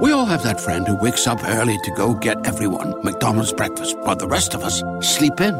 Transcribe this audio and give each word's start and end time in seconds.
We 0.00 0.12
all 0.12 0.26
have 0.26 0.44
that 0.44 0.60
friend 0.60 0.86
who 0.86 0.94
wakes 0.94 1.26
up 1.26 1.42
early 1.44 1.76
to 1.82 1.90
go 1.90 2.14
get 2.14 2.46
everyone 2.46 2.94
McDonald's 3.02 3.52
breakfast 3.52 3.98
while 3.98 4.14
the 4.14 4.28
rest 4.28 4.54
of 4.54 4.62
us 4.62 4.80
sleep 5.00 5.40
in. 5.40 5.54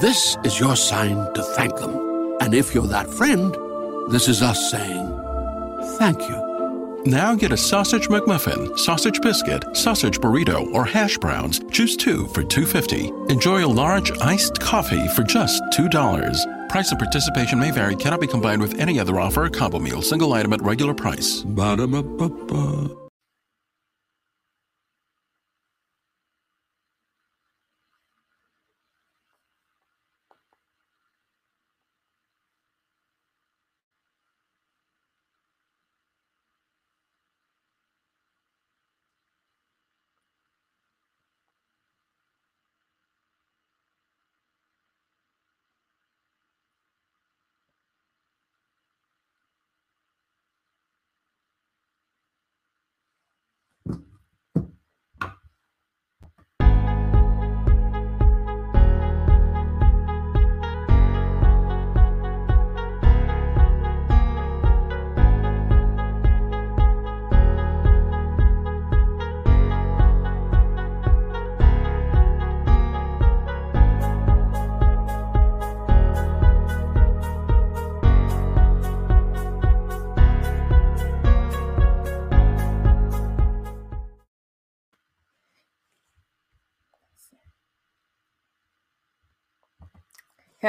This 0.00 0.36
is 0.44 0.60
your 0.60 0.76
sign 0.76 1.16
to 1.34 1.42
thank 1.42 1.74
them. 1.76 2.36
And 2.40 2.54
if 2.54 2.72
you're 2.72 2.86
that 2.86 3.10
friend, 3.10 3.56
this 4.10 4.28
is 4.28 4.42
us 4.42 4.70
saying 4.70 5.08
thank 5.98 6.20
you. 6.28 7.02
Now 7.04 7.34
get 7.34 7.50
a 7.50 7.56
sausage 7.56 8.08
McMuffin, 8.08 8.78
sausage 8.78 9.20
biscuit, 9.22 9.64
sausage 9.76 10.20
burrito, 10.20 10.72
or 10.72 10.84
hash 10.84 11.18
browns. 11.18 11.60
Choose 11.72 11.96
two 11.96 12.28
for 12.28 12.44
$2.50. 12.44 13.30
Enjoy 13.30 13.64
a 13.64 13.66
large 13.66 14.12
iced 14.20 14.60
coffee 14.60 15.08
for 15.08 15.24
just 15.24 15.62
$2. 15.72 16.68
Price 16.68 16.90
and 16.90 16.98
participation 16.98 17.58
may 17.58 17.72
vary, 17.72 17.96
cannot 17.96 18.20
be 18.20 18.26
combined 18.26 18.60
with 18.60 18.78
any 18.78 19.00
other 19.00 19.18
offer 19.18 19.44
or 19.44 19.50
combo 19.50 19.78
meal, 19.78 20.02
single 20.02 20.32
item 20.32 20.52
at 20.52 20.62
regular 20.62 20.94
price. 20.94 21.42
Ba-da-ba-ba-ba. 21.42 23.07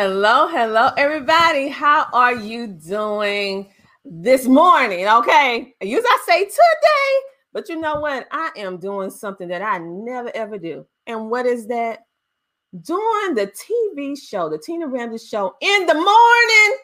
Hello, 0.02 0.48
hello, 0.48 0.92
everybody. 0.96 1.68
How 1.68 2.08
are 2.14 2.34
you 2.34 2.68
doing 2.68 3.70
this 4.06 4.46
morning? 4.46 5.06
Okay. 5.06 5.74
I 5.82 5.84
usually 5.84 6.08
I 6.08 6.24
say 6.26 6.46
today, 6.46 7.28
but 7.52 7.68
you 7.68 7.82
know 7.82 8.00
what? 8.00 8.26
I 8.32 8.50
am 8.56 8.78
doing 8.78 9.10
something 9.10 9.50
that 9.50 9.62
I 9.62 9.78
never 9.80 10.32
ever 10.34 10.58
do. 10.58 10.86
And 11.06 11.30
what 11.30 11.46
is 11.46 11.68
that? 11.68 12.06
Doing 12.82 13.36
the 13.36 13.52
TV 13.52 14.18
show, 14.18 14.48
the 14.48 14.58
Tina 14.58 14.88
Ramsay 14.88 15.28
show 15.28 15.58
in 15.60 15.86
the 15.86 15.96
morning. 15.96 16.78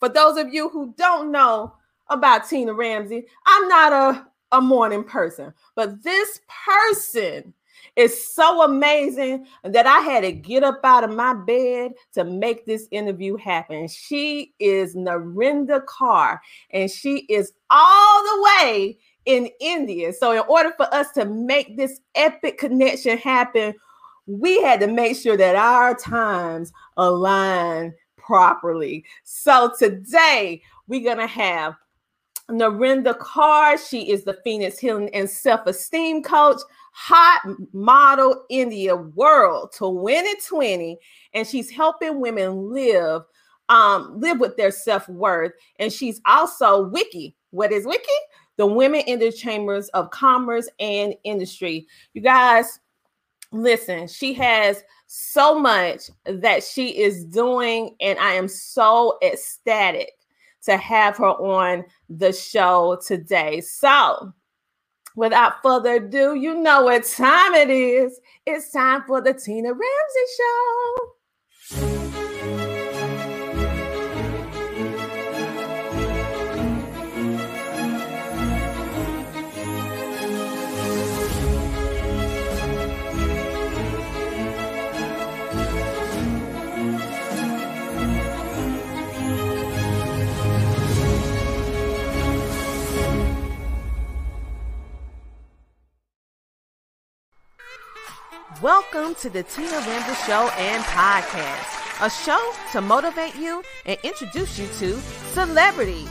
For 0.00 0.08
those 0.08 0.38
of 0.38 0.54
you 0.54 0.70
who 0.70 0.94
don't 0.96 1.30
know 1.30 1.74
about 2.08 2.48
Tina 2.48 2.72
Ramsay, 2.72 3.26
I'm 3.44 3.68
not 3.68 3.92
a, 3.92 4.26
a 4.56 4.62
morning 4.62 5.04
person, 5.04 5.52
but 5.76 6.02
this 6.02 6.40
person 6.64 7.52
is 7.96 8.32
so 8.34 8.62
amazing 8.62 9.46
that 9.64 9.86
I 9.86 9.98
had 10.00 10.22
to 10.22 10.32
get 10.32 10.64
up 10.64 10.80
out 10.84 11.04
of 11.04 11.14
my 11.14 11.34
bed 11.34 11.92
to 12.14 12.24
make 12.24 12.64
this 12.64 12.88
interview 12.90 13.36
happen. 13.36 13.88
She 13.88 14.54
is 14.58 14.94
Narinder 14.94 15.84
Kaur, 15.84 16.38
and 16.70 16.90
she 16.90 17.18
is 17.28 17.52
all 17.70 18.22
the 18.22 18.42
way 18.42 18.98
in 19.26 19.50
India. 19.60 20.12
So, 20.12 20.32
in 20.32 20.42
order 20.48 20.72
for 20.76 20.92
us 20.94 21.10
to 21.12 21.24
make 21.24 21.76
this 21.76 22.00
epic 22.14 22.58
connection 22.58 23.18
happen, 23.18 23.74
we 24.26 24.62
had 24.62 24.80
to 24.80 24.86
make 24.86 25.16
sure 25.16 25.36
that 25.36 25.56
our 25.56 25.94
times 25.94 26.72
align 26.96 27.94
properly. 28.16 29.04
So, 29.24 29.72
today 29.78 30.62
we're 30.88 31.04
going 31.04 31.18
to 31.18 31.26
have 31.26 31.74
Narinder 32.52 33.18
Kaur. 33.18 33.78
She 33.88 34.10
is 34.10 34.24
the 34.24 34.38
Phoenix 34.44 34.78
Healing 34.78 35.08
and 35.14 35.28
Self 35.28 35.66
Esteem 35.66 36.22
Coach 36.22 36.60
hot 36.92 37.40
model 37.72 38.44
in 38.50 38.68
the 38.68 38.92
world 38.92 39.72
to 39.72 39.88
win 39.88 40.26
at 40.26 40.44
20 40.44 40.98
and 41.32 41.46
she's 41.46 41.70
helping 41.70 42.20
women 42.20 42.70
live 42.70 43.22
um 43.70 44.20
live 44.20 44.38
with 44.38 44.58
their 44.58 44.70
self-worth 44.70 45.52
and 45.78 45.90
she's 45.90 46.20
also 46.26 46.90
WICCI 46.90 47.32
what 47.50 47.72
is 47.72 47.86
WICCI 47.86 48.18
the 48.58 48.66
women 48.66 49.00
in 49.06 49.18
the 49.18 49.32
chambers 49.32 49.88
of 49.90 50.10
commerce 50.10 50.68
and 50.80 51.14
industry 51.24 51.86
you 52.12 52.20
guys 52.20 52.78
listen 53.52 54.06
she 54.06 54.34
has 54.34 54.84
so 55.06 55.58
much 55.58 56.10
that 56.26 56.62
she 56.62 57.00
is 57.00 57.24
doing 57.24 57.96
and 58.02 58.18
i 58.18 58.32
am 58.32 58.48
so 58.48 59.18
ecstatic 59.22 60.10
to 60.62 60.76
have 60.76 61.16
her 61.16 61.24
on 61.24 61.84
the 62.08 62.32
show 62.32 62.98
today 63.06 63.60
so 63.60 64.32
Without 65.14 65.62
further 65.62 65.96
ado, 65.96 66.34
you 66.34 66.54
know 66.54 66.84
what 66.84 67.04
time 67.04 67.54
it 67.54 67.68
is. 67.68 68.18
It's 68.46 68.70
time 68.72 69.04
for 69.06 69.20
the 69.20 69.34
Tina 69.34 69.68
Ramsay 69.68 70.26
Show. 70.38 72.31
Welcome 98.62 99.16
to 99.16 99.28
the 99.28 99.42
Tina 99.42 99.72
Ramsay 99.72 100.14
Show 100.24 100.48
and 100.56 100.84
Podcast, 100.84 102.00
a 102.00 102.08
show 102.08 102.52
to 102.70 102.80
motivate 102.80 103.34
you 103.34 103.60
and 103.86 103.98
introduce 104.04 104.56
you 104.56 104.68
to 104.78 105.00
celebrities, 105.32 106.08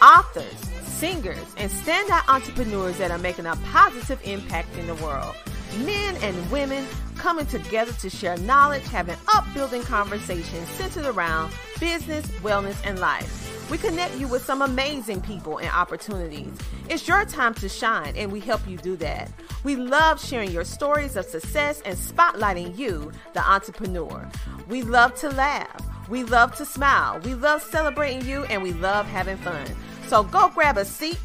authors, 0.00 0.54
singers, 0.84 1.44
and 1.56 1.68
standout 1.68 2.28
entrepreneurs 2.28 2.98
that 2.98 3.10
are 3.10 3.18
making 3.18 3.46
a 3.46 3.56
positive 3.72 4.20
impact 4.22 4.68
in 4.78 4.86
the 4.86 4.94
world. 4.94 5.34
Men 5.78 6.14
and 6.22 6.50
women 6.52 6.86
coming 7.16 7.46
together 7.46 7.90
to 7.94 8.08
share 8.08 8.36
knowledge, 8.36 8.84
having 8.84 9.16
upbuilding 9.34 9.82
conversations 9.82 10.68
centered 10.68 11.06
around 11.06 11.52
business, 11.80 12.24
wellness, 12.42 12.76
and 12.84 13.00
life. 13.00 13.47
We 13.70 13.76
connect 13.76 14.16
you 14.16 14.28
with 14.28 14.44
some 14.44 14.62
amazing 14.62 15.20
people 15.20 15.58
and 15.58 15.68
opportunities. 15.68 16.56
It's 16.88 17.06
your 17.06 17.26
time 17.26 17.52
to 17.54 17.68
shine, 17.68 18.16
and 18.16 18.32
we 18.32 18.40
help 18.40 18.66
you 18.66 18.78
do 18.78 18.96
that. 18.96 19.30
We 19.62 19.76
love 19.76 20.24
sharing 20.24 20.50
your 20.50 20.64
stories 20.64 21.16
of 21.16 21.26
success 21.26 21.82
and 21.84 21.96
spotlighting 21.96 22.78
you, 22.78 23.12
the 23.34 23.46
entrepreneur. 23.46 24.26
We 24.68 24.82
love 24.82 25.14
to 25.16 25.28
laugh. 25.28 25.86
We 26.08 26.24
love 26.24 26.56
to 26.56 26.64
smile. 26.64 27.20
We 27.20 27.34
love 27.34 27.62
celebrating 27.62 28.26
you, 28.26 28.44
and 28.44 28.62
we 28.62 28.72
love 28.72 29.04
having 29.06 29.36
fun. 29.36 29.66
So 30.06 30.22
go 30.22 30.48
grab 30.48 30.78
a 30.78 30.84
seat, 30.86 31.18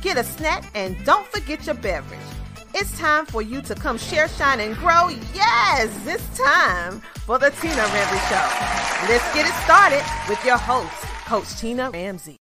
get 0.00 0.16
a 0.16 0.22
snack, 0.22 0.70
and 0.76 0.96
don't 1.04 1.26
forget 1.26 1.66
your 1.66 1.74
beverage. 1.74 2.20
It's 2.74 2.96
time 2.96 3.26
for 3.26 3.42
you 3.42 3.60
to 3.62 3.74
come 3.74 3.98
share, 3.98 4.28
shine, 4.28 4.60
and 4.60 4.76
grow. 4.76 5.08
Yes, 5.34 5.90
it's 6.06 6.38
time 6.38 7.00
for 7.26 7.40
the 7.40 7.50
Tina 7.50 7.74
Ramsay 7.74 8.18
Show. 8.28 9.08
Let's 9.08 9.34
get 9.34 9.46
it 9.46 9.54
started 9.64 10.04
with 10.28 10.44
your 10.44 10.58
host, 10.58 10.94
Coach 11.28 11.60
Tina 11.60 11.90
Ramsay. 11.90 12.38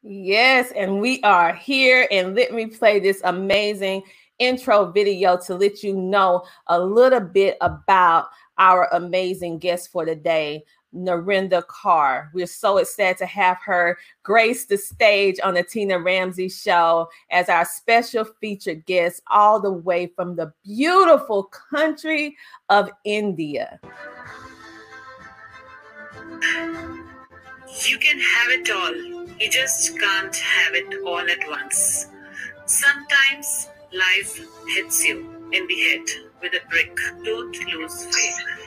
Yes, 0.00 0.70
and 0.76 1.00
we 1.00 1.20
are 1.22 1.52
here, 1.52 2.06
and 2.12 2.36
let 2.36 2.54
me 2.54 2.66
play 2.66 3.00
this 3.00 3.20
amazing 3.24 4.04
intro 4.38 4.92
video 4.92 5.36
to 5.38 5.56
let 5.56 5.82
you 5.82 5.92
know 5.92 6.44
a 6.68 6.78
little 6.78 7.18
bit 7.18 7.56
about 7.60 8.28
our 8.58 8.88
amazing 8.92 9.58
guest 9.58 9.90
for 9.90 10.04
today, 10.04 10.62
day. 10.94 11.62
Kaur. 11.68 12.28
We're 12.32 12.46
so 12.46 12.76
excited 12.76 13.18
to 13.18 13.26
have 13.26 13.58
her 13.64 13.98
grace 14.22 14.66
the 14.66 14.78
stage 14.78 15.40
on 15.42 15.54
the 15.54 15.64
Tina 15.64 15.98
Ramsay 15.98 16.48
show 16.48 17.08
as 17.32 17.48
our 17.48 17.64
special 17.64 18.24
featured 18.40 18.86
guest, 18.86 19.20
all 19.32 19.58
the 19.58 19.72
way 19.72 20.12
from 20.14 20.36
the 20.36 20.52
beautiful 20.62 21.50
country 21.72 22.36
of 22.68 22.88
India. 23.04 23.80
You 27.80 27.98
can 27.98 28.20
have 28.20 28.50
it 28.50 28.70
all. 28.70 28.94
You 29.40 29.50
just 29.50 29.98
can't 29.98 30.36
have 30.36 30.74
it 30.74 31.02
all 31.06 31.20
at 31.20 31.48
once. 31.48 32.06
Sometimes 32.66 33.68
life 33.92 34.40
hits 34.68 35.04
you 35.04 35.50
in 35.52 35.66
the 35.66 35.80
head 35.80 36.04
with 36.42 36.52
a 36.54 36.68
brick. 36.68 36.96
Don't 37.24 37.56
lose 37.74 38.04
faith. 38.04 38.61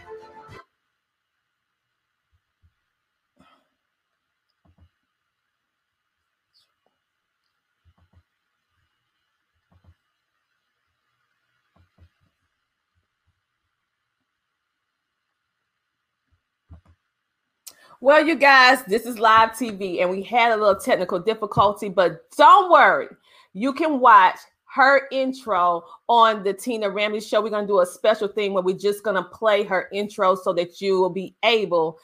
Well, 18.01 18.25
you 18.25 18.35
guys, 18.35 18.83
this 18.83 19.05
is 19.05 19.19
live 19.19 19.51
TV, 19.51 20.01
and 20.01 20.09
we 20.09 20.21
had 20.21 20.51
a 20.51 20.57
little 20.57 20.75
technical 20.75 21.17
difficulty, 21.17 21.87
but 21.87 22.29
don't 22.37 22.69
worry. 22.69 23.07
You 23.53 23.71
can 23.71 24.01
watch 24.01 24.37
her 24.65 25.07
intro 25.11 25.81
on 26.09 26.43
the 26.43 26.53
Tina 26.53 26.89
Ramsay 26.89 27.21
show. 27.21 27.41
We're 27.41 27.49
going 27.49 27.65
to 27.65 27.71
do 27.71 27.79
a 27.79 27.85
special 27.85 28.27
thing 28.27 28.53
where 28.53 28.63
we're 28.63 28.77
just 28.77 29.03
going 29.03 29.15
to 29.15 29.29
play 29.29 29.63
her 29.63 29.87
intro 29.93 30.35
so 30.35 30.51
that 30.53 30.81
you 30.81 30.99
will 30.99 31.09
be 31.09 31.35
able 31.43 31.97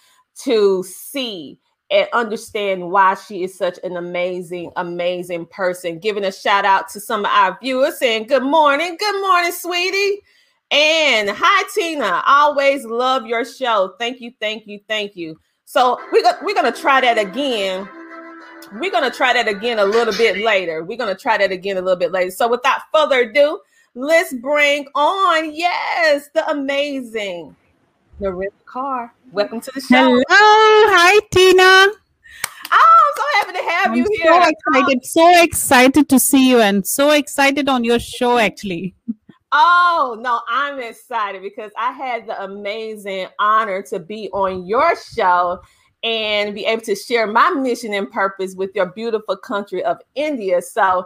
to 0.44 0.82
see 0.84 1.60
and 1.92 2.08
understand 2.14 2.90
why 2.90 3.16
she 3.16 3.44
is 3.44 3.58
such 3.58 3.78
an 3.84 3.98
amazing, 3.98 4.72
amazing 4.78 5.46
person. 5.48 6.00
Giving 6.00 6.24
a 6.24 6.32
shout 6.32 6.64
out 6.64 6.88
to 6.90 7.02
some 7.02 7.26
of 7.26 7.32
our 7.32 7.58
viewers 7.62 8.00
saying, 8.00 8.28
Good 8.28 8.44
morning, 8.44 8.96
good 8.98 9.22
morning, 9.22 9.52
sweetie. 9.52 10.22
And 10.72 11.30
hi, 11.30 11.64
Tina. 11.76 12.24
Always 12.26 12.86
love 12.86 13.26
your 13.26 13.44
show. 13.44 13.96
Thank 14.00 14.22
you, 14.22 14.32
thank 14.40 14.66
you, 14.68 14.80
thank 14.88 15.18
you. 15.18 15.38
So 15.72 16.02
we're, 16.12 16.22
we're 16.44 16.54
going 16.54 16.72
to 16.72 16.78
try 16.78 17.00
that 17.00 17.18
again 17.18 17.88
we're 18.74 18.92
going 18.92 19.10
to 19.10 19.16
try 19.16 19.32
that 19.32 19.48
again 19.48 19.80
a 19.80 19.86
little 19.86 20.14
bit 20.14 20.38
later. 20.44 20.84
We're 20.84 20.98
going 20.98 21.14
to 21.14 21.22
try 21.22 21.38
that 21.38 21.52
again 21.52 21.78
a 21.78 21.82
little 21.82 21.98
bit 21.98 22.12
later. 22.12 22.32
So 22.32 22.50
without 22.50 22.82
further 22.94 23.22
ado, 23.22 23.60
let's 23.96 24.34
bring 24.34 24.88
on, 24.96 25.54
yes, 25.54 26.30
the 26.34 26.50
amazing 26.50 27.56
Narinder 28.20 28.48
Kaur. 28.66 29.12
Welcome 29.32 29.62
to 29.62 29.72
the 29.74 29.82
show. 29.82 29.96
Hello. 29.96 30.24
Hi, 30.30 31.20
Tina. 31.32 31.96
Oh, 32.74 33.12
I'm 33.14 33.14
so 33.16 33.24
happy 33.34 33.58
to 33.58 33.72
have 33.72 33.92
I'm 33.92 33.98
you 33.98 34.06
so 34.06 34.40
here. 34.42 34.52
excited, 34.52 35.06
so 35.06 35.44
excited 35.44 36.10
to 36.10 36.20
see 36.20 36.50
you, 36.50 36.60
and 36.60 36.86
so 36.86 37.12
excited 37.12 37.68
on 37.68 37.84
your 37.84 38.00
show. 38.00 38.38
Actually, 38.38 38.94
Oh, 39.52 40.18
no, 40.20 40.42
I'm 40.48 40.80
excited 40.80 41.42
because 41.42 41.72
I 41.78 41.92
had 41.92 42.28
the 42.28 42.42
amazing 42.44 43.28
honor 43.38 43.82
to 43.84 44.00
be 44.00 44.30
on 44.32 44.66
your 44.66 44.96
show 44.96 45.60
and 46.04 46.56
be 46.56 46.66
able 46.66 46.82
to 46.82 46.96
share 46.96 47.28
my 47.28 47.52
mission 47.52 47.94
and 47.94 48.10
purpose 48.10 48.56
with 48.56 48.72
your 48.74 48.88
beautiful 48.88 49.38
country 49.38 49.84
of 49.84 49.98
India. 50.16 50.62
So 50.62 51.06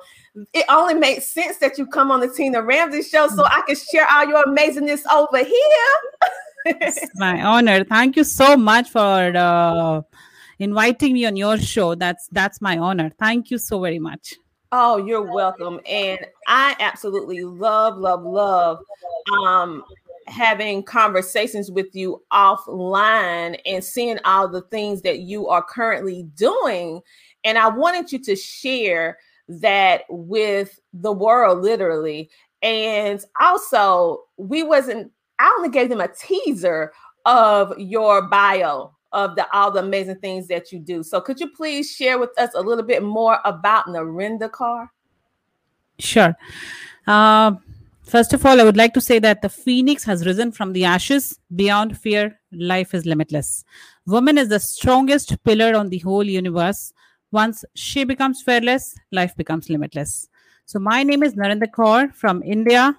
it 0.53 0.65
only 0.69 0.93
makes 0.93 1.27
sense 1.27 1.57
that 1.57 1.77
you 1.77 1.85
come 1.87 2.11
on 2.11 2.21
the 2.21 2.29
Tina 2.29 2.61
Ramsay 2.61 3.01
show 3.01 3.27
so 3.27 3.43
I 3.45 3.61
can 3.67 3.75
share 3.75 4.07
all 4.09 4.27
your 4.27 4.45
amazingness 4.45 5.01
over 5.11 5.43
here. 5.43 5.97
it's 6.65 7.09
my 7.15 7.41
honor. 7.41 7.83
Thank 7.83 8.15
you 8.15 8.23
so 8.23 8.55
much 8.55 8.89
for 8.89 9.35
uh, 9.35 10.01
inviting 10.59 11.13
me 11.13 11.25
on 11.25 11.35
your 11.35 11.57
show. 11.57 11.95
That's 11.95 12.27
that's 12.31 12.61
my 12.61 12.77
honor. 12.77 13.09
Thank 13.19 13.51
you 13.51 13.57
so 13.57 13.81
very 13.81 13.99
much. 13.99 14.35
Oh, 14.71 14.97
you're 14.97 15.21
welcome. 15.21 15.79
And 15.85 16.19
I 16.47 16.75
absolutely 16.79 17.43
love, 17.43 17.97
love, 17.97 18.23
love 18.23 18.79
um, 19.45 19.83
having 20.27 20.83
conversations 20.83 21.71
with 21.71 21.93
you 21.93 22.21
offline 22.33 23.59
and 23.65 23.83
seeing 23.83 24.17
all 24.25 24.47
the 24.47 24.61
things 24.63 25.01
that 25.03 25.19
you 25.19 25.47
are 25.47 25.63
currently 25.63 26.23
doing. 26.35 27.01
And 27.43 27.57
I 27.57 27.69
wanted 27.69 28.11
you 28.11 28.19
to 28.23 28.35
share 28.35 29.17
that 29.47 30.03
with 30.09 30.79
the 30.93 31.11
world, 31.11 31.61
literally. 31.61 32.29
And 32.61 33.23
also, 33.39 34.23
we 34.37 34.63
wasn't, 34.63 35.11
I 35.37 35.53
only 35.57 35.69
gave 35.69 35.89
them 35.89 36.01
a 36.01 36.07
teaser 36.07 36.91
of 37.25 37.77
your 37.77 38.23
bio 38.23 38.94
of 39.15 39.35
the 39.35 39.47
all 39.51 39.71
the 39.71 39.79
amazing 39.79 40.19
things 40.19 40.47
that 40.47 40.71
you 40.71 40.77
do. 40.77 41.01
So 41.01 41.21
could 41.21 41.39
you 41.39 41.49
please 41.49 41.89
share 41.89 42.19
with 42.19 42.37
us 42.37 42.51
a 42.53 42.61
little 42.61 42.83
bit 42.83 43.01
more 43.01 43.39
about 43.45 43.85
Narinder 43.85 44.51
Kaur? 44.51 44.89
Sure. 45.97 46.35
Uh, 47.07 47.53
first 48.03 48.33
of 48.33 48.45
all, 48.45 48.59
I 48.59 48.65
would 48.65 48.75
like 48.75 48.93
to 48.93 49.01
say 49.01 49.19
that 49.19 49.41
the 49.41 49.47
phoenix 49.49 50.03
has 50.03 50.25
risen 50.25 50.51
from 50.51 50.73
the 50.73 50.83
ashes. 50.83 51.39
Beyond 51.55 51.97
fear, 51.97 52.39
life 52.51 52.93
is 52.93 53.05
limitless. 53.05 53.63
Woman 54.05 54.37
is 54.37 54.49
the 54.49 54.59
strongest 54.59 55.41
pillar 55.45 55.75
on 55.75 55.89
the 55.89 55.99
whole 55.99 56.25
universe. 56.25 56.93
Once 57.31 57.63
she 57.73 58.03
becomes 58.03 58.41
fearless, 58.41 58.93
life 59.13 59.33
becomes 59.37 59.69
limitless. 59.69 60.27
So, 60.65 60.79
my 60.79 61.03
name 61.03 61.23
is 61.23 61.35
Narinder 61.35 61.71
Kaur 61.71 62.13
from 62.13 62.43
India, 62.43 62.97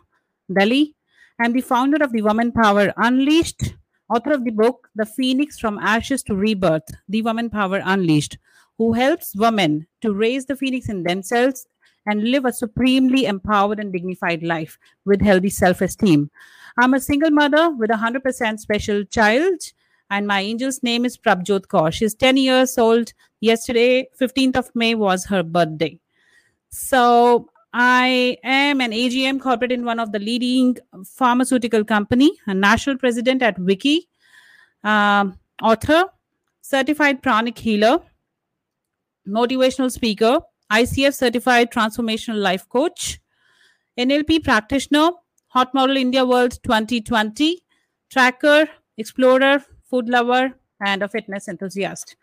Delhi. 0.53 0.95
I'm 1.39 1.53
the 1.53 1.61
founder 1.61 2.03
of 2.03 2.13
the 2.13 2.23
Woman 2.23 2.53
Power 2.53 2.95
Unleashed, 2.97 3.75
author 4.09 4.33
of 4.33 4.45
the 4.45 4.51
book 4.51 4.89
The 4.95 5.07
Phoenix 5.07 5.59
from 5.59 5.79
Ashes 5.79 6.23
to 6.25 6.35
Rebirth, 6.35 6.89
The 7.09 7.23
Woman 7.23 7.51
Power 7.51 7.81
Unleashed, 7.85 8.39
who 8.79 8.93
helps 8.93 9.35
women 9.35 9.87
to 10.03 10.15
raise 10.15 10.47
the 10.47 10.57
phoenix 10.57 10.89
in 10.89 11.03
themselves 11.03 11.67
and 12.07 12.31
live 12.31 12.45
a 12.45 12.53
supremely 12.53 13.27
empowered 13.27 13.81
and 13.81 13.93
dignified 13.93 14.43
life 14.43 14.79
with 15.05 15.21
healthy 15.21 15.51
self 15.51 15.81
esteem. 15.81 16.31
I'm 16.79 16.95
a 16.95 17.01
single 17.01 17.31
mother 17.31 17.71
with 17.71 17.91
a 17.91 17.95
100% 17.95 18.59
special 18.61 19.05
child, 19.05 19.61
and 20.11 20.27
my 20.27 20.41
angel's 20.41 20.83
name 20.83 21.05
is 21.05 21.19
Prabjot 21.19 21.67
Kaur. 21.67 21.93
She's 21.93 22.15
10 22.15 22.37
years 22.37 22.79
old. 22.79 23.13
Yesterday, 23.41 24.09
15th 24.21 24.57
of 24.57 24.71
May, 24.75 24.95
was 24.95 25.25
her 25.27 25.43
birthday. 25.43 25.99
So, 26.69 27.49
I 27.73 28.39
am 28.43 28.81
an 28.81 28.93
AGM 28.93 29.41
corporate 29.41 29.73
in 29.73 29.85
one 29.85 30.01
of 30.01 30.13
the 30.13 30.19
leading 30.19 30.77
pharmaceutical 31.05 31.85
company, 31.85 32.33
a 32.47 32.55
national 32.55 32.97
president 32.97 33.43
at 33.43 33.59
WICCI, 33.59 34.01
um, 34.85 35.39
author, 35.63 36.05
certified 36.63 37.23
pranic 37.23 37.59
healer, 37.59 38.01
motivational 39.29 39.91
speaker, 39.91 40.41
ICF 40.73 41.15
certified 41.15 41.71
transformational 41.71 42.37
life 42.37 42.69
coach, 42.69 43.21
NLP 43.99 44.43
practitioner, 44.45 45.11
Hot 45.49 45.73
Model 45.75 45.97
India 45.97 46.25
World 46.25 46.59
2020, 46.63 47.63
tracker, 48.11 48.69
explorer, 48.99 49.65
food 49.89 50.09
lover, 50.09 50.53
and 50.85 51.03
a 51.03 51.09
fitness 51.09 51.49
enthusiast. 51.49 52.17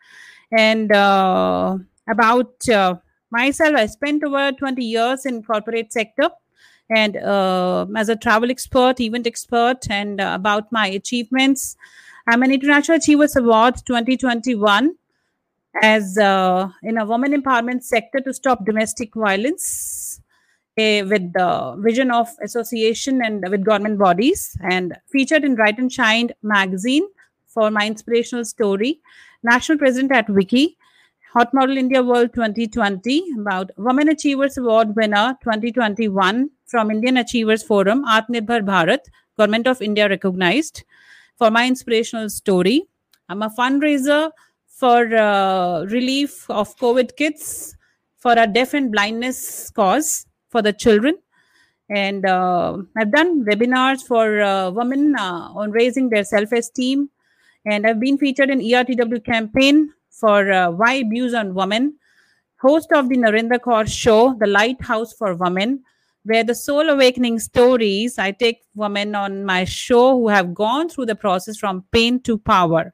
And 0.58 0.92
uh, 0.92 1.78
about 2.10 2.70
uh, 2.70 2.96
myself, 3.34 3.76
I 3.76 3.88
spent 3.88 4.24
over 4.24 4.52
20 4.52 4.84
years 4.84 5.26
in 5.26 5.44
corporate 5.44 5.92
sector 5.92 6.30
and 6.90 7.18
uh, 7.18 7.86
as 7.96 8.10
a 8.10 8.16
travel 8.16 8.52
expert, 8.52 9.00
event 9.00 9.26
expert, 9.26 9.90
and 9.90 10.22
uh, 10.22 10.32
about 10.36 10.72
my 10.72 10.88
achievements. 10.88 11.76
I'm 12.28 12.44
an 12.44 12.52
International 12.52 12.98
Achievers 12.98 13.36
Award 13.36 13.76
2021 13.86 14.96
as 15.82 16.18
uh, 16.18 16.70
in 16.84 16.98
a 17.00 17.06
women 17.06 17.34
empowerment 17.34 17.84
sector 17.84 18.20
to 18.22 18.34
stop 18.34 18.66
domestic 18.66 19.16
violence 19.16 20.22
uh, 20.78 21.02
with 21.12 21.34
the 21.34 21.76
vision 21.80 22.12
of 22.12 22.30
association 22.42 23.24
and 23.24 23.44
with 23.50 23.66
government 23.66 23.98
bodies 23.98 24.56
and 24.62 24.96
featured 25.12 25.44
in 25.44 25.56
Bright 25.56 25.80
and 25.80 25.92
Shine 25.92 26.30
magazine 26.44 27.08
for 27.48 27.72
my 27.72 27.88
inspirational 27.88 28.46
story 28.46 29.02
national 29.44 29.78
president 29.78 30.12
at 30.12 30.28
WICCI 30.28 30.76
hot 31.36 31.54
model 31.54 31.78
india 31.84 32.04
world 32.12 32.34
2020 32.34 33.18
about 33.42 33.72
women 33.78 34.10
achievers 34.16 34.58
award 34.58 34.96
winner 35.02 35.26
2021 35.44 36.50
from 36.66 36.92
indian 36.96 37.18
achievers 37.26 37.64
forum 37.72 38.06
atmanirbhar 38.18 38.62
bharat 38.72 39.12
government 39.38 39.68
of 39.74 39.82
india 39.90 40.08
recognized 40.16 40.84
for 41.38 41.52
my 41.60 41.68
inspirational 41.74 42.30
story 42.40 42.80
i'm 43.30 43.42
a 43.50 43.54
fundraiser 43.62 44.24
for 44.84 45.16
uh, 45.16 45.86
relief 45.86 46.50
of 46.50 46.76
COVID 46.78 47.16
kits 47.16 47.76
for 48.18 48.34
a 48.34 48.48
deaf 48.48 48.74
and 48.74 48.92
blindness 48.92 49.70
cause 49.70 50.26
for 50.50 50.62
the 50.62 50.74
children. 50.74 51.16
And 51.90 52.26
uh, 52.26 52.78
I've 52.98 53.12
done 53.12 53.46
webinars 53.46 54.02
for 54.02 54.42
uh, 54.42 54.72
women 54.72 55.16
uh, 55.16 55.50
on 55.54 55.72
raising 55.72 56.10
their 56.10 56.24
self 56.24 56.52
esteem. 56.52 57.10
And 57.66 57.88
I've 57.88 58.00
been 58.00 58.18
featured 58.18 58.50
in 58.50 58.60
ERTW 58.60 59.24
campaign 59.24 59.94
for 60.24 60.50
uh, 60.50 60.72
Why 60.72 60.94
Abuse 60.94 61.34
on 61.34 61.54
Women, 61.54 61.96
host 62.62 62.94
of 62.94 63.10
the 63.10 63.18
Narinder 63.18 63.60
Kaur 63.60 63.86
show, 63.86 64.34
The 64.40 64.48
Lighthouse 64.48 65.12
for 65.12 65.36
Women, 65.36 65.84
where 66.24 66.46
the 66.46 66.56
soul 66.56 66.90
awakening 66.90 67.40
stories, 67.40 68.18
I 68.18 68.32
take 68.32 68.62
women 68.74 69.16
on 69.16 69.44
my 69.44 69.66
show 69.66 70.18
who 70.18 70.30
have 70.30 70.54
gone 70.54 70.88
through 70.88 71.08
the 71.08 71.16
process 71.16 71.58
from 71.58 71.84
pain 71.92 72.22
to 72.22 72.38
power. 72.38 72.94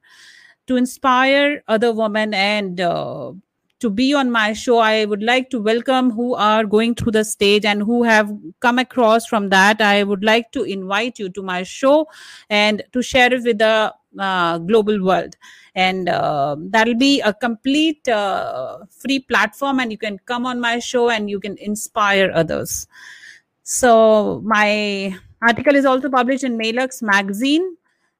To 0.66 0.74
inspire 0.74 1.62
other 1.68 1.92
women 1.92 2.34
and 2.34 2.80
uh, 2.80 3.32
to 3.78 3.90
be 3.90 4.12
on 4.12 4.30
my 4.30 4.52
show 4.52 4.78
i 4.78 5.06
would 5.06 5.22
like 5.22 5.48
to 5.50 5.58
welcome 5.58 6.10
who 6.10 6.34
are 6.34 6.64
going 6.64 6.94
through 6.94 7.12
the 7.12 7.24
stage 7.24 7.64
and 7.64 7.82
who 7.82 8.02
have 8.02 8.30
come 8.60 8.78
across 8.78 9.26
from 9.26 9.48
that. 9.48 9.80
I 9.80 10.02
would 10.02 10.22
like 10.22 10.52
to 10.52 10.64
invite 10.64 11.18
you 11.18 11.30
to 11.30 11.42
my 11.42 11.62
show 11.62 12.06
and 12.50 12.82
to 12.92 13.02
share 13.02 13.32
it 13.32 13.42
with 13.42 13.58
the 13.58 13.94
uh, 14.18 14.58
global 14.58 15.02
world 15.02 15.36
and 15.74 16.08
uh, 16.08 16.56
that'll 16.58 16.96
be 16.96 17.20
a 17.20 17.32
complete 17.32 18.08
uh, 18.08 18.78
free 18.90 19.20
platform 19.20 19.80
and 19.80 19.92
you 19.92 19.98
can 19.98 20.18
come 20.26 20.46
on 20.46 20.60
my 20.60 20.78
show 20.78 21.10
and 21.10 21.30
you 21.30 21.40
can 21.40 21.56
inspire 21.58 22.30
others. 22.34 22.88
So 23.62 24.40
my 24.44 25.16
article 25.42 25.74
is 25.74 25.84
also 25.84 26.08
published 26.10 26.44
in 26.44 26.58
mailux 26.58 27.02
magazine. 27.02 27.76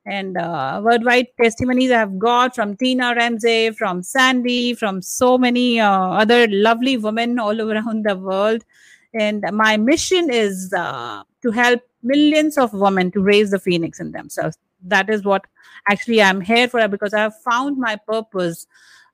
And 0.06 0.38
uh, 0.38 0.80
worldwide 0.82 1.26
testimonies 1.40 1.90
i've 1.90 2.18
got 2.18 2.54
from 2.54 2.74
tina 2.74 3.14
ramsay 3.14 3.70
from 3.72 4.02
sandy 4.02 4.72
from 4.72 5.02
so 5.02 5.36
many 5.36 5.78
uh, 5.78 5.90
other 5.90 6.48
lovely 6.48 6.96
women 6.96 7.38
all 7.38 7.60
around 7.70 8.06
the 8.06 8.16
world. 8.16 8.64
And 9.12 9.44
my 9.52 9.76
mission 9.76 10.30
is 10.30 10.72
uh, 10.72 11.24
to 11.42 11.50
help 11.50 11.82
millions 12.02 12.56
of 12.56 12.72
women 12.72 13.10
to 13.10 13.20
raise 13.20 13.50
the 13.50 13.58
phoenix 13.58 14.00
in 14.00 14.12
themselves 14.12 14.56
that 14.82 15.10
is 15.10 15.24
what 15.24 15.44
actually 15.88 16.22
i'm 16.22 16.40
here 16.40 16.68
for 16.68 16.86
because 16.88 17.14
i 17.14 17.20
have 17.20 17.36
found 17.42 17.78
my 17.78 17.96
purpose. 17.96 18.66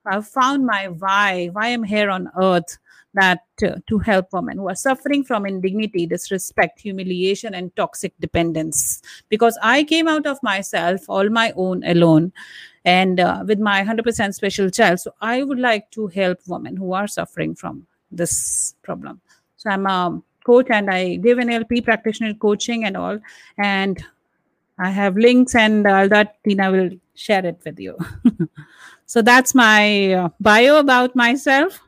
I've 0.08 0.28
found 0.28 0.64
my 0.64 0.87
why 0.87 1.49
why 1.52 1.68
i'm 1.68 1.82
here 1.82 2.11
on 2.11 2.30
earth 2.40 2.78
that 3.14 3.40
uh, 3.64 3.76
to 3.88 3.99
help 3.99 4.32
women 4.32 4.58
who 4.58 4.68
are 4.68 4.76
suffering 4.76 5.25
from 5.25 5.46
indignity 5.46 6.06
disrespect 6.06 6.78
humiliation 6.78 7.54
and 7.54 7.75
toxic 7.75 8.12
dependence. 8.20 9.02
Because 9.28 9.58
i 9.62 9.82
came 9.82 10.06
out 10.06 10.26
of 10.26 10.38
myself 10.42 11.00
all 11.08 11.28
my 11.28 11.52
own 11.56 11.82
alone 11.85 12.32
and 12.85 13.18
uh, 13.18 13.42
with 13.44 13.58
my 13.58 13.82
100% 13.82 14.35
special 14.35 14.70
child. 14.70 15.00
So 15.00 15.12
i 15.20 15.42
would 15.42 15.58
like 15.58 15.90
to 15.92 16.06
help 16.06 16.38
women 16.46 16.76
who 16.76 16.92
are 16.92 17.08
suffering 17.08 17.54
from 17.56 17.87
this 18.12 18.75
problem. 18.82 19.20
So 19.56 19.70
i'm 19.70 19.87
a 19.87 20.23
coach 20.44 20.68
and 20.70 20.88
i 20.88 21.16
give 21.16 21.38
nlp 21.38 21.85
practitioner 21.85 22.35
coaching 22.35 22.85
and 22.85 22.96
all. 22.96 23.18
And 23.58 24.04
I 24.78 24.90
have 24.90 25.16
links 25.16 25.54
and 25.54 25.87
all 25.87 26.09
that. 26.09 26.42
Tina 26.45 26.71
will 26.71 26.90
share 27.14 27.45
it 27.47 27.61
with 27.64 27.78
you. 27.78 27.97
so 29.06 29.23
that's 29.23 29.54
my 29.54 30.12
uh, 30.12 30.28
bio 30.40 30.78
about 30.78 31.16
myself. 31.16 31.80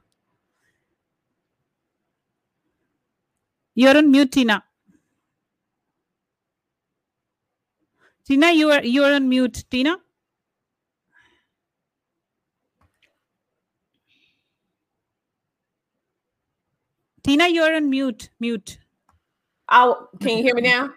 You're 3.75 3.97
on 3.97 4.11
mute, 4.11 4.33
Tina. 4.33 4.65
Tina, 8.25 8.53
you 8.53 8.71
are 8.71 8.83
you're 8.83 9.15
on 9.15 9.29
mute, 9.29 9.65
Tina. 9.71 9.97
Tina, 17.23 17.49
you're 17.49 17.75
on 17.75 17.91
mute. 17.91 18.31
Mute. 18.41 18.79
Oh, 19.71 20.09
can 20.21 20.39
you 20.39 20.43
hear 20.43 20.55
me 20.55 20.63
now? 20.63 20.91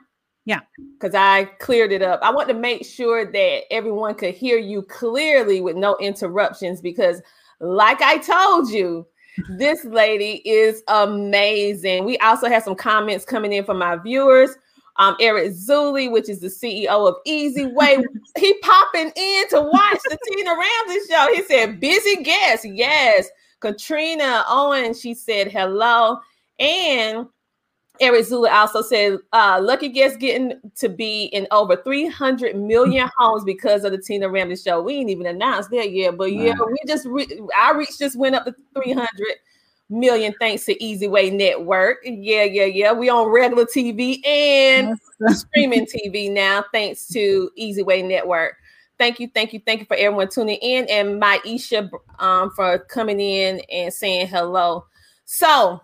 Yeah. 0.46 0.62
Because 1.00 1.16
I 1.16 1.46
cleared 1.60 1.92
it 1.92 2.02
up. 2.02 2.20
I 2.24 2.32
want 2.32 2.48
to 2.50 2.54
make 2.54 2.86
sure 2.86 3.26
that 3.26 3.62
everyone 3.72 4.16
could 4.16 4.34
hear 4.34 4.58
you 4.58 4.82
clearly 4.82 5.62
with 5.62 5.76
no 5.76 5.96
interruptions 5.98 6.82
because, 6.82 7.22
like 7.60 8.02
I 8.02 8.18
told 8.18 8.70
you, 8.72 9.06
this 9.50 9.86
lady 9.86 10.42
is 10.48 10.84
amazing. 10.88 12.06
We 12.06 12.18
also 12.20 12.48
have 12.48 12.64
some 12.64 12.76
comments 12.76 13.24
coming 13.24 13.54
in 13.54 13.64
from 13.64 13.82
our 13.82 14.02
viewers. 14.02 14.52
Um, 14.98 15.16
Eric 15.22 15.54
Zuli, 15.54 16.12
which 16.12 16.28
is 16.28 16.42
the 16.42 16.48
CEO 16.48 17.08
of 17.08 17.16
Easy 17.26 17.66
Way, 17.66 17.98
he 18.38 18.54
popping 18.60 19.12
in 19.16 19.48
to 19.50 19.62
watch 19.62 20.00
the 20.04 20.18
Tina 20.28 20.52
Ramsay 20.52 21.00
show. 21.10 21.28
He 21.34 21.44
said, 21.44 21.80
"Busy 21.80 22.24
guest, 22.24 22.66
yes." 22.66 23.30
Katrina 23.62 24.44
Owen, 24.50 24.94
she 24.94 25.14
said 25.14 25.52
hello, 25.52 26.20
and 26.60 27.28
Eric 28.00 28.26
Zula 28.26 28.50
also 28.50 28.82
said, 28.82 29.20
uh, 29.34 29.60
lucky 29.62 29.90
guest 29.90 30.20
getting 30.20 30.60
to 30.76 30.90
be 30.90 31.26
in 31.26 31.46
over 31.52 31.76
300 31.76 32.56
million 32.56 33.10
homes 33.18 33.44
because 33.44 33.84
of 33.84 33.92
the 33.92 33.98
Tina 33.98 34.30
Ramsay 34.30 34.64
show. 34.64 34.82
We 34.82 34.96
ain't 34.96 35.10
even 35.10 35.28
announced 35.28 35.70
that 35.72 35.92
yet, 35.92 36.18
but 36.18 36.32
yeah, 36.32 36.54
we 36.66 36.78
just, 36.88 37.06
re- 37.06 37.42
our 37.60 37.78
reach 37.78 38.00
just 38.00 38.18
went 38.18 38.36
up 38.36 38.46
to 38.46 38.56
300 38.74 39.08
million 39.92 40.34
thanks 40.40 40.66
to 40.66 40.84
Easy 40.84 41.08
Way 41.08 41.30
Network. 41.30 41.98
Yeah, 42.04 42.44
yeah, 42.44 42.66
yeah. 42.66 42.94
We 42.94 43.10
on 43.10 43.28
regular 43.28 43.66
TV 43.66 44.26
and 44.26 44.98
streaming 45.36 45.86
TV 45.86 46.32
now, 46.32 46.64
thanks 46.72 47.08
to 47.10 47.52
Easy 47.56 47.84
Way 47.84 48.02
Network. 48.02 48.56
Thank 48.98 49.20
you, 49.20 49.30
thank 49.34 49.52
you, 49.54 49.60
thank 49.66 49.82
you 49.82 49.86
for 49.86 49.98
everyone 49.98 50.30
tuning 50.30 50.60
in 50.62 50.86
and 50.88 51.22
Maisha 51.22 51.90
um, 52.20 52.52
for 52.52 52.80
coming 52.80 53.20
in 53.20 53.60
and 53.72 53.94
saying 53.94 54.28
hello. 54.28 54.86
So, 55.26 55.82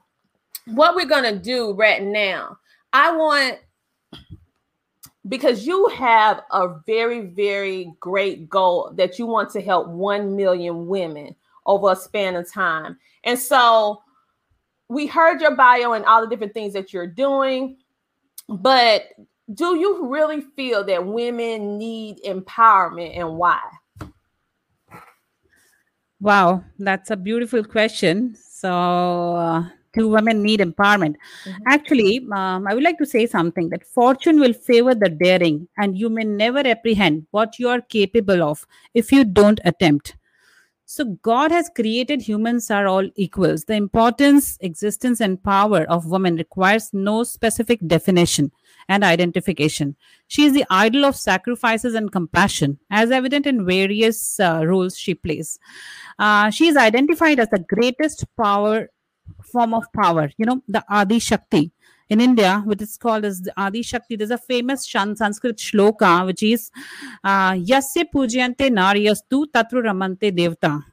what 0.68 0.96
we're 0.96 1.06
going 1.06 1.34
to 1.34 1.40
do 1.40 1.74
right 1.74 2.04
now, 2.04 2.58
I 2.94 3.16
want 3.16 3.60
because 5.28 5.68
you 5.68 5.88
have 5.90 6.42
a 6.52 6.80
very, 6.86 7.22
very 7.22 7.94
great 8.00 8.50
goal 8.50 8.92
that 8.96 9.20
you 9.20 9.26
want 9.26 9.50
to 9.52 9.62
help 9.62 9.88
1 9.88 10.36
million 10.36 10.88
women 10.88 11.36
over 11.66 11.92
a 11.92 11.96
span 11.96 12.36
of 12.36 12.50
time. 12.50 12.98
And 13.26 13.38
so 13.38 14.02
we 14.88 15.06
heard 15.06 15.42
your 15.42 15.56
bio 15.56 15.94
and 15.94 16.06
all 16.06 16.22
the 16.22 16.30
different 16.30 16.54
things 16.54 16.74
that 16.74 16.94
you're 16.94 17.08
doing, 17.08 17.78
but 18.48 19.04
do 19.54 19.78
you 19.78 20.08
really 20.08 20.42
feel 20.56 20.84
that 20.86 21.06
women 21.06 21.78
need 21.78 22.22
empowerment 22.24 23.18
and 23.18 23.36
why? 23.36 23.60
Wow, 26.20 26.64
that's 26.80 27.12
a 27.12 27.18
beautiful 27.18 27.64
question. 27.64 28.36
So, 28.36 29.36
uh, 29.36 29.70
do 29.98 30.08
women 30.08 30.42
need 30.42 30.60
empowerment? 30.60 31.16
Mm-hmm. 31.46 31.64
Actually, 31.68 32.28
um, 32.32 32.68
I 32.68 32.74
would 32.74 32.84
like 32.84 32.98
to 33.00 33.06
say 33.06 33.26
something 33.26 33.70
that 33.70 33.86
fortune 33.86 34.40
will 34.40 34.54
favor 34.54 34.96
the 34.96 35.10
daring, 35.10 35.68
and 35.78 35.98
you 35.98 36.10
may 36.10 36.24
never 36.24 36.60
apprehend 36.60 37.28
what 37.32 37.60
you 37.60 37.70
are 37.70 37.82
capable 37.82 38.44
of 38.44 38.66
if 38.94 39.12
you 39.12 39.24
don't 39.24 39.60
attempt. 39.66 40.16
So, 40.90 41.04
God 41.22 41.52
has 41.52 41.70
created 41.76 42.22
humans 42.22 42.72
are 42.72 42.88
all 42.88 43.10
equals. 43.16 43.66
The 43.66 43.74
importance, 43.74 44.58
existence, 44.62 45.20
and 45.20 45.44
power 45.44 45.82
of 45.90 46.06
women 46.06 46.38
requires 46.38 46.90
no 46.94 47.24
specific 47.26 47.86
definition 47.86 48.54
and 48.88 49.04
identification. 49.04 49.98
She 50.30 50.46
is 50.46 50.54
the 50.54 50.64
idol 50.70 51.04
of 51.04 51.18
sacrifices 51.18 51.94
and 51.94 52.10
compassion, 52.10 52.80
as 52.90 53.12
evident 53.12 53.46
in 53.46 53.66
various 53.66 54.40
uh, 54.40 54.62
roles 54.66 54.98
she 54.98 55.14
plays. 55.14 55.60
Uh, 56.20 56.52
she 56.52 56.68
is 56.68 56.78
identified 56.78 57.42
as 57.42 57.50
the 57.50 57.66
greatest 57.68 58.24
power 58.38 58.90
form 59.52 59.74
of 59.74 59.86
power. 59.94 60.30
You 60.38 60.46
know, 60.46 60.62
the 60.68 60.84
Adi 60.90 61.20
Shakti 61.20 61.72
in 62.10 62.22
India, 62.22 62.62
which 62.66 62.82
is 62.82 62.98
called 62.98 63.26
as 63.26 63.42
the 63.42 63.54
Adi 63.58 63.82
Shakti. 63.82 64.16
There's 64.16 64.32
a 64.32 64.38
famous 64.38 64.90
Sanskrit 64.90 65.58
shloka 65.58 66.26
which 66.26 66.44
is 66.44 66.72
uh, 67.24 67.54
Yasya 67.54 68.06
Pujyante 68.14 68.70
Naryastu 68.70 69.46
Tatru 69.54 69.84
Ramante 69.84 70.32
Devta, 70.32 70.84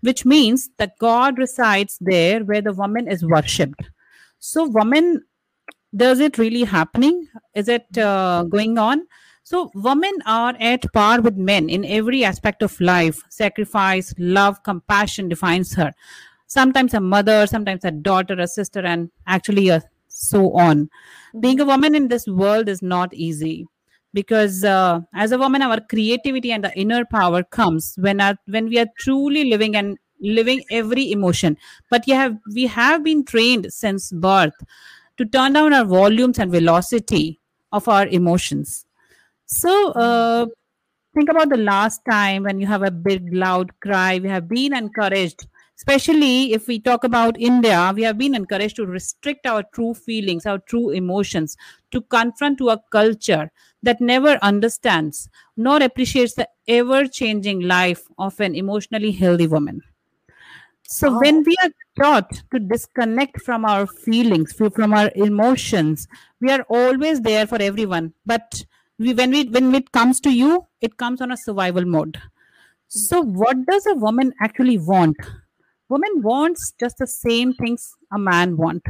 which 0.00 0.24
means 0.24 0.70
that 0.78 0.98
God 0.98 1.38
resides 1.38 1.98
there 2.00 2.40
where 2.40 2.62
the 2.62 2.72
woman 2.72 3.08
is 3.08 3.24
worshipped. 3.24 3.90
So, 4.38 4.68
woman, 4.68 5.24
does 5.96 6.20
it 6.20 6.38
really 6.38 6.64
happening? 6.64 7.28
Is 7.54 7.68
it 7.68 7.86
uh, 7.96 8.44
going 8.44 8.78
on? 8.78 9.06
So, 9.44 9.70
women 9.74 10.12
are 10.26 10.54
at 10.58 10.90
par 10.92 11.20
with 11.20 11.36
men 11.36 11.68
in 11.68 11.84
every 11.84 12.24
aspect 12.24 12.62
of 12.62 12.80
life. 12.80 13.20
Sacrifice, 13.28 14.14
love, 14.18 14.62
compassion 14.64 15.28
defines 15.28 15.74
her 15.74 15.92
sometimes 16.54 16.94
a 16.94 17.00
mother, 17.00 17.46
sometimes 17.46 17.84
a 17.84 17.90
daughter, 17.90 18.34
a 18.38 18.46
sister, 18.48 18.80
and 18.80 19.10
actually 19.26 19.68
a 19.68 19.82
so 20.08 20.52
on. 20.56 20.88
Being 21.40 21.60
a 21.60 21.64
woman 21.64 21.94
in 21.94 22.08
this 22.08 22.26
world 22.28 22.68
is 22.68 22.80
not 22.80 23.12
easy 23.12 23.66
because 24.14 24.62
uh, 24.64 25.00
as 25.14 25.32
a 25.32 25.38
woman, 25.38 25.62
our 25.62 25.80
creativity 25.80 26.52
and 26.52 26.62
the 26.62 26.72
inner 26.78 27.04
power 27.04 27.42
comes 27.42 27.94
when 27.98 28.20
our, 28.20 28.36
when 28.46 28.68
we 28.68 28.78
are 28.78 28.86
truly 28.98 29.44
living 29.50 29.74
and 29.74 29.98
living 30.20 30.62
every 30.70 31.10
emotion. 31.10 31.56
But 31.90 32.06
you 32.06 32.14
have 32.14 32.36
we 32.54 32.66
have 32.68 33.02
been 33.02 33.24
trained 33.24 33.72
since 33.72 34.12
birth 34.12 34.54
to 35.16 35.24
turn 35.26 35.54
down 35.54 35.74
our 35.74 35.84
volumes 35.84 36.38
and 36.38 36.50
velocity 36.50 37.40
of 37.72 37.88
our 37.88 38.06
emotions. 38.06 38.86
So. 39.46 39.92
Uh, 39.92 40.46
think 41.14 41.28
about 41.30 41.48
the 41.48 41.56
last 41.56 42.00
time 42.10 42.42
when 42.42 42.58
you 42.58 42.66
have 42.66 42.82
a 42.82 42.90
big 42.90 43.32
loud 43.32 43.68
cry 43.80 44.18
we 44.18 44.28
have 44.28 44.48
been 44.48 44.74
encouraged 44.78 45.46
especially 45.76 46.52
if 46.52 46.66
we 46.66 46.78
talk 46.78 47.04
about 47.04 47.40
India, 47.40 47.92
we 47.94 48.02
have 48.02 48.18
been 48.18 48.34
encouraged 48.34 48.76
to 48.76 48.86
restrict 48.86 49.46
our 49.46 49.62
true 49.74 49.94
feelings, 49.94 50.46
our 50.46 50.58
true 50.58 50.90
emotions, 50.90 51.56
to 51.90 52.00
confront 52.02 52.58
to 52.58 52.70
a 52.70 52.82
culture 52.90 53.50
that 53.82 54.00
never 54.00 54.38
understands 54.42 55.28
nor 55.56 55.82
appreciates 55.82 56.34
the 56.34 56.48
ever 56.68 57.06
changing 57.06 57.60
life 57.60 58.02
of 58.18 58.38
an 58.40 58.54
emotionally 58.54 59.12
healthy 59.12 59.46
woman. 59.46 59.80
So, 60.86 61.08
oh. 61.08 61.18
when 61.18 61.42
we 61.44 61.56
are 61.62 61.70
taught 62.00 62.42
to 62.52 62.58
disconnect 62.58 63.40
from 63.42 63.64
our 63.64 63.86
feelings, 63.86 64.52
from 64.52 64.92
our 64.92 65.10
emotions, 65.14 66.06
we 66.40 66.50
are 66.50 66.62
always 66.68 67.20
there 67.22 67.46
for 67.46 67.60
everyone. 67.60 68.12
But 68.26 68.64
we, 68.98 69.14
when 69.14 69.30
we 69.30 69.44
when 69.44 69.74
it 69.74 69.92
comes 69.92 70.20
to 70.20 70.30
you, 70.30 70.66
it 70.80 70.98
comes 70.98 71.20
on 71.20 71.32
a 71.32 71.36
survival 71.36 71.84
mode. 71.86 72.20
So, 72.88 73.22
mm-hmm. 73.22 73.34
what 73.34 73.66
does 73.66 73.86
a 73.86 73.94
woman 73.94 74.32
actually 74.40 74.78
want? 74.78 75.16
Woman 75.94 76.22
wants 76.30 76.72
just 76.80 76.98
the 76.98 77.06
same 77.06 77.54
things 77.54 77.94
a 78.12 78.18
man 78.18 78.56
want 78.56 78.82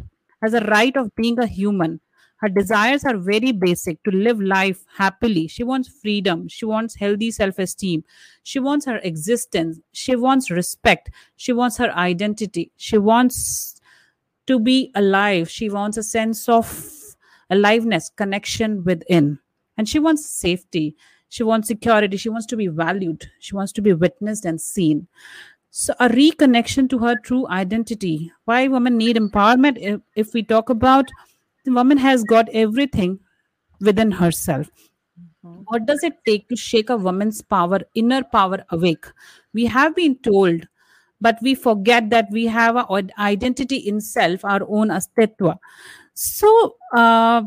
has 0.42 0.54
a 0.54 0.64
right 0.74 0.96
of 0.96 1.14
being 1.22 1.38
a 1.38 1.46
human 1.60 2.00
Her 2.42 2.48
desires 2.56 3.04
are 3.10 3.16
very 3.26 3.50
basic 3.60 3.98
to 4.06 4.12
live 4.24 4.40
life 4.52 4.80
happily. 4.96 5.42
She 5.52 5.64
wants 5.68 5.88
freedom. 6.00 6.40
She 6.54 6.66
wants 6.70 6.96
healthy 7.02 7.28
self 7.36 7.60
esteem. 7.64 8.02
She 8.50 8.60
wants 8.66 8.88
her 8.90 8.96
existence. 9.10 9.78
She 10.00 10.16
wants 10.24 10.50
respect. 10.56 11.08
She 11.44 11.54
wants 11.60 11.78
her 11.84 11.88
identity. 12.02 12.64
She 12.88 12.98
wants 13.10 13.80
to 14.46 14.58
be 14.58 14.90
alive. 14.94 15.48
She 15.50 15.70
wants 15.70 15.96
a 15.96 16.02
sense 16.02 16.48
of 16.48 16.68
aliveness, 17.50 18.10
connection 18.16 18.84
within. 18.84 19.38
And 19.78 19.88
she 19.88 19.98
wants 19.98 20.26
safety. 20.26 20.96
She 21.28 21.42
wants 21.42 21.68
security. 21.68 22.16
She 22.16 22.28
wants 22.28 22.46
to 22.46 22.56
be 22.56 22.68
valued. 22.68 23.30
She 23.40 23.56
wants 23.56 23.72
to 23.72 23.82
be 23.82 23.92
witnessed 23.92 24.44
and 24.44 24.60
seen. 24.60 25.08
So, 25.76 25.92
a 25.98 26.08
reconnection 26.08 26.88
to 26.90 26.98
her 26.98 27.16
true 27.16 27.48
identity. 27.48 28.30
Why 28.44 28.68
women 28.68 28.96
need 28.96 29.16
empowerment? 29.16 29.76
If, 29.80 30.00
if 30.14 30.32
we 30.32 30.44
talk 30.44 30.70
about 30.70 31.08
the 31.64 31.72
woman 31.72 31.98
has 31.98 32.22
got 32.22 32.48
everything 32.50 33.18
within 33.80 34.12
herself. 34.12 34.70
What 35.42 35.84
does 35.84 36.04
it 36.04 36.12
take 36.24 36.48
to 36.50 36.54
shake 36.54 36.90
a 36.90 36.96
woman's 36.96 37.42
power, 37.42 37.80
inner 37.96 38.22
power 38.22 38.64
awake? 38.70 39.06
We 39.52 39.66
have 39.66 39.96
been 39.96 40.16
told, 40.18 40.68
but 41.20 41.38
we 41.42 41.56
forget 41.56 42.08
that 42.10 42.28
we 42.30 42.46
have 42.46 42.76
our 42.76 43.02
identity 43.18 43.78
in 43.78 44.00
self, 44.00 44.44
our 44.44 44.60
own 44.68 44.90
astitva. 44.90 45.58
So, 46.14 46.76
uh, 46.94 47.42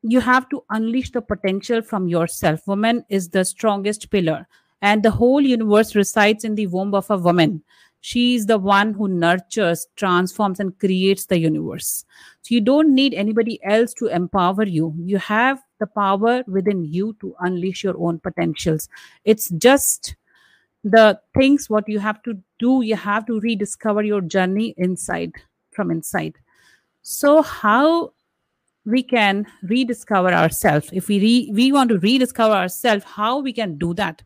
you 0.00 0.20
have 0.20 0.48
to 0.48 0.64
unleash 0.70 1.10
the 1.10 1.20
potential 1.20 1.82
from 1.82 2.08
yourself. 2.08 2.66
Woman 2.66 3.04
is 3.10 3.28
the 3.28 3.44
strongest 3.44 4.10
pillar, 4.10 4.48
and 4.84 5.02
the 5.02 5.10
whole 5.10 5.40
universe 5.40 5.94
resides 5.94 6.44
in 6.44 6.56
the 6.56 6.66
womb 6.66 6.94
of 6.94 7.10
a 7.10 7.16
woman. 7.16 7.62
She 8.02 8.34
is 8.34 8.44
the 8.44 8.58
one 8.58 8.92
who 8.92 9.08
nurtures, 9.08 9.86
transforms, 9.96 10.60
and 10.60 10.78
creates 10.78 11.24
the 11.24 11.38
universe. 11.38 12.04
So 12.42 12.54
you 12.54 12.60
don't 12.60 12.94
need 12.94 13.14
anybody 13.14 13.58
else 13.64 13.94
to 13.94 14.08
empower 14.08 14.64
you. 14.64 14.94
You 14.98 15.16
have 15.16 15.62
the 15.80 15.86
power 15.86 16.44
within 16.46 16.84
you 16.84 17.16
to 17.22 17.34
unleash 17.40 17.82
your 17.82 17.94
own 17.98 18.18
potentials. 18.18 18.90
It's 19.24 19.48
just 19.56 20.16
the 20.84 21.18
things 21.34 21.70
what 21.70 21.88
you 21.88 21.98
have 21.98 22.22
to 22.24 22.36
do, 22.58 22.82
you 22.82 22.96
have 22.96 23.24
to 23.24 23.40
rediscover 23.40 24.02
your 24.02 24.20
journey 24.20 24.74
inside 24.76 25.32
from 25.70 25.90
inside. 25.90 26.34
So, 27.00 27.40
how 27.40 28.12
we 28.86 29.02
can 29.02 29.46
rediscover 29.62 30.32
ourselves 30.32 30.90
if 30.92 31.08
we 31.08 31.18
re- 31.20 31.50
we 31.52 31.72
want 31.72 31.88
to 31.88 31.98
rediscover 31.98 32.54
ourselves 32.54 33.04
how 33.04 33.40
we 33.40 33.52
can 33.52 33.78
do 33.78 33.94
that? 33.94 34.22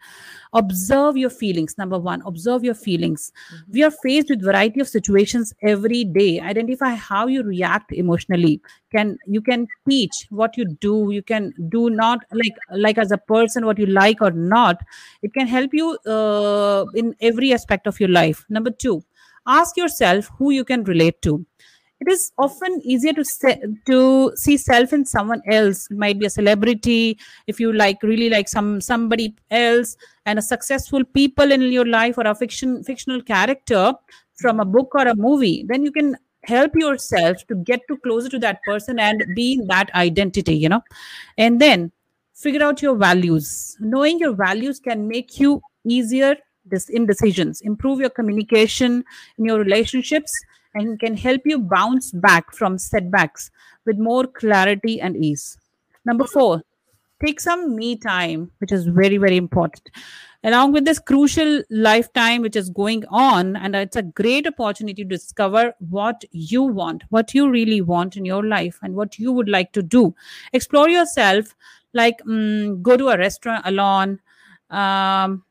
Observe 0.53 1.17
your 1.17 1.31
feelings 1.31 1.77
number 1.79 1.99
one. 1.99 2.23
Observe 2.25 2.65
your 2.65 2.75
feelings. 2.75 3.33
Mm-hmm. 3.53 3.73
we 3.73 3.83
are 3.83 3.91
faced 3.91 4.31
with 4.31 4.43
variety 4.43 4.81
of 4.81 4.89
situations 4.89 5.53
every 5.63 6.05
day. 6.05 6.41
Identify 6.41 6.95
how 6.95 7.27
you 7.27 7.43
react 7.43 7.93
emotionally. 7.93 8.61
Can 8.91 9.19
you 9.27 9.41
can 9.41 9.69
teach 9.89 10.27
what 10.31 10.57
you 10.57 10.65
do. 10.81 11.11
You 11.11 11.23
can 11.23 11.53
do 11.69 11.91
not 11.91 12.21
like 12.33 12.57
like 12.73 12.99
as 12.99 13.13
a 13.13 13.19
person 13.19 13.67
what 13.67 13.79
you 13.79 13.87
like 13.87 14.21
or 14.21 14.31
not. 14.31 14.81
It 15.23 15.35
can 15.35 15.47
help 15.47 15.73
you 15.73 15.99
uh, 16.07 16.85
in 16.95 17.15
every 17.21 17.53
aspect 17.53 17.87
of 17.87 18.01
your 18.01 18.09
life. 18.09 18.45
Number 18.49 18.71
two 18.71 19.03
ask 19.47 19.77
yourself 19.77 20.31
who 20.39 20.51
you 20.51 20.65
can 20.65 20.85
relate 20.85 21.21
to 21.23 21.45
it 22.01 22.09
is 22.09 22.31
often 22.39 22.81
easier 22.85 23.13
to 23.13 23.25
se- 23.25 23.63
to 23.87 24.33
see 24.37 24.57
self 24.57 24.93
in 24.93 25.05
someone 25.05 25.43
else. 25.51 25.89
It 25.91 25.97
might 25.97 26.19
be 26.19 26.27
a 26.27 26.31
celebrity 26.31 27.19
if 27.47 27.59
you 27.59 27.73
like 27.73 28.03
really 28.03 28.31
like 28.31 28.49
some 28.49 28.81
somebody 28.81 29.35
else 29.51 29.97
and 30.27 30.39
a 30.39 30.43
successful 30.43 31.05
people 31.05 31.51
in 31.51 31.63
your 31.63 31.87
life 31.87 32.17
or 32.19 32.27
a 32.27 32.35
fiction 32.35 32.83
fictional 32.85 33.23
character 33.23 33.95
from 34.35 34.61
a 34.61 34.65
book 34.65 34.95
or 34.95 35.09
a 35.09 35.17
movie 35.17 35.65
then 35.69 35.83
you 35.83 35.91
can 35.91 36.17
help 36.45 36.71
yourself 36.77 37.45
to 37.49 37.57
get 37.57 37.81
to 37.89 37.97
closer 37.99 38.29
to 38.29 38.39
that 38.39 38.61
person 38.65 39.01
and 39.01 39.25
be 39.35 39.55
in 39.55 39.67
that 39.67 39.93
identity 39.95 40.55
you 40.55 40.69
know. 40.69 40.83
And 41.37 41.61
then 41.61 41.91
figure 42.35 42.63
out 42.63 42.81
your 42.81 42.95
values. 42.97 43.77
Knowing 43.81 44.21
your 44.21 44.35
values 44.35 44.79
can 44.79 45.09
make 45.09 45.41
you 45.41 45.61
easier 45.85 46.37
this 46.65 46.89
in 46.89 47.07
decisions. 47.07 47.61
Improve 47.63 47.99
your 47.99 48.11
communication 48.11 49.05
in 49.39 49.45
your 49.45 49.59
relationships 49.59 50.31
and 50.75 51.01
can 51.01 51.17
help 51.17 51.43
you 51.45 51.59
bounce 51.59 52.13
back 52.13 52.55
from 52.55 52.79
setbacks 52.79 53.51
with 53.85 53.99
more 53.99 54.27
clarity 54.27 55.01
and 55.01 55.17
ease. 55.17 55.57
Number 56.05 56.25
four, 56.25 56.63
take 57.25 57.41
some 57.41 57.75
me 57.75 57.97
time, 57.97 58.51
which 58.59 58.73
is 58.73 58.87
very, 58.87 59.17
very 59.17 59.37
important. 59.37 59.91
Along 60.45 60.73
with 60.73 60.85
this 60.85 61.01
crucial 61.01 61.63
lifetime 61.69 62.43
which 62.43 62.55
is 62.55 62.71
going 62.71 63.05
on, 63.11 63.57
and 63.57 63.75
it's 63.75 63.97
a 63.97 64.03
great 64.03 64.47
opportunity 64.47 65.03
to 65.03 65.09
discover 65.09 65.75
what 65.81 66.25
you 66.31 66.63
want, 66.63 67.03
what 67.09 67.35
you 67.35 67.51
really 67.51 67.81
want 67.81 68.17
in 68.17 68.25
your 68.25 68.45
life, 68.45 68.79
and 68.83 68.95
what 68.95 69.19
you 69.19 69.33
would 69.33 69.49
like 69.49 69.73
to 69.73 69.83
do. 69.83 70.15
Explore 70.53 70.89
yourself, 70.89 71.57
like 71.93 72.21
um, 72.27 72.83
go 72.83 72.97
to 72.97 73.09
a 73.09 73.19
restaurant 73.19 73.63
alone, 73.67 74.21
um, 74.71 75.43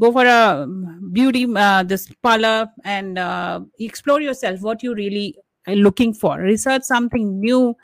go 0.00 0.10
for 0.12 0.26
a 0.26 0.66
beauty 1.12 1.46
uh, 1.54 1.82
this 1.82 2.10
parlor 2.22 2.68
and 2.84 3.18
uh, 3.18 3.60
explore 3.78 4.20
yourself 4.20 4.60
what 4.60 4.82
you 4.82 4.94
really 4.94 5.36
are 5.66 5.76
looking 5.76 6.14
for. 6.14 6.38
Research 6.38 6.82
something 6.82 7.40
new 7.40 7.76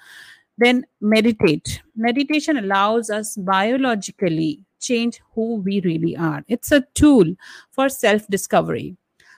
then 0.59 0.87
meditate. 1.02 1.83
Meditation 1.94 2.57
allows 2.57 3.11
us 3.11 3.37
biologically 3.37 4.64
change 4.81 5.20
who 5.35 5.57
we 5.57 5.81
really 5.83 6.16
are. 6.16 6.42
It's 6.48 6.72
a 6.72 6.81
tool 6.94 7.35
for 7.70 7.88
self 7.88 8.26
discovery 8.29 8.96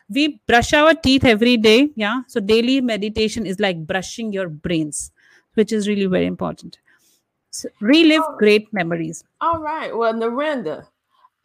we 0.08 0.40
brush 0.46 0.72
our 0.72 0.94
teeth 0.94 1.24
every 1.24 1.56
day 1.56 1.90
yeah? 1.94 2.22
So 2.28 2.40
daily 2.40 2.80
meditation 2.80 3.46
is 3.46 3.60
like 3.60 3.86
brushing 3.86 4.32
your 4.32 4.48
brains 4.48 5.12
which 5.54 5.72
is 5.72 5.88
really 5.88 6.06
very 6.06 6.26
important. 6.26 6.78
So 7.50 7.68
relive 7.80 8.22
oh. 8.24 8.36
great 8.38 8.72
memories. 8.72 9.24
All 9.40 9.58
right. 9.58 9.94
Well 9.96 10.14
narinder 10.14 10.86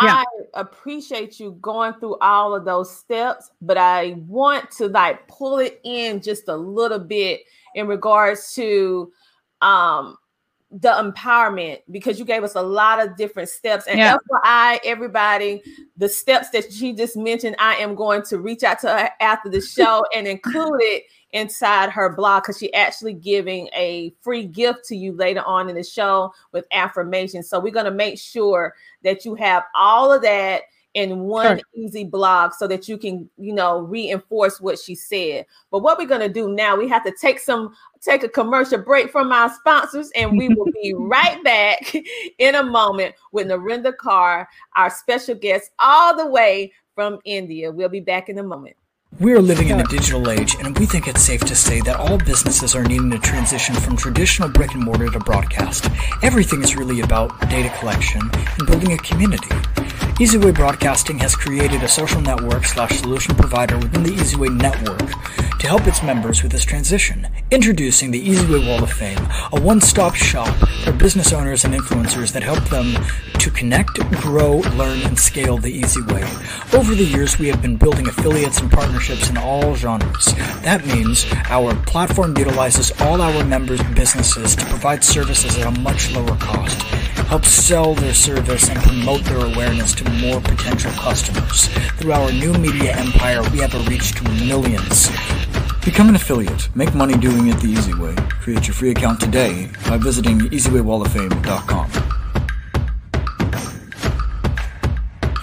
yeah. 0.06 0.24
I 0.56 0.62
appreciate 0.62 1.40
you 1.40 1.58
going 1.62 1.94
through 1.96 2.18
all 2.20 2.56
of 2.56 2.66
those 2.66 2.96
steps, 2.96 3.52
but 3.62 3.78
I 3.78 4.16
want 4.28 4.72
to 4.72 4.88
like 4.88 5.28
pull 5.28 5.60
it 5.60 5.80
in 5.84 6.22
just 6.22 6.48
a 6.48 6.56
little 6.56 7.00
bit 7.00 7.42
in 7.76 7.88
regards 7.88 8.54
to 8.56 9.12
um 9.62 10.18
the 10.74 10.90
empowerment 10.90 11.82
because 11.92 12.18
you 12.18 12.26
gave 12.26 12.44
us 12.44 12.56
a 12.56 12.62
lot 12.62 13.02
of 13.02 13.16
different 13.16 13.48
steps. 13.48 13.86
And 13.88 14.00
yeah. 14.00 14.18
FYI, 14.32 14.80
everybody, 14.84 15.62
the 15.98 16.10
steps 16.10 16.50
that 16.50 16.74
she 16.74 16.94
just 16.94 17.16
mentioned, 17.16 17.56
I 17.60 17.76
am 17.76 17.94
going 17.94 18.24
to 18.24 18.40
reach 18.40 18.64
out 18.64 18.80
to 18.80 18.90
her 18.90 19.10
after 19.20 19.50
the 19.50 19.62
show 19.76 20.04
and 20.16 20.28
include 20.28 20.82
it 20.82 21.04
inside 21.32 21.90
her 21.90 22.16
blog 22.16 22.44
because 22.44 22.58
she 22.58 22.74
actually 22.74 23.14
giving 23.14 23.68
a 23.76 24.14
free 24.22 24.46
gift 24.46 24.86
to 24.86 24.96
you 24.96 25.14
later 25.14 25.44
on 25.46 25.70
in 25.70 25.76
the 25.76 25.84
show 25.84 26.34
with 26.52 26.66
affirmation. 26.72 27.44
So 27.44 27.60
we're 27.60 27.72
going 27.72 27.86
to 27.86 27.92
make 27.92 28.20
sure 28.20 28.74
that 29.04 29.26
you 29.26 29.36
have 29.36 29.64
all 29.76 30.12
of 30.12 30.24
that 30.24 30.64
in 30.94 31.22
one 31.22 31.58
sure. 31.58 31.68
easy 31.76 32.04
blog 32.04 32.54
so 32.54 32.68
that 32.68 32.88
you 32.88 32.98
can 32.98 33.30
you 33.38 33.54
know 33.54 33.80
reinforce 33.80 34.62
what 34.62 34.78
she 34.78 34.96
said. 34.96 35.46
But 35.72 35.80
what 35.80 35.98
we're 35.98 36.08
going 36.08 36.22
to 36.22 36.30
do 36.30 36.54
now 36.54 36.76
we 36.76 36.88
have 36.90 37.04
to 37.06 37.14
take 37.20 37.40
some 37.40 37.76
take 38.02 38.24
a 38.24 38.30
commercial 38.30 38.80
break 38.80 39.12
from 39.12 39.32
our 39.32 39.50
sponsors 39.54 40.12
and 40.16 40.38
we 40.38 40.50
will 40.50 40.72
be 40.82 40.94
right 40.98 41.44
back 41.44 41.96
in 42.40 42.56
a 42.56 42.64
moment 42.64 43.16
with 43.32 43.48
narinder 43.48 43.94
kaur 43.96 44.46
our 44.76 44.90
special 44.90 45.36
guest 45.36 45.72
all 45.80 46.16
the 46.16 46.28
way 46.28 46.72
from 46.96 47.20
india. 47.26 47.72
We'll 47.72 47.90
be 47.90 48.00
back 48.00 48.30
in 48.30 48.38
a 48.38 48.44
moment 48.44 48.76
we 49.20 49.32
are 49.34 49.42
living 49.42 49.70
in 49.70 49.80
a 49.80 49.84
digital 49.86 50.30
age, 50.30 50.56
and 50.60 50.78
we 50.80 50.86
think 50.86 51.08
it's 51.08 51.22
safe 51.22 51.42
to 51.42 51.56
say 51.56 51.80
that 51.82 51.98
all 51.98 52.18
businesses 52.18 52.76
are 52.76 52.84
needing 52.84 53.12
to 53.12 53.20
transition 53.20 53.76
from 53.76 53.96
traditional 53.96 54.50
brick 54.50 54.74
and 54.74 54.84
mortar 54.84 55.10
to 55.10 55.20
broadcast. 55.20 55.88
Everything 56.24 56.64
is 56.64 56.76
really 56.76 57.02
about 57.02 57.40
data 57.50 57.70
collection 57.78 58.22
and 58.34 58.68
building 58.68 58.94
a 58.94 58.98
community. 58.98 59.50
EasyWay 60.20 60.54
Broadcasting 60.54 61.20
has 61.20 61.36
created 61.36 61.84
a 61.84 61.88
social 61.88 62.22
network 62.22 62.66
slash 62.66 63.00
solution 63.00 63.36
provider 63.36 63.78
within 63.78 64.04
the 64.04 64.12
EasyWay 64.12 64.56
network 64.56 65.12
to 65.60 65.68
help 65.68 65.86
its 65.88 66.04
members 66.04 66.42
with 66.44 66.52
this 66.52 66.66
transition. 66.66 67.28
Introducing 67.52 68.12
the 68.12 68.22
EasyWay 68.22 68.68
Wall 68.68 68.84
of 68.84 68.92
Fame, 68.92 69.20
a 69.54 69.62
one-stop 69.62 70.16
shop 70.16 70.54
for 70.84 70.92
business 70.92 71.34
owners 71.34 71.66
and 71.66 71.74
influencers 71.74 72.32
that 72.34 72.44
help 72.44 72.64
them 72.70 72.94
to 73.40 73.52
connect, 73.52 74.00
grow, 74.22 74.58
learn, 74.76 75.02
and 75.02 75.20
scale 75.20 75.58
the 75.58 75.72
easy 75.72 76.02
way. 76.02 76.24
Over 76.74 76.96
the 76.96 77.04
years, 77.04 77.38
we 77.38 77.48
have 77.48 77.62
been 77.62 77.78
building 77.78 78.08
affiliates 78.08 78.60
and 78.60 78.72
partnerships 78.72 79.03
in 79.10 79.38
all 79.38 79.76
genres. 79.76 80.34
That 80.64 80.86
means 80.86 81.26
our 81.50 81.76
platform 81.86 82.38
utilizes 82.38 82.92
all 83.02 83.22
our 83.22 83.44
members' 83.44 83.84
businesses 83.96 84.56
to 84.56 84.66
provide 84.66 85.04
services 85.04 85.58
at 85.58 85.68
a 85.68 85.80
much 85.82 86.12
lower 86.12 86.38
cost 86.38 86.82
help 87.34 87.46
sell 87.46 87.96
their 87.96 88.14
service 88.14 88.70
and 88.70 88.80
promote 88.84 89.24
their 89.24 89.44
awareness 89.44 89.96
to 89.96 90.08
more 90.22 90.40
potential 90.40 90.92
customers. 90.92 91.68
Through 91.98 92.12
our 92.12 92.32
new 92.32 92.54
media 92.54 92.96
empire, 92.96 93.42
we 93.50 93.58
have 93.58 93.74
a 93.74 93.80
reach 93.90 94.14
to 94.18 94.24
millions. 94.46 95.10
Become 95.84 96.10
an 96.10 96.16
affiliate. 96.16 96.70
Make 96.76 96.94
money 96.94 97.18
doing 97.18 97.48
it 97.48 97.60
the 97.60 97.70
easy 97.70 97.96
way. 97.96 98.14
Create 98.44 98.68
your 98.68 98.76
free 98.76 98.92
account 98.92 99.20
today 99.20 99.72
by 99.90 99.98
visiting 99.98 100.42
easywaywalloffame.com. 100.42 102.13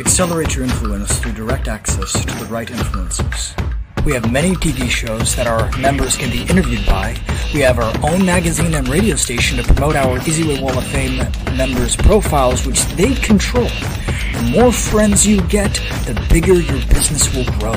Accelerate 0.01 0.55
your 0.55 0.65
influence 0.65 1.19
through 1.19 1.33
direct 1.33 1.69
access 1.69 2.13
to 2.13 2.35
the 2.39 2.47
right 2.47 2.67
influencers. 2.67 3.55
We 4.03 4.13
have 4.15 4.33
many 4.33 4.55
TV 4.55 4.89
shows 4.89 5.37
that 5.37 5.47
our 5.47 5.71
members 5.77 6.17
can 6.17 6.31
be 6.31 6.41
interviewed 6.41 6.87
by. 6.87 7.19
We 7.53 7.61
have 7.61 7.79
our 7.79 7.93
own 8.03 8.25
magazine 8.25 8.73
and 8.73 8.89
radio 8.89 9.15
station 9.17 9.59
to 9.59 9.63
promote 9.63 9.97
our 9.97 10.17
Easy 10.21 10.49
Way 10.49 10.59
Wall 10.59 10.77
of 10.79 10.87
Fame 10.87 11.19
members' 11.55 11.97
profiles, 11.97 12.67
which 12.67 12.83
they 12.97 13.15
control. 13.15 13.69
The 13.69 14.53
more 14.57 14.73
friends 14.73 15.27
you 15.27 15.43
get, 15.49 15.75
the 16.07 16.19
bigger 16.31 16.55
your 16.55 16.81
business 16.87 17.33
will 17.35 17.45
grow. 17.59 17.77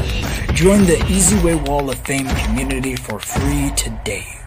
Join 0.54 0.86
the 0.86 1.06
Easy 1.10 1.38
Way 1.44 1.56
Wall 1.56 1.90
of 1.90 2.00
Fame 2.00 2.28
community 2.46 2.96
for 2.96 3.20
free 3.20 3.70
today. 3.76 4.43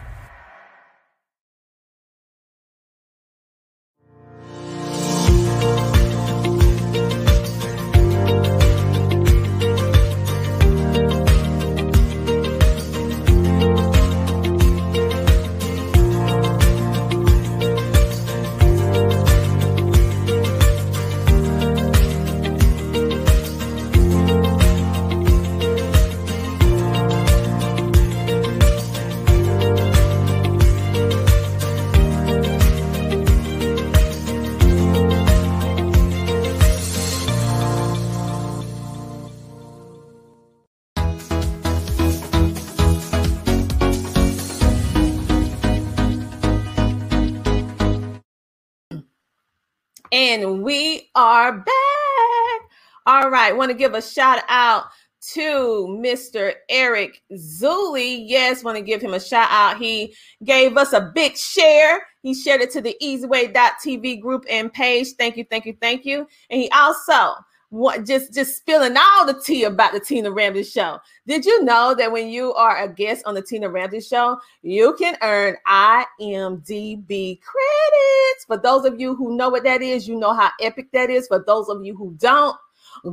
And 50.17 50.63
we 50.63 51.11
are 51.13 51.51
back. 51.51 52.61
All 53.05 53.29
right. 53.29 53.55
Want 53.55 53.69
to 53.69 53.77
give 53.77 53.93
a 53.93 54.01
shout 54.01 54.41
out 54.47 54.85
to 55.33 55.95
Mr. 56.01 56.53
Eric 56.69 57.21
Zuli. 57.33 58.23
Yes, 58.25 58.63
want 58.63 58.77
to 58.77 58.83
give 58.83 58.99
him 58.99 59.13
a 59.13 59.19
shout 59.19 59.47
out. 59.51 59.77
He 59.77 60.15
gave 60.43 60.75
us 60.75 60.91
a 60.93 61.11
big 61.13 61.37
share. 61.37 62.01
He 62.23 62.33
shared 62.33 62.61
it 62.61 62.71
to 62.71 62.81
the 62.81 62.97
easyway.tv 62.99 64.19
group 64.19 64.43
and 64.49 64.73
page. 64.73 65.09
Thank 65.19 65.37
you, 65.37 65.43
thank 65.43 65.67
you, 65.67 65.77
thank 65.79 66.03
you. 66.03 66.27
And 66.49 66.61
he 66.61 66.69
also 66.71 67.35
what 67.69 68.05
just 68.05 68.33
just 68.33 68.55
spilling 68.55 68.95
all 68.95 69.25
the 69.25 69.39
tea 69.39 69.65
about 69.65 69.93
the 69.93 69.99
Tina 69.99 70.31
Ramsay 70.31 70.63
show. 70.63 70.99
Did 71.25 71.45
you 71.45 71.63
know 71.63 71.93
that 71.95 72.11
when 72.11 72.29
you 72.29 72.53
are 72.53 72.83
a 72.83 72.87
guest 72.87 73.23
on 73.25 73.35
the 73.35 73.41
Tina 73.41 73.69
Ramsay 73.69 74.01
show, 74.01 74.39
you 74.61 74.95
can 74.97 75.17
earn 75.21 75.57
IMDb 75.67 77.39
credits? 77.41 78.45
For 78.45 78.57
those 78.57 78.85
of 78.85 78.99
you 78.99 79.15
who 79.15 79.35
know 79.35 79.49
what 79.49 79.63
that 79.65 79.81
is, 79.81 80.07
you 80.07 80.17
know 80.17 80.33
how 80.33 80.49
epic 80.61 80.91
that 80.93 81.09
is. 81.09 81.27
For 81.27 81.43
those 81.45 81.67
of 81.67 81.85
you 81.85 81.95
who 81.95 82.15
don't, 82.19 82.55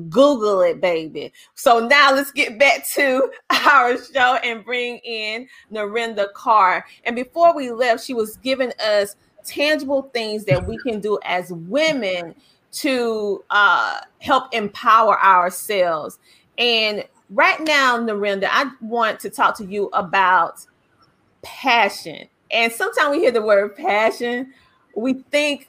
Google 0.08 0.60
it, 0.60 0.80
baby. 0.80 1.32
So 1.54 1.86
now 1.86 2.12
let's 2.14 2.30
get 2.30 2.58
back 2.58 2.86
to 2.94 3.30
our 3.50 3.96
show 3.96 4.38
and 4.44 4.64
bring 4.64 4.98
in 4.98 5.48
Narinder 5.72 6.32
Kaur. 6.32 6.82
And 7.04 7.16
before 7.16 7.54
we 7.54 7.70
left, 7.70 8.04
she 8.04 8.14
was 8.14 8.36
giving 8.38 8.72
us 8.78 9.16
tangible 9.44 10.10
things 10.14 10.44
that 10.46 10.66
we 10.66 10.78
can 10.78 11.00
do 11.00 11.18
as 11.24 11.52
women 11.52 12.34
to 12.74 13.44
uh, 13.50 14.00
help 14.20 14.52
empower 14.52 15.20
ourselves. 15.20 16.18
And 16.58 17.04
right 17.30 17.60
now, 17.60 17.98
Narinder, 17.98 18.48
I 18.50 18.70
want 18.80 19.20
to 19.20 19.30
talk 19.30 19.56
to 19.58 19.64
you 19.64 19.90
about 19.92 20.66
passion. 21.42 22.28
And 22.50 22.72
sometimes 22.72 23.10
we 23.10 23.20
hear 23.20 23.30
the 23.30 23.42
word 23.42 23.76
passion, 23.76 24.52
we 24.96 25.14
think 25.30 25.68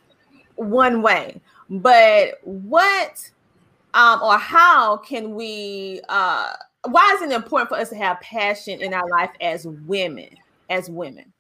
one 0.56 1.02
way, 1.02 1.42
but 1.70 2.40
what 2.44 3.32
um, 3.94 4.22
or 4.22 4.38
how 4.38 4.98
can 4.98 5.34
we? 5.34 6.02
Uh, 6.10 6.52
why 6.84 7.14
is 7.16 7.22
it 7.22 7.34
important 7.34 7.70
for 7.70 7.78
us 7.78 7.90
to 7.90 7.96
have 7.96 8.20
passion 8.20 8.82
in 8.82 8.94
our 8.94 9.08
life 9.10 9.32
as 9.42 9.66
women? 9.66 10.30
As 10.68 10.90
women, 10.90 11.32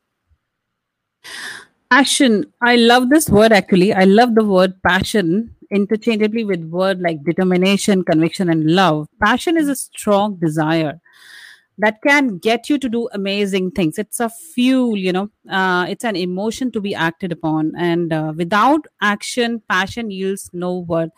passion. 1.95 2.45
I 2.61 2.75
love 2.75 3.09
this 3.09 3.29
word. 3.29 3.53
Actually, 3.53 3.93
I 3.93 4.03
love 4.03 4.35
the 4.35 4.43
word 4.43 4.73
passion 4.85 5.55
interchangeably 5.71 6.43
with 6.43 6.61
word 6.65 6.99
like 6.99 7.23
determination, 7.23 8.03
conviction, 8.03 8.49
and 8.49 8.65
love. 8.69 9.07
Passion 9.23 9.55
is 9.57 9.69
a 9.69 9.75
strong 9.77 10.35
desire 10.35 10.99
that 11.77 12.01
can 12.05 12.37
get 12.37 12.69
you 12.69 12.77
to 12.79 12.89
do 12.89 13.07
amazing 13.13 13.71
things. 13.71 13.97
It's 13.97 14.19
a 14.19 14.29
fuel, 14.29 14.97
you 14.97 15.13
know, 15.13 15.29
uh, 15.49 15.85
it's 15.87 16.03
an 16.03 16.17
emotion 16.17 16.69
to 16.73 16.81
be 16.81 16.93
acted 16.93 17.31
upon. 17.31 17.71
And 17.77 18.11
uh, 18.11 18.33
without 18.35 18.85
action, 19.01 19.61
passion 19.69 20.11
yields 20.11 20.49
no 20.51 20.79
word, 20.79 21.11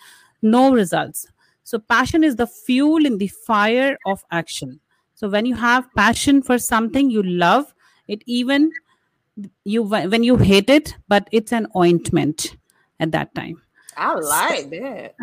no 0.43 0.71
results. 0.71 1.25
So, 1.63 1.79
passion 1.79 2.23
is 2.23 2.35
the 2.35 2.47
fuel 2.47 3.03
in 3.03 3.17
the 3.17 3.29
fire 3.47 3.97
of 4.05 4.23
action. 4.29 4.79
So, 5.15 5.27
when 5.27 5.47
you 5.47 5.55
have 5.55 5.91
passion 5.95 6.43
for 6.43 6.59
something 6.59 7.09
you 7.09 7.23
love, 7.23 7.73
it 8.07 8.21
even 8.27 8.71
you 9.63 9.83
when 9.83 10.23
you 10.23 10.37
hate 10.37 10.69
it, 10.69 10.95
but 11.07 11.27
it's 11.31 11.51
an 11.51 11.67
ointment 11.75 12.55
at 12.99 13.11
that 13.11 13.33
time. 13.35 13.61
I 13.95 14.13
like 14.13 14.69
that. 14.69 15.15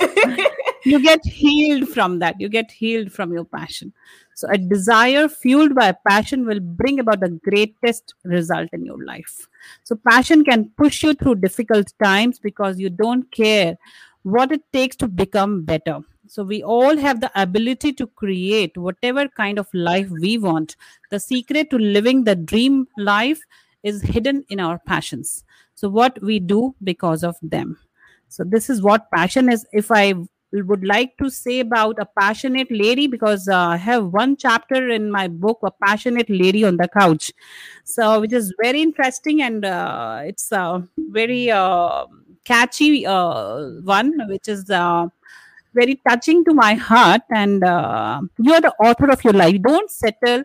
you 0.84 1.02
get 1.02 1.24
healed 1.24 1.88
from 1.88 2.20
that. 2.20 2.40
You 2.40 2.48
get 2.48 2.70
healed 2.70 3.12
from 3.12 3.32
your 3.32 3.44
passion. 3.44 3.92
So, 4.34 4.48
a 4.48 4.58
desire 4.58 5.28
fueled 5.28 5.74
by 5.74 5.94
passion 6.06 6.46
will 6.46 6.60
bring 6.60 7.00
about 7.00 7.20
the 7.20 7.38
greatest 7.44 8.14
result 8.24 8.68
in 8.72 8.84
your 8.84 9.04
life. 9.04 9.48
So, 9.82 9.98
passion 10.08 10.44
can 10.44 10.70
push 10.76 11.02
you 11.02 11.14
through 11.14 11.36
difficult 11.36 11.92
times 12.02 12.38
because 12.38 12.78
you 12.78 12.90
don't 12.90 13.30
care 13.32 13.76
what 14.22 14.52
it 14.52 14.62
takes 14.72 14.96
to 14.96 15.08
become 15.08 15.64
better. 15.64 16.00
So, 16.30 16.44
we 16.44 16.62
all 16.62 16.96
have 16.96 17.20
the 17.20 17.32
ability 17.34 17.92
to 17.94 18.06
create 18.06 18.76
whatever 18.78 19.26
kind 19.26 19.58
of 19.58 19.66
life 19.74 20.08
we 20.10 20.38
want. 20.38 20.76
The 21.10 21.18
secret 21.18 21.70
to 21.70 21.76
living 21.76 22.22
the 22.22 22.36
dream 22.36 22.86
life 22.96 23.40
is 23.82 24.00
hidden 24.00 24.44
in 24.48 24.60
our 24.60 24.78
passions. 24.78 25.42
So, 25.74 25.88
what 25.88 26.22
we 26.22 26.38
do 26.38 26.76
because 26.84 27.24
of 27.24 27.34
them. 27.42 27.78
So, 28.28 28.44
this 28.44 28.70
is 28.70 28.80
what 28.80 29.10
passion 29.10 29.50
is. 29.50 29.66
If 29.72 29.90
I 29.90 30.14
would 30.52 30.84
like 30.86 31.16
to 31.16 31.30
say 31.30 31.58
about 31.58 31.98
a 31.98 32.06
passionate 32.16 32.70
lady, 32.70 33.08
because 33.08 33.48
uh, 33.48 33.56
I 33.56 33.76
have 33.78 34.12
one 34.12 34.36
chapter 34.36 34.88
in 34.88 35.10
my 35.10 35.26
book, 35.26 35.58
A 35.64 35.72
Passionate 35.84 36.30
Lady 36.30 36.62
on 36.62 36.76
the 36.76 36.86
Couch. 36.86 37.32
So, 37.84 38.20
which 38.20 38.32
is 38.32 38.54
very 38.62 38.82
interesting 38.82 39.42
and 39.42 39.64
uh, 39.64 40.20
it's 40.22 40.52
a 40.52 40.86
very 40.96 41.50
uh, 41.50 42.06
catchy 42.44 43.04
uh, 43.04 43.64
one, 43.82 44.14
which 44.28 44.46
is 44.46 44.70
uh, 44.70 45.08
very 45.74 46.00
touching 46.08 46.44
to 46.44 46.54
my 46.54 46.74
heart. 46.74 47.22
And 47.30 47.64
uh, 47.64 48.20
you're 48.38 48.60
the 48.60 48.74
author 48.74 49.10
of 49.10 49.22
your 49.24 49.32
life. 49.32 49.60
Don't 49.62 49.90
settle 49.90 50.44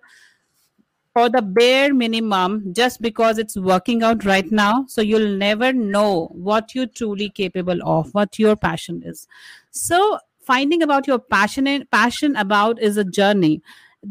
for 1.16 1.30
the 1.30 1.42
bare 1.42 1.94
minimum 1.94 2.74
just 2.74 3.02
because 3.02 3.38
it's 3.38 3.56
working 3.56 4.04
out 4.04 4.26
right 4.26 4.52
now. 4.52 4.86
So 4.90 5.02
you'll 5.02 5.38
never 5.38 5.72
know 5.72 6.28
what 6.34 6.76
you're 6.76 6.88
truly 6.88 7.30
capable 7.30 7.80
of 7.88 8.14
what 8.14 8.38
your 8.38 8.58
passion 8.58 9.02
is. 9.06 9.26
So 9.72 10.20
finding 10.42 10.84
about 10.84 11.08
your 11.08 11.20
passionate 11.20 11.90
passion 11.90 12.36
about 12.36 12.82
is 12.82 12.98
a 12.98 13.06
journey. 13.06 13.62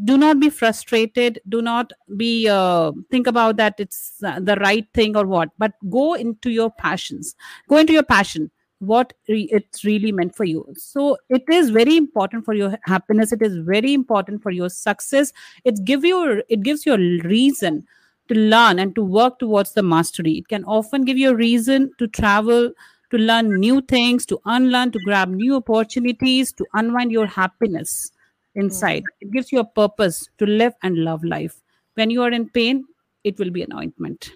Do 0.04 0.16
not 0.16 0.40
be 0.40 0.48
frustrated. 0.48 1.40
Do 1.46 1.60
not 1.60 1.92
be 2.16 2.48
uh, 2.48 2.92
think 3.10 3.26
about 3.26 3.58
that 3.58 3.74
it's 3.78 4.14
uh, 4.24 4.40
the 4.40 4.56
right 4.56 4.88
thing 4.94 5.14
or 5.14 5.26
what 5.26 5.50
but 5.58 5.72
go 5.90 6.14
into 6.14 6.50
your 6.50 6.70
passions. 6.70 7.36
Go 7.68 7.76
into 7.76 7.92
your 7.92 8.02
passion 8.02 8.50
what 8.86 9.12
re- 9.28 9.48
it's 9.50 9.84
really 9.84 10.12
meant 10.12 10.34
for 10.34 10.44
you. 10.44 10.66
So 10.76 11.16
it 11.28 11.44
is 11.50 11.70
very 11.70 11.96
important 11.96 12.44
for 12.44 12.54
your 12.54 12.78
happiness. 12.84 13.32
It 13.32 13.42
is 13.42 13.56
very 13.58 13.94
important 13.94 14.42
for 14.42 14.50
your 14.50 14.68
success. 14.68 15.32
It 15.64 15.84
gives 15.84 16.04
you 16.04 16.42
it 16.48 16.62
gives 16.62 16.86
you 16.86 16.94
a 16.94 16.98
reason 17.28 17.86
to 18.28 18.34
learn 18.34 18.78
and 18.78 18.94
to 18.94 19.02
work 19.02 19.38
towards 19.38 19.72
the 19.72 19.82
mastery. 19.82 20.32
It 20.32 20.48
can 20.48 20.64
often 20.64 21.04
give 21.04 21.18
you 21.18 21.30
a 21.30 21.34
reason 21.36 21.92
to 21.98 22.08
travel 22.08 22.72
to 23.10 23.18
learn 23.18 23.60
new 23.60 23.80
things 23.82 24.26
to 24.26 24.40
unlearn 24.44 24.90
to 24.90 24.98
grab 25.04 25.28
new 25.28 25.56
opportunities 25.56 26.52
to 26.52 26.66
unwind 26.74 27.12
your 27.12 27.26
happiness 27.26 28.10
inside. 28.54 29.02
Mm. 29.02 29.08
it 29.20 29.32
gives 29.32 29.52
you 29.52 29.60
a 29.60 29.64
purpose 29.64 30.28
to 30.38 30.46
live 30.46 30.72
and 30.82 30.98
love 30.98 31.22
life. 31.24 31.60
When 31.94 32.10
you 32.10 32.22
are 32.22 32.32
in 32.32 32.48
pain 32.48 32.84
it 33.22 33.38
will 33.38 33.50
be 33.50 33.62
an 33.62 33.72
ointment. 33.72 34.32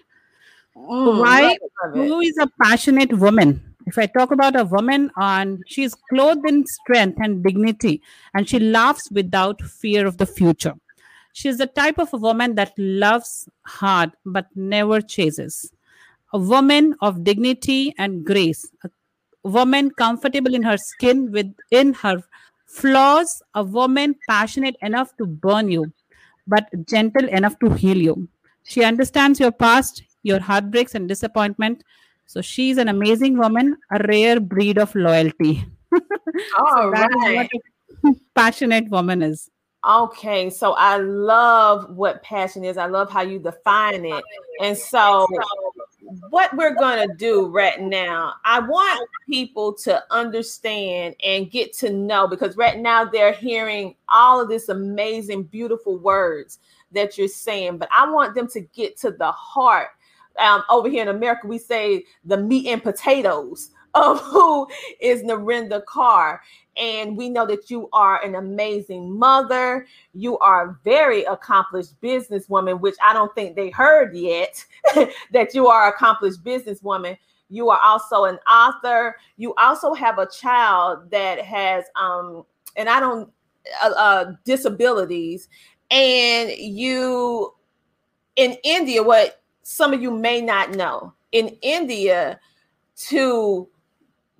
Mm, 0.77 1.19
why? 1.19 1.57
who 1.93 2.21
is 2.21 2.37
a 2.37 2.47
passionate 2.61 3.13
woman 3.13 3.68
if 3.89 3.97
I 3.97 4.05
talk 4.05 4.31
about 4.31 4.55
a 4.55 4.65
woman 4.65 5.09
and 5.15 5.63
she's 5.65 5.95
clothed 6.09 6.47
in 6.47 6.63
strength 6.65 7.17
and 7.21 7.43
dignity 7.43 8.01
and 8.33 8.47
she 8.47 8.59
laughs 8.59 9.09
without 9.11 9.61
fear 9.61 10.05
of 10.05 10.17
the 10.17 10.25
future. 10.25 10.75
She's 11.33 11.57
the 11.57 11.67
type 11.67 11.97
of 11.97 12.13
a 12.13 12.17
woman 12.17 12.55
that 12.55 12.73
loves 12.77 13.49
hard 13.65 14.11
but 14.25 14.47
never 14.55 15.01
chases. 15.01 15.71
A 16.33 16.37
woman 16.39 16.95
of 17.01 17.23
dignity 17.23 17.95
and 17.97 18.23
grace, 18.23 18.69
a, 18.83 18.89
woman 19.43 19.89
comfortable 19.91 20.53
in 20.53 20.61
her 20.63 20.77
skin 20.77 21.31
within 21.31 21.93
her 21.93 22.21
flaws, 22.67 23.41
a 23.55 23.63
woman 23.63 24.15
passionate 24.27 24.75
enough 24.81 25.15
to 25.17 25.25
burn 25.25 25.71
you, 25.71 25.91
but 26.45 26.67
gentle 26.85 27.27
enough 27.29 27.57
to 27.59 27.69
heal 27.73 27.97
you. 27.97 28.27
She 28.63 28.83
understands 28.83 29.39
your 29.39 29.51
past, 29.51 30.03
your 30.23 30.39
heartbreaks, 30.39 30.93
and 30.93 31.07
disappointment. 31.07 31.83
So 32.29 32.41
she's 32.41 32.77
an 32.77 32.89
amazing 32.89 33.39
woman, 33.39 33.75
a 33.89 34.05
rare 34.07 34.39
breed 34.39 34.77
of 34.77 34.93
loyalty. 34.93 35.65
All 36.59 36.73
so 36.75 36.89
right. 36.89 37.49
what 38.03 38.13
a 38.13 38.15
passionate 38.35 38.87
woman 38.91 39.23
is. 39.23 39.49
Okay, 39.83 40.51
so 40.51 40.73
I 40.73 40.97
love 40.97 41.89
what 41.95 42.21
passion 42.21 42.63
is. 42.63 42.77
I 42.77 42.85
love 42.85 43.09
how 43.09 43.21
you 43.21 43.39
define 43.39 44.05
it. 44.05 44.23
And 44.61 44.77
so, 44.77 45.25
what 46.29 46.55
we're 46.55 46.75
going 46.75 47.09
to 47.09 47.15
do 47.15 47.47
right 47.47 47.81
now, 47.81 48.35
I 48.45 48.59
want 48.59 49.09
people 49.27 49.73
to 49.85 50.03
understand 50.11 51.15
and 51.25 51.49
get 51.49 51.73
to 51.77 51.91
know 51.91 52.27
because 52.27 52.55
right 52.55 52.77
now 52.77 53.05
they're 53.05 53.33
hearing 53.33 53.95
all 54.07 54.39
of 54.39 54.49
this 54.49 54.69
amazing, 54.69 55.45
beautiful 55.45 55.97
words 55.97 56.59
that 56.91 57.17
you're 57.17 57.27
saying, 57.27 57.79
but 57.79 57.89
I 57.91 58.07
want 58.07 58.35
them 58.35 58.47
to 58.49 58.61
get 58.61 58.97
to 58.97 59.09
the 59.09 59.31
heart. 59.31 59.89
Um, 60.37 60.63
over 60.69 60.89
here 60.89 61.01
in 61.01 61.09
America, 61.09 61.47
we 61.47 61.57
say 61.57 62.05
the 62.23 62.37
meat 62.37 62.67
and 62.67 62.81
potatoes 62.81 63.71
of 63.93 64.19
who 64.23 64.67
is 64.99 65.23
Narinder 65.23 65.83
Kaur. 65.85 66.39
And 66.77 67.17
we 67.17 67.29
know 67.29 67.45
that 67.45 67.69
you 67.69 67.89
are 67.91 68.23
an 68.23 68.35
amazing 68.35 69.17
mother. 69.17 69.85
You 70.13 70.37
are 70.39 70.69
a 70.69 70.77
very 70.83 71.23
accomplished 71.23 71.99
businesswoman, 72.01 72.79
which 72.79 72.95
I 73.03 73.11
don't 73.11 73.33
think 73.35 73.55
they 73.55 73.69
heard 73.69 74.15
yet 74.15 74.63
that 75.33 75.53
you 75.53 75.67
are 75.67 75.89
accomplished 75.89 76.43
businesswoman. 76.43 77.17
You 77.49 77.69
are 77.69 77.79
also 77.83 78.25
an 78.25 78.37
author. 78.49 79.17
You 79.37 79.53
also 79.55 79.93
have 79.93 80.19
a 80.19 80.27
child 80.29 81.11
that 81.11 81.39
has, 81.39 81.85
um, 81.95 82.45
and 82.77 82.87
I 82.87 82.99
don't, 82.99 83.29
uh, 83.83 83.89
uh, 83.89 84.31
disabilities. 84.45 85.49
And 85.91 86.51
you, 86.51 87.53
in 88.35 88.55
India, 88.63 89.03
what 89.03 89.41
some 89.69 89.93
of 89.93 90.01
you 90.01 90.09
may 90.09 90.41
not 90.41 90.71
know, 90.71 91.13
in 91.31 91.49
India, 91.61 92.39
to 92.95 93.69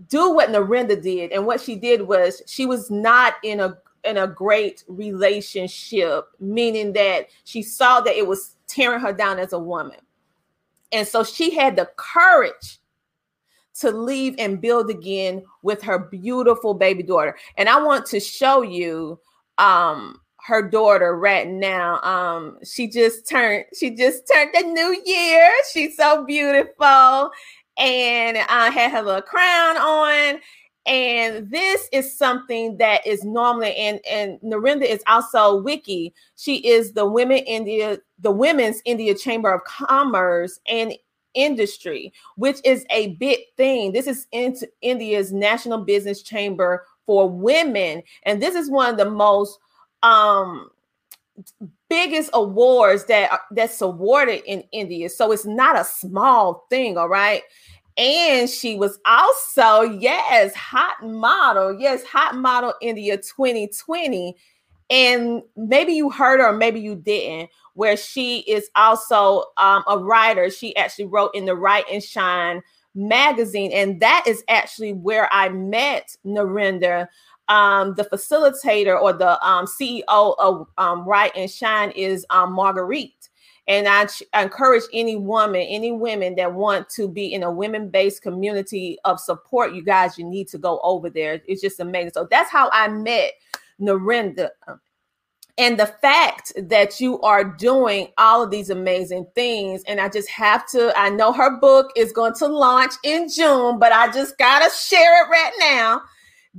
do 0.07 0.33
what 0.33 0.49
Narinder 0.49 0.99
did, 0.99 1.31
and 1.31 1.45
what 1.45 1.61
she 1.61 1.75
did 1.75 2.01
was 2.01 2.41
she 2.47 2.65
was 2.65 2.89
not 2.89 3.35
in 3.43 3.59
a 3.59 3.77
in 4.05 4.17
a 4.17 4.25
great 4.25 4.83
relationship, 4.87 6.25
meaning 6.39 6.93
that 6.93 7.27
she 7.43 7.61
saw 7.61 8.01
that 8.01 8.15
it 8.15 8.25
was 8.25 8.55
tearing 8.65 9.01
her 9.01 9.13
down 9.13 9.37
as 9.37 9.53
a 9.53 9.59
woman. 9.59 9.99
And 10.91 11.07
so 11.07 11.23
she 11.23 11.53
had 11.53 11.75
the 11.75 11.91
courage 11.95 12.79
to 13.81 13.91
leave 13.91 14.33
and 14.39 14.59
build 14.59 14.89
again 14.89 15.43
with 15.61 15.83
her 15.83 15.99
beautiful 15.99 16.73
baby 16.73 17.03
daughter. 17.03 17.37
And 17.55 17.69
I 17.69 17.79
want 17.79 18.07
to 18.07 18.19
show 18.19 18.63
you 18.63 19.19
um 19.59 20.21
her 20.49 20.67
daughter 20.67 21.15
right 21.15 21.47
now. 21.47 22.01
Um 22.01 22.57
she 22.63 22.87
just 22.87 23.29
turned 23.29 23.65
she 23.77 23.91
just 23.91 24.23
turned 24.31 24.51
the 24.53 24.63
new 24.63 25.01
year. 25.05 25.49
She's 25.71 25.95
so 25.95 26.25
beautiful 26.25 27.31
and 27.77 28.37
I 28.49 28.69
had 28.71 28.91
her 28.91 29.01
little 29.01 29.21
crown 29.21 29.77
on. 29.77 30.39
And 30.85 31.51
this 31.51 31.87
is 31.93 32.17
something 32.17 32.77
that 32.77 33.05
is 33.05 33.23
normally 33.23 33.75
and 33.75 33.99
and 34.09 34.39
Narinder 34.41 34.85
is 34.85 35.03
also 35.07 35.61
WICCI. 35.63 36.11
She 36.35 36.67
is 36.67 36.93
the 36.93 37.05
Women 37.05 37.37
India, 37.39 37.99
the 38.17 38.31
Women's 38.31 38.81
India 38.85 39.13
Chamber 39.13 39.51
of 39.51 39.63
Commerce 39.65 40.59
and 40.67 40.93
Industry, 41.35 42.11
which 42.37 42.57
is 42.65 42.85
a 42.89 43.15
big 43.15 43.39
thing. 43.55 43.91
This 43.91 44.07
is 44.07 44.25
India's 44.81 45.31
national 45.31 45.79
business 45.79 46.23
chamber 46.23 46.85
for 47.05 47.29
women, 47.29 48.01
and 48.23 48.41
this 48.41 48.55
is 48.55 48.69
one 48.69 48.89
of 48.89 48.97
the 48.97 49.09
most 49.09 49.59
um 50.03 50.69
biggest 51.89 52.29
awards 52.33 53.05
that 53.05 53.41
that's 53.51 53.81
awarded 53.81 54.41
in 54.45 54.63
India. 54.71 55.09
So 55.09 55.31
it's 55.31 55.45
not 55.45 55.79
a 55.79 55.83
small 55.83 56.65
thing, 56.69 56.97
all 56.97 57.09
right? 57.09 57.41
And 57.97 58.49
she 58.49 58.77
was 58.77 58.99
also, 59.05 59.81
yes, 59.81 60.55
hot 60.55 61.03
model. 61.03 61.77
Yes, 61.79 62.03
hot 62.03 62.35
model 62.35 62.73
India 62.81 63.17
2020. 63.17 64.35
And 64.89 65.43
maybe 65.55 65.93
you 65.93 66.09
heard 66.09 66.39
her, 66.39 66.53
maybe 66.53 66.79
you 66.79 66.95
didn't, 66.95 67.49
where 67.73 67.97
she 67.97 68.39
is 68.39 68.69
also 68.75 69.43
um, 69.57 69.83
a 69.87 69.97
writer. 69.97 70.49
She 70.49 70.75
actually 70.75 71.05
wrote 71.05 71.31
in 71.35 71.45
the 71.45 71.55
Write 71.55 71.85
and 71.91 72.03
Shine 72.03 72.61
magazine. 72.95 73.71
And 73.71 73.99
that 73.99 74.23
is 74.25 74.43
actually 74.47 74.93
where 74.93 75.31
I 75.31 75.49
met 75.49 76.15
Narinder. 76.25 77.07
Um, 77.49 77.95
the 77.95 78.05
facilitator 78.05 78.99
or 78.99 79.11
the 79.11 79.43
um, 79.45 79.65
CEO 79.65 80.35
of 80.39 80.67
um, 80.77 81.03
Write 81.05 81.33
and 81.35 81.49
Shine 81.49 81.91
is 81.91 82.25
um, 82.29 82.53
Marguerite. 82.53 83.29
And 83.67 83.87
I, 83.87 84.05
ch- 84.05 84.23
I 84.33 84.43
encourage 84.43 84.83
any 84.93 85.15
woman, 85.15 85.61
any 85.61 85.91
women 85.91 86.35
that 86.35 86.53
want 86.53 86.89
to 86.91 87.07
be 87.07 87.33
in 87.33 87.43
a 87.43 87.51
women 87.51 87.89
based 87.89 88.21
community 88.23 88.97
of 89.05 89.19
support, 89.19 89.73
you 89.73 89.83
guys, 89.83 90.17
you 90.17 90.25
need 90.25 90.47
to 90.49 90.57
go 90.57 90.79
over 90.81 91.09
there. 91.09 91.41
It's 91.47 91.61
just 91.61 91.79
amazing. 91.79 92.11
So 92.13 92.27
that's 92.29 92.51
how 92.51 92.69
I 92.73 92.87
met 92.87 93.33
Narinder. 93.81 94.49
And 95.59 95.77
the 95.77 95.87
fact 95.87 96.53
that 96.57 97.01
you 97.01 97.19
are 97.21 97.43
doing 97.43 98.07
all 98.17 98.41
of 98.41 98.49
these 98.49 98.69
amazing 98.69 99.27
things, 99.35 99.83
and 99.87 99.99
I 99.99 100.07
just 100.09 100.29
have 100.29 100.65
to, 100.69 100.97
I 100.97 101.09
know 101.09 101.33
her 101.33 101.59
book 101.59 101.91
is 101.97 102.13
going 102.13 102.33
to 102.35 102.47
launch 102.47 102.93
in 103.03 103.29
June, 103.29 103.77
but 103.77 103.91
I 103.91 104.11
just 104.11 104.37
got 104.37 104.59
to 104.59 104.75
share 104.75 105.25
it 105.25 105.29
right 105.29 105.51
now. 105.59 106.01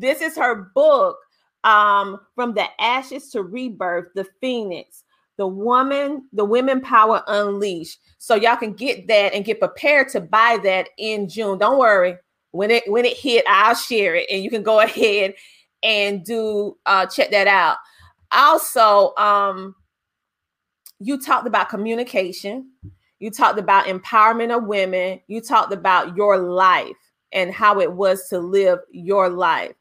This 0.00 0.20
is 0.20 0.36
her 0.36 0.70
book, 0.74 1.18
um, 1.64 2.18
From 2.34 2.54
the 2.54 2.66
Ashes 2.80 3.30
to 3.30 3.42
Rebirth, 3.42 4.08
The 4.14 4.26
Phoenix 4.40 5.04
the 5.40 5.46
woman, 5.46 6.28
the 6.34 6.44
women 6.44 6.82
power 6.82 7.24
unleashed. 7.26 7.98
So 8.18 8.34
y'all 8.34 8.56
can 8.56 8.74
get 8.74 9.08
that 9.08 9.32
and 9.32 9.42
get 9.42 9.58
prepared 9.58 10.10
to 10.10 10.20
buy 10.20 10.58
that 10.64 10.90
in 10.98 11.30
June. 11.30 11.56
Don't 11.56 11.78
worry. 11.78 12.18
When 12.50 12.70
it 12.70 12.82
when 12.90 13.06
it 13.06 13.16
hit, 13.16 13.46
I'll 13.48 13.74
share 13.74 14.14
it 14.16 14.26
and 14.30 14.44
you 14.44 14.50
can 14.50 14.62
go 14.62 14.80
ahead 14.82 15.32
and 15.82 16.22
do 16.26 16.76
uh 16.84 17.06
check 17.06 17.30
that 17.30 17.46
out. 17.46 17.78
Also, 18.32 19.14
um 19.16 19.74
you 20.98 21.18
talked 21.18 21.46
about 21.46 21.70
communication. 21.70 22.72
You 23.18 23.30
talked 23.30 23.58
about 23.58 23.86
empowerment 23.86 24.54
of 24.54 24.64
women. 24.64 25.20
You 25.26 25.40
talked 25.40 25.72
about 25.72 26.18
your 26.18 26.36
life 26.36 26.92
and 27.32 27.50
how 27.50 27.80
it 27.80 27.90
was 27.90 28.28
to 28.28 28.38
live 28.38 28.80
your 28.90 29.30
life. 29.30 29.72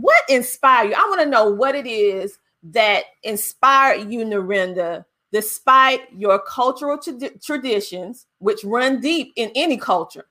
What 0.00 0.22
inspired 0.28 0.90
you? 0.90 0.94
I 0.94 1.08
want 1.08 1.22
to 1.22 1.26
know 1.26 1.48
what 1.48 1.74
it 1.74 1.86
is 1.86 2.38
that 2.64 3.04
inspired 3.22 4.12
you, 4.12 4.24
Narinder, 4.24 5.04
despite 5.32 6.00
your 6.14 6.38
cultural 6.40 6.98
tra- 6.98 7.38
traditions, 7.38 8.26
which 8.38 8.62
run 8.62 9.00
deep 9.00 9.32
in 9.36 9.50
any 9.54 9.78
culture, 9.78 10.26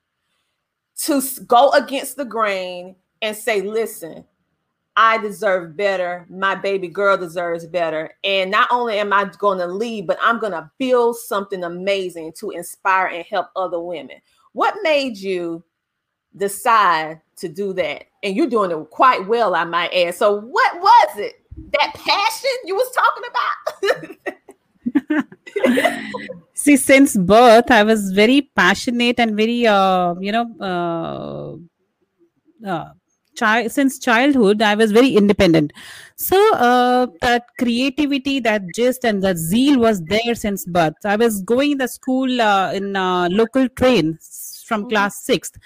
to 1.00 1.22
go 1.48 1.72
against 1.72 2.16
the 2.16 2.26
grain 2.26 2.96
and 3.24 3.36
say, 3.36 3.62
listen, 3.62 4.24
I 4.96 5.18
deserve 5.18 5.76
better. 5.76 6.28
My 6.30 6.54
baby 6.54 6.88
girl 6.88 7.18
deserves 7.18 7.66
better. 7.66 8.12
And 8.24 8.52
not 8.52 8.68
only 8.72 9.00
am 9.00 9.12
I 9.12 9.32
going 9.40 9.58
to 9.58 9.68
lead, 9.68 10.06
but 10.06 10.20
I'm 10.22 10.40
going 10.40 10.54
to 10.54 10.70
build 10.78 11.18
something 11.18 11.64
amazing 11.64 12.34
to 12.34 12.52
inspire 12.52 13.08
and 13.08 13.26
help 13.26 13.48
other 13.56 13.80
women. 13.80 14.18
What 14.54 14.76
made 14.84 15.18
you 15.18 15.64
decide 16.38 17.22
to 17.38 17.48
do 17.48 17.74
that? 17.74 18.06
And 18.24 18.36
you're 18.36 18.48
doing 18.48 18.72
it 18.72 18.90
quite 18.90 19.28
well, 19.28 19.56
I 19.56 19.64
might 19.64 19.94
add. 19.94 20.16
So, 20.16 20.40
what 20.40 20.82
was 20.82 21.18
it 21.18 21.34
that 21.72 21.94
passion 21.94 22.52
you 22.66 22.76
was 22.76 22.92
talking 22.92 23.24
about? 23.30 25.26
See, 26.54 26.78
since 26.78 27.16
birth, 27.18 27.70
I 27.70 27.84
was 27.84 28.12
very 28.12 28.50
passionate 28.56 29.20
and 29.20 29.36
very, 29.36 29.68
uh, 29.68 30.16
you 30.20 30.32
know, 30.32 31.62
uh, 32.64 32.68
uh, 32.68 32.92
child 33.36 33.72
since 33.72 34.00
childhood, 34.00 34.62
I 34.62 34.76
was 34.76 34.92
very 34.92 35.10
independent. 35.10 35.74
So 36.16 36.38
uh, 36.56 37.08
that 37.22 37.46
creativity, 37.60 38.40
that 38.40 38.64
gist, 38.74 39.04
and 39.04 39.22
that 39.24 39.38
zeal 39.38 39.80
was 39.80 40.02
there 40.04 40.36
since 40.36 40.66
birth. 40.66 40.94
I 41.04 41.16
was 41.18 41.42
going 41.42 41.72
to 41.72 41.78
the 41.84 41.88
school 41.88 42.42
uh, 42.42 42.72
in 42.74 42.96
uh, 42.96 43.30
local 43.30 43.68
train 43.70 44.18
from 44.66 44.82
mm-hmm. 44.82 44.90
class 44.90 45.24
sixth, 45.24 45.58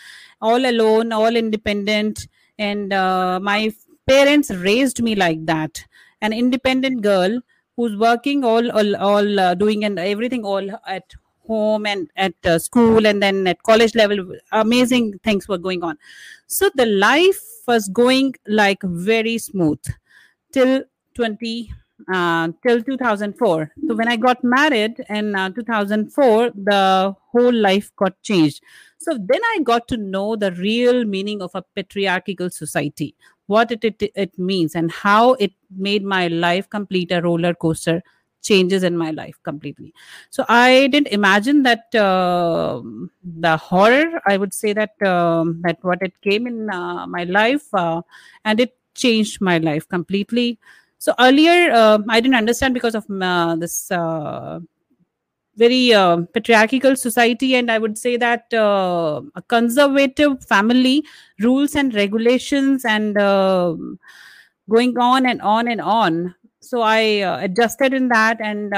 all 0.42 0.66
alone, 0.66 1.12
all 1.12 1.36
independent, 1.36 2.28
and 2.58 2.94
uh, 2.94 3.40
my 3.42 3.72
parents 4.08 4.50
raised 4.52 5.02
me 5.02 5.16
like 5.16 5.46
that. 5.46 5.84
An 6.22 6.34
independent 6.34 7.02
girl 7.02 7.42
who's 7.76 7.96
working 7.98 8.44
all 8.44 8.72
all, 8.72 8.96
all 8.96 9.40
uh, 9.40 9.54
doing 9.56 9.86
and 9.86 9.98
everything 10.00 10.44
all 10.46 10.70
at 10.88 11.14
home 11.48 11.86
and 11.86 12.10
at 12.16 12.34
uh, 12.46 12.60
school 12.60 13.08
and 13.08 13.24
then 13.24 13.48
at 13.48 13.64
college 13.64 13.96
level 13.96 14.18
amazing 14.52 15.18
things 15.24 15.48
were 15.48 15.58
going 15.58 15.84
on. 15.84 15.98
So 16.48 16.70
the 16.76 16.86
life 16.86 17.42
was 17.68 17.88
going 17.90 18.36
like 18.48 18.82
very 18.84 19.38
smooth 19.38 19.80
till 20.52 20.84
20 21.16 21.72
uh, 22.14 22.50
till 22.66 22.82
2004. 22.82 23.72
So 23.88 23.96
when 23.96 24.08
I 24.08 24.16
got 24.16 24.44
married 24.44 25.04
in 25.10 25.36
uh, 25.36 25.50
2004, 25.50 26.52
the 26.56 27.16
whole 27.32 27.54
life 27.54 27.92
got 27.96 28.22
changed. 28.22 28.64
So 28.98 29.14
then 29.14 29.42
I 29.54 29.60
got 29.64 29.88
to 29.90 29.98
know 29.98 30.36
the 30.36 30.52
real 30.54 31.06
meaning 31.06 31.42
of 31.42 31.52
a 31.56 31.64
patriarchal 31.76 32.50
society, 32.50 33.16
what 33.48 33.72
it, 33.72 33.84
it, 33.84 34.12
it 34.16 34.38
means, 34.38 34.76
and 34.76 34.92
how 34.92 35.34
it 35.34 35.54
made 35.76 36.04
my 36.04 36.28
life 36.28 36.70
complete 36.70 37.12
a 37.12 37.22
roller 37.22 37.54
coaster 37.54 38.02
changes 38.42 38.84
in 38.84 38.98
my 38.98 39.12
life 39.12 39.36
completely. 39.44 39.94
So 40.30 40.46
I 40.48 40.88
didn't 40.88 41.08
imagine 41.10 41.64
that 41.64 41.94
uh, 41.94 42.82
the 43.24 43.58
horror. 43.58 44.22
I 44.26 44.38
would 44.38 44.54
say 44.54 44.74
that 44.74 45.02
um, 45.02 45.62
that 45.64 45.78
what 45.82 46.00
it 46.02 46.14
came 46.22 46.48
in 46.48 46.70
uh, 46.70 47.06
my 47.08 47.24
life, 47.26 47.74
uh, 47.74 48.02
and 48.46 48.60
it 48.60 48.78
changed 48.96 49.42
my 49.42 49.58
life 49.58 49.88
completely. 49.88 50.58
So 51.00 51.14
earlier, 51.20 51.72
uh, 51.72 52.00
I 52.10 52.20
didn't 52.20 52.36
understand 52.36 52.74
because 52.74 52.96
of 52.96 53.06
uh, 53.10 53.56
this 53.56 53.90
uh, 53.92 54.60
very 55.56 55.94
uh, 55.94 56.18
patriarchal 56.34 56.96
society 56.96 57.56
and 57.56 57.70
i 57.72 57.78
would 57.78 57.98
say 57.98 58.16
that 58.18 58.54
uh, 58.54 59.22
a 59.36 59.42
conservative 59.54 60.44
family 60.46 61.04
rules 61.42 61.76
and 61.76 61.94
regulations 61.94 62.86
and 62.86 63.18
uh, 63.18 63.76
going 64.70 64.98
on 64.98 65.26
and 65.26 65.42
on 65.42 65.68
and 65.68 65.82
on. 65.82 66.36
So 66.62 66.82
i 66.82 67.00
adjusted 67.48 67.94
in 67.94 68.10
that 68.10 68.40
and 68.42 68.74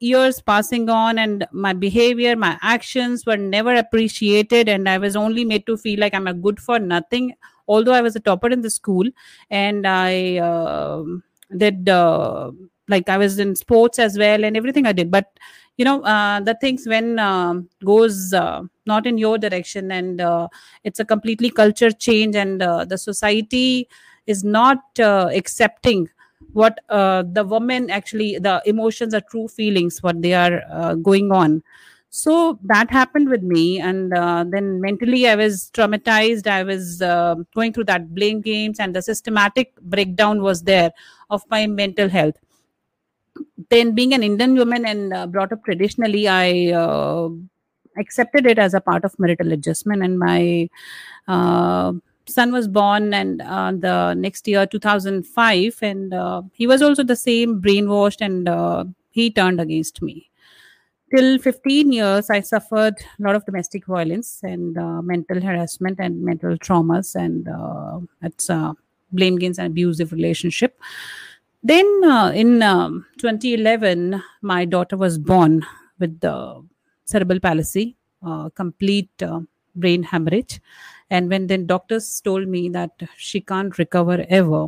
years 0.00 0.40
passing 0.40 0.88
on 0.90 1.18
and 1.18 1.46
my 1.52 1.72
behavior 1.72 2.36
my 2.36 2.58
actions 2.62 3.24
were 3.26 3.36
never 3.38 3.74
appreciated 3.74 4.68
and 4.68 4.88
i 4.90 4.98
was 4.98 5.16
only 5.16 5.42
made 5.42 5.64
to 5.66 5.76
feel 5.78 5.98
like 5.98 6.12
i'm 6.14 6.26
a 6.26 6.34
good 6.34 6.60
for 6.60 6.78
nothing 6.78 7.32
although 7.66 7.94
i 7.94 8.02
was 8.02 8.14
a 8.14 8.20
topper 8.20 8.48
in 8.48 8.60
the 8.60 8.68
school 8.68 9.06
and 9.50 9.86
i 9.86 10.36
uh, 10.36 11.02
did 11.56 11.88
uh, 11.88 12.50
like 12.88 13.08
i 13.08 13.16
was 13.18 13.38
in 13.38 13.54
sports 13.56 13.98
as 13.98 14.16
well 14.18 14.44
and 14.44 14.56
everything 14.56 14.86
i 14.86 14.92
did. 14.92 15.10
But 15.10 15.26
you 15.76 15.84
know 15.84 16.02
uh, 16.02 16.40
the 16.40 16.54
things 16.60 16.86
when 16.86 17.18
um 17.18 17.68
goes 17.84 18.32
uh, 18.32 18.62
not 18.86 19.06
in 19.06 19.18
your 19.18 19.38
direction 19.38 19.90
and 19.92 20.20
uh, 20.20 20.48
it's 20.84 21.00
a 21.00 21.04
completely 21.04 21.50
culture 21.50 21.90
change 21.90 22.34
and 22.36 22.62
uh, 22.62 22.84
the 22.84 22.98
society 22.98 23.88
is 24.26 24.42
not 24.44 24.78
uh, 24.98 25.28
accepting 25.34 26.08
what 26.52 26.80
uh, 26.88 27.22
the 27.32 27.44
woman 27.44 27.90
actually 27.90 28.38
the 28.38 28.62
emotions 28.66 29.14
are 29.14 29.20
true 29.30 29.48
feelings 29.48 30.02
what 30.02 30.20
they 30.22 30.32
are 30.34 30.62
uh, 30.70 30.94
going 30.94 31.30
on 31.32 31.62
so 32.16 32.58
that 32.62 32.90
happened 32.90 33.28
with 33.28 33.42
me 33.42 33.78
and 33.78 34.14
uh, 34.14 34.42
then 34.54 34.80
mentally 34.80 35.28
i 35.28 35.34
was 35.34 35.70
traumatized. 35.74 36.46
I 36.46 36.62
was 36.62 37.02
uh, 37.02 37.34
going 37.54 37.72
through 37.74 37.84
that 37.84 38.14
blame 38.14 38.40
games 38.40 38.80
and 38.80 38.96
the 38.96 39.02
systematic 39.02 39.74
breakdown 39.82 40.40
was 40.42 40.62
there 40.62 40.92
of 41.28 41.42
my 41.50 41.66
mental 41.66 42.08
health. 42.08 42.36
Then 43.68 43.94
being 43.94 44.14
an 44.14 44.22
indian 44.22 44.54
woman 44.54 44.86
and 44.86 45.12
uh, 45.12 45.26
brought 45.26 45.52
up 45.52 45.62
traditionally 45.64 46.26
i 46.28 46.72
uh, 46.82 47.28
accepted 47.98 48.46
it 48.46 48.58
as 48.58 48.72
a 48.72 48.80
part 48.80 49.04
of 49.04 49.18
marital 49.18 49.52
adjustment 49.52 50.02
and 50.02 50.18
my 50.18 50.68
uh, 51.28 51.92
son 52.26 52.52
was 52.52 52.66
born 52.68 53.12
and 53.14 53.42
uh, 53.42 53.72
the 53.72 54.14
next 54.14 54.48
year 54.48 54.66
2005 54.66 55.78
and 55.82 56.14
uh, 56.14 56.42
he 56.52 56.66
was 56.66 56.80
also 56.82 57.02
the 57.02 57.16
same 57.16 57.60
brainwashed 57.60 58.20
and 58.20 58.48
uh, 58.48 58.84
he 59.10 59.30
turned 59.30 59.60
against 59.60 60.00
me 60.02 60.30
till 61.16 61.38
15 61.38 61.92
years 61.92 62.28
i 62.30 62.40
suffered 62.40 62.96
a 63.18 63.22
lot 63.26 63.34
of 63.38 63.44
domestic 63.46 63.86
violence 63.86 64.40
and 64.42 64.76
uh, 64.76 65.00
mental 65.12 65.40
harassment 65.40 65.98
and 65.98 66.20
mental 66.30 66.58
traumas 66.58 67.14
and 67.14 67.48
uh, 67.48 67.98
it's 68.22 68.50
uh, 68.50 68.72
blame 69.12 69.38
games 69.38 69.58
and 69.58 69.68
abusive 69.68 70.12
relationship. 70.12 70.78
Then 71.62 71.86
uh, 72.04 72.30
in 72.30 72.62
um, 72.62 73.06
2011 73.18 74.22
my 74.42 74.64
daughter 74.64 74.96
was 74.96 75.18
born 75.18 75.64
with 75.98 76.20
the 76.20 76.62
cerebral 77.04 77.40
palsy 77.40 77.96
uh, 78.24 78.50
complete 78.50 79.22
uh, 79.22 79.40
brain 79.74 80.02
hemorrhage. 80.02 80.60
And 81.10 81.30
when 81.30 81.46
then 81.46 81.66
doctors 81.66 82.20
told 82.20 82.48
me 82.48 82.68
that 82.70 82.90
she 83.16 83.40
can't 83.40 83.78
recover 83.78 84.24
ever 84.28 84.66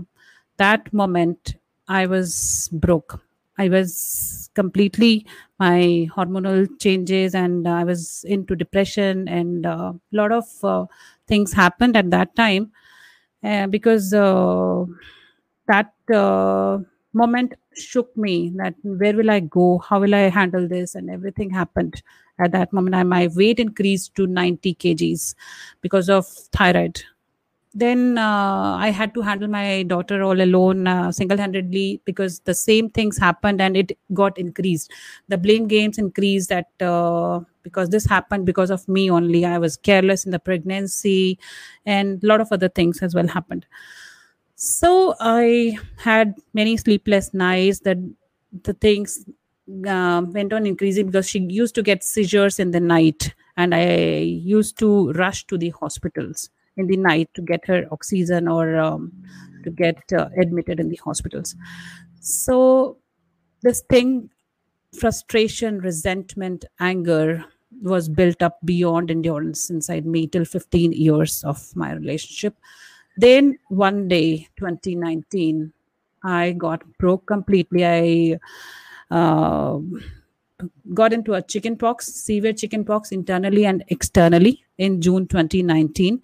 that 0.56 0.92
moment 0.92 1.54
i 1.88 2.04
was 2.06 2.68
broke 2.72 3.20
i 3.58 3.68
was 3.68 4.50
completely 4.54 5.26
my 5.58 6.08
hormonal 6.16 6.66
changes 6.80 7.34
and 7.34 7.68
i 7.68 7.82
was 7.84 8.24
into 8.28 8.56
depression 8.56 9.26
and 9.28 9.66
a 9.66 9.94
lot 10.12 10.32
of 10.32 10.44
uh, 10.64 10.84
things 11.26 11.52
happened 11.52 11.96
at 11.96 12.10
that 12.10 12.34
time. 12.36 12.72
Uh, 13.44 13.66
because 13.68 14.12
uh, 14.14 14.84
that 15.68 15.92
uh, 16.12 16.78
moment 17.12 17.54
shook 17.74 18.16
me 18.16 18.52
that 18.56 18.74
where 18.82 19.14
will 19.14 19.30
i 19.30 19.40
go? 19.40 19.78
How 19.78 20.00
will 20.00 20.14
i 20.14 20.28
handle 20.38 20.66
this? 20.68 20.94
And 20.94 21.10
everything 21.10 21.50
happened 21.50 22.02
at 22.38 22.52
that 22.52 22.72
moment. 22.72 22.94
I, 22.96 23.02
my 23.04 23.28
weight 23.34 23.60
increased 23.60 24.14
to 24.16 24.26
90 24.26 24.74
kgs 24.74 25.34
because 25.80 26.08
of 26.08 26.26
thyroid 26.52 27.02
then 27.74 28.16
uh, 28.18 28.76
i 28.86 28.88
had 28.90 29.12
to 29.14 29.20
handle 29.20 29.48
my 29.48 29.82
daughter 29.84 30.22
all 30.22 30.40
alone 30.40 30.86
uh, 30.86 31.12
single-handedly 31.12 32.00
because 32.04 32.40
the 32.40 32.54
same 32.54 32.88
things 32.90 33.18
happened 33.18 33.60
and 33.60 33.76
it 33.76 33.96
got 34.14 34.38
increased. 34.38 34.90
The 35.28 35.38
blame 35.38 35.68
games 35.68 35.98
increased 35.98 36.48
that 36.48 36.66
uh, 36.80 37.40
because 37.62 37.90
this 37.90 38.06
happened 38.06 38.46
because 38.46 38.70
of 38.70 38.88
me 38.88 39.10
only. 39.10 39.44
I 39.44 39.58
was 39.58 39.76
careless 39.76 40.24
in 40.24 40.30
the 40.32 40.38
pregnancy 40.38 41.38
and 41.84 42.22
a 42.24 42.26
lot 42.26 42.40
of 42.40 42.48
other 42.50 42.68
things 42.68 43.02
as 43.02 43.14
well 43.14 43.26
happened. 43.28 43.66
So 44.56 45.14
i 45.20 45.78
had 45.98 46.34
many 46.54 46.76
sleepless 46.76 47.32
nights. 47.34 47.80
That 47.80 47.98
the 48.64 48.72
things 48.74 49.24
uh, 49.86 50.22
went 50.26 50.52
on 50.52 50.66
increasing 50.66 51.06
because 51.06 51.28
she 51.28 51.40
used 51.40 51.74
to 51.76 51.82
get 51.82 52.02
seizures 52.02 52.58
in 52.58 52.70
the 52.70 52.80
night 52.80 53.34
and 53.58 53.74
i 53.74 53.84
used 54.20 54.78
to 54.78 55.12
rush 55.12 55.44
to 55.46 55.58
the 55.58 55.68
hospitals 55.80 56.48
in 56.78 56.86
the 56.86 56.96
night 56.96 57.28
to 57.34 57.42
get 57.42 57.66
her 57.66 57.86
oxygen 57.90 58.48
or 58.48 58.76
um, 58.76 59.12
to 59.64 59.70
get 59.70 59.98
uh, 60.12 60.28
admitted 60.40 60.80
in 60.80 60.88
the 60.88 61.00
hospitals. 61.04 61.54
So 62.20 62.96
this 63.62 63.82
thing 63.90 64.30
frustration 64.98 65.80
resentment 65.80 66.64
anger 66.80 67.44
was 67.82 68.08
built 68.08 68.42
up 68.42 68.58
beyond 68.64 69.10
endurance 69.10 69.68
inside 69.70 70.06
me 70.06 70.26
till 70.26 70.44
15 70.44 70.92
years 70.92 71.44
of 71.44 71.74
my 71.76 71.92
relationship. 71.92 72.56
Then 73.16 73.58
one 73.68 74.08
day 74.08 74.48
2019 74.56 75.72
i 76.24 76.52
got 76.52 76.82
broke 76.98 77.26
completely. 77.26 77.84
I 77.86 78.38
uh, 79.10 79.78
got 80.94 81.12
into 81.12 81.34
a 81.34 81.42
chicken 81.42 81.76
pox, 81.76 82.06
severe 82.06 82.52
chicken 82.52 82.84
pox 82.84 83.12
internally 83.12 83.64
and 83.66 83.84
externally 83.88 84.64
in 84.78 85.00
June 85.00 85.26
2019. 85.26 86.20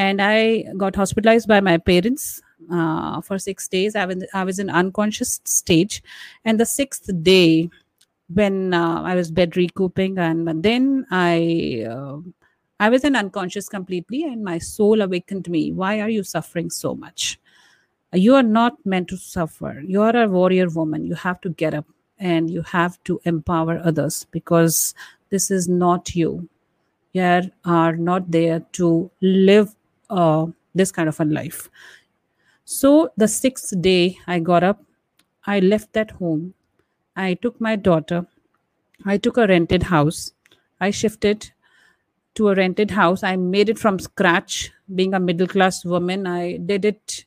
And 0.00 0.22
I 0.22 0.62
got 0.78 0.96
hospitalized 0.96 1.46
by 1.46 1.60
my 1.60 1.76
parents 1.76 2.40
uh, 2.72 3.20
for 3.20 3.38
six 3.38 3.68
days. 3.68 3.94
I 3.94 4.06
was, 4.06 4.24
I 4.32 4.44
was 4.44 4.58
in 4.58 4.70
unconscious 4.70 5.42
stage. 5.44 6.02
And 6.46 6.58
the 6.58 6.64
sixth 6.64 7.10
day, 7.22 7.68
when 8.32 8.72
uh, 8.72 9.02
I 9.02 9.14
was 9.14 9.30
bed 9.30 9.56
recouping, 9.56 10.18
and 10.18 10.62
then 10.62 11.06
I. 11.10 11.86
Uh, 11.88 12.18
I 12.82 12.88
was 12.88 13.04
in 13.04 13.14
unconscious 13.14 13.68
completely, 13.68 14.22
and 14.24 14.42
my 14.42 14.56
soul 14.56 15.02
awakened 15.02 15.50
me. 15.50 15.70
Why 15.70 16.00
are 16.00 16.08
you 16.08 16.22
suffering 16.22 16.70
so 16.70 16.94
much? 16.94 17.38
You 18.14 18.36
are 18.36 18.42
not 18.42 18.78
meant 18.86 19.08
to 19.08 19.18
suffer. 19.18 19.82
You 19.86 20.00
are 20.00 20.16
a 20.16 20.26
warrior 20.26 20.70
woman. 20.70 21.04
You 21.04 21.14
have 21.14 21.42
to 21.42 21.50
get 21.50 21.74
up 21.74 21.84
and 22.18 22.48
you 22.48 22.62
have 22.62 22.96
to 23.04 23.20
empower 23.24 23.78
others 23.84 24.26
because 24.30 24.94
this 25.28 25.50
is 25.50 25.68
not 25.68 26.14
you 26.14 26.48
you 27.12 27.50
are 27.64 27.96
not 27.96 28.30
there 28.30 28.60
to 28.72 29.10
live 29.20 29.74
uh, 30.10 30.46
this 30.74 30.92
kind 30.92 31.08
of 31.08 31.18
a 31.20 31.24
life. 31.24 31.68
So 32.64 33.10
the 33.16 33.26
sixth 33.28 33.80
day 33.80 34.18
i 34.26 34.38
got 34.38 34.62
up 34.62 34.82
i 35.46 35.58
left 35.60 35.92
that 35.94 36.10
home. 36.12 36.54
I 37.16 37.34
took 37.34 37.60
my 37.60 37.76
daughter 37.76 38.26
i 39.06 39.16
took 39.16 39.36
a 39.38 39.46
rented 39.46 39.84
house 39.84 40.32
i 40.80 40.90
shifted 40.90 41.50
to 42.34 42.48
a 42.48 42.54
rented 42.54 42.92
house. 42.92 43.22
I 43.24 43.36
made 43.36 43.68
it 43.68 43.78
from 43.78 43.98
scratch. 43.98 44.70
Being 44.94 45.14
a 45.14 45.20
middle 45.20 45.46
class 45.46 45.84
woman 45.84 46.26
i 46.26 46.56
did 46.58 46.84
it 46.84 47.24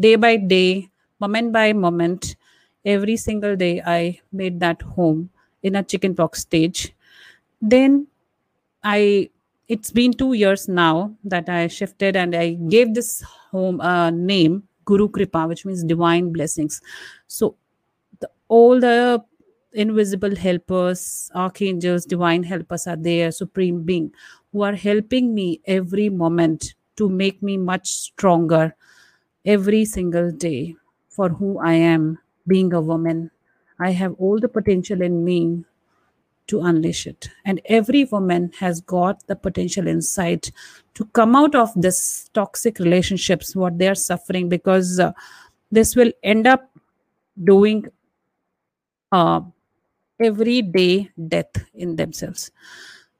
day 0.00 0.16
by 0.16 0.36
day 0.36 0.90
moment 1.20 1.52
by 1.52 1.72
moment. 1.72 2.36
Every 2.84 3.16
single 3.16 3.56
day 3.56 3.82
i 3.84 4.20
made 4.32 4.60
that 4.60 4.82
home 4.82 5.30
in 5.62 5.76
a 5.76 5.82
chickenpox 5.82 6.40
stage. 6.40 6.94
Then 7.60 8.06
i 8.82 9.30
it's 9.68 9.90
been 9.90 10.12
two 10.12 10.32
years 10.32 10.68
now 10.68 11.12
that 11.24 11.48
i 11.48 11.66
shifted 11.66 12.16
and 12.16 12.34
i 12.34 12.54
gave 12.74 12.94
this 12.94 13.22
home 13.50 13.80
a 13.80 14.10
name 14.10 14.62
guru 14.84 15.08
kripa 15.08 15.46
which 15.46 15.64
means 15.66 15.84
divine 15.84 16.32
blessings 16.32 16.80
so 17.26 17.54
the, 18.20 18.30
all 18.48 18.80
the 18.80 19.22
invisible 19.72 20.34
helpers 20.34 21.30
archangels 21.34 22.06
divine 22.06 22.42
helpers 22.42 22.86
are 22.86 22.96
there 22.96 23.30
supreme 23.30 23.82
being 23.82 24.10
who 24.52 24.62
are 24.62 24.74
helping 24.74 25.34
me 25.34 25.60
every 25.66 26.08
moment 26.08 26.74
to 26.96 27.08
make 27.08 27.42
me 27.42 27.56
much 27.56 27.88
stronger 27.88 28.74
every 29.44 29.84
single 29.84 30.30
day 30.30 30.74
for 31.08 31.28
who 31.28 31.58
i 31.58 31.72
am 31.74 32.18
being 32.46 32.72
a 32.72 32.80
woman. 32.80 33.30
I 33.78 33.90
have 33.92 34.14
all 34.18 34.40
the 34.40 34.48
potential 34.48 35.02
in 35.02 35.24
me 35.24 35.64
to 36.48 36.60
unleash 36.62 37.06
it. 37.06 37.28
And 37.44 37.60
every 37.66 38.04
woman 38.04 38.52
has 38.58 38.80
got 38.80 39.26
the 39.26 39.36
potential 39.36 39.86
inside 39.86 40.50
to 40.94 41.04
come 41.06 41.36
out 41.36 41.54
of 41.54 41.70
this 41.76 42.28
toxic 42.34 42.78
relationships, 42.78 43.54
what 43.54 43.78
they 43.78 43.88
are 43.88 43.94
suffering, 43.94 44.48
because 44.48 44.98
uh, 44.98 45.12
this 45.70 45.94
will 45.94 46.12
end 46.22 46.46
up 46.46 46.70
doing 47.44 47.86
uh, 49.12 49.40
everyday 50.20 51.10
death 51.28 51.64
in 51.74 51.96
themselves. 51.96 52.50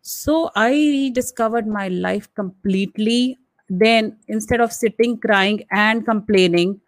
So 0.02 0.50
I 0.56 0.70
rediscovered 0.70 1.66
my 1.66 1.88
life 1.88 2.32
completely. 2.34 3.38
Then 3.68 4.16
instead 4.28 4.60
of 4.60 4.72
sitting, 4.72 5.18
crying, 5.18 5.64
and 5.70 6.04
complaining, 6.04 6.80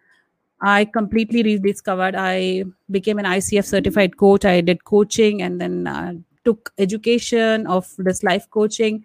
I 0.62 0.86
completely 0.86 1.42
rediscovered. 1.42 2.14
I 2.16 2.64
became 2.90 3.18
an 3.18 3.26
ICF 3.26 3.64
certified 3.64 4.16
coach. 4.16 4.44
I 4.44 4.60
did 4.60 4.84
coaching 4.84 5.42
and 5.42 5.60
then 5.60 5.86
uh, 5.86 6.14
took 6.50 6.72
education 6.78 7.66
of 7.78 7.88
this 7.98 8.22
life 8.22 8.48
coaching. 8.50 9.04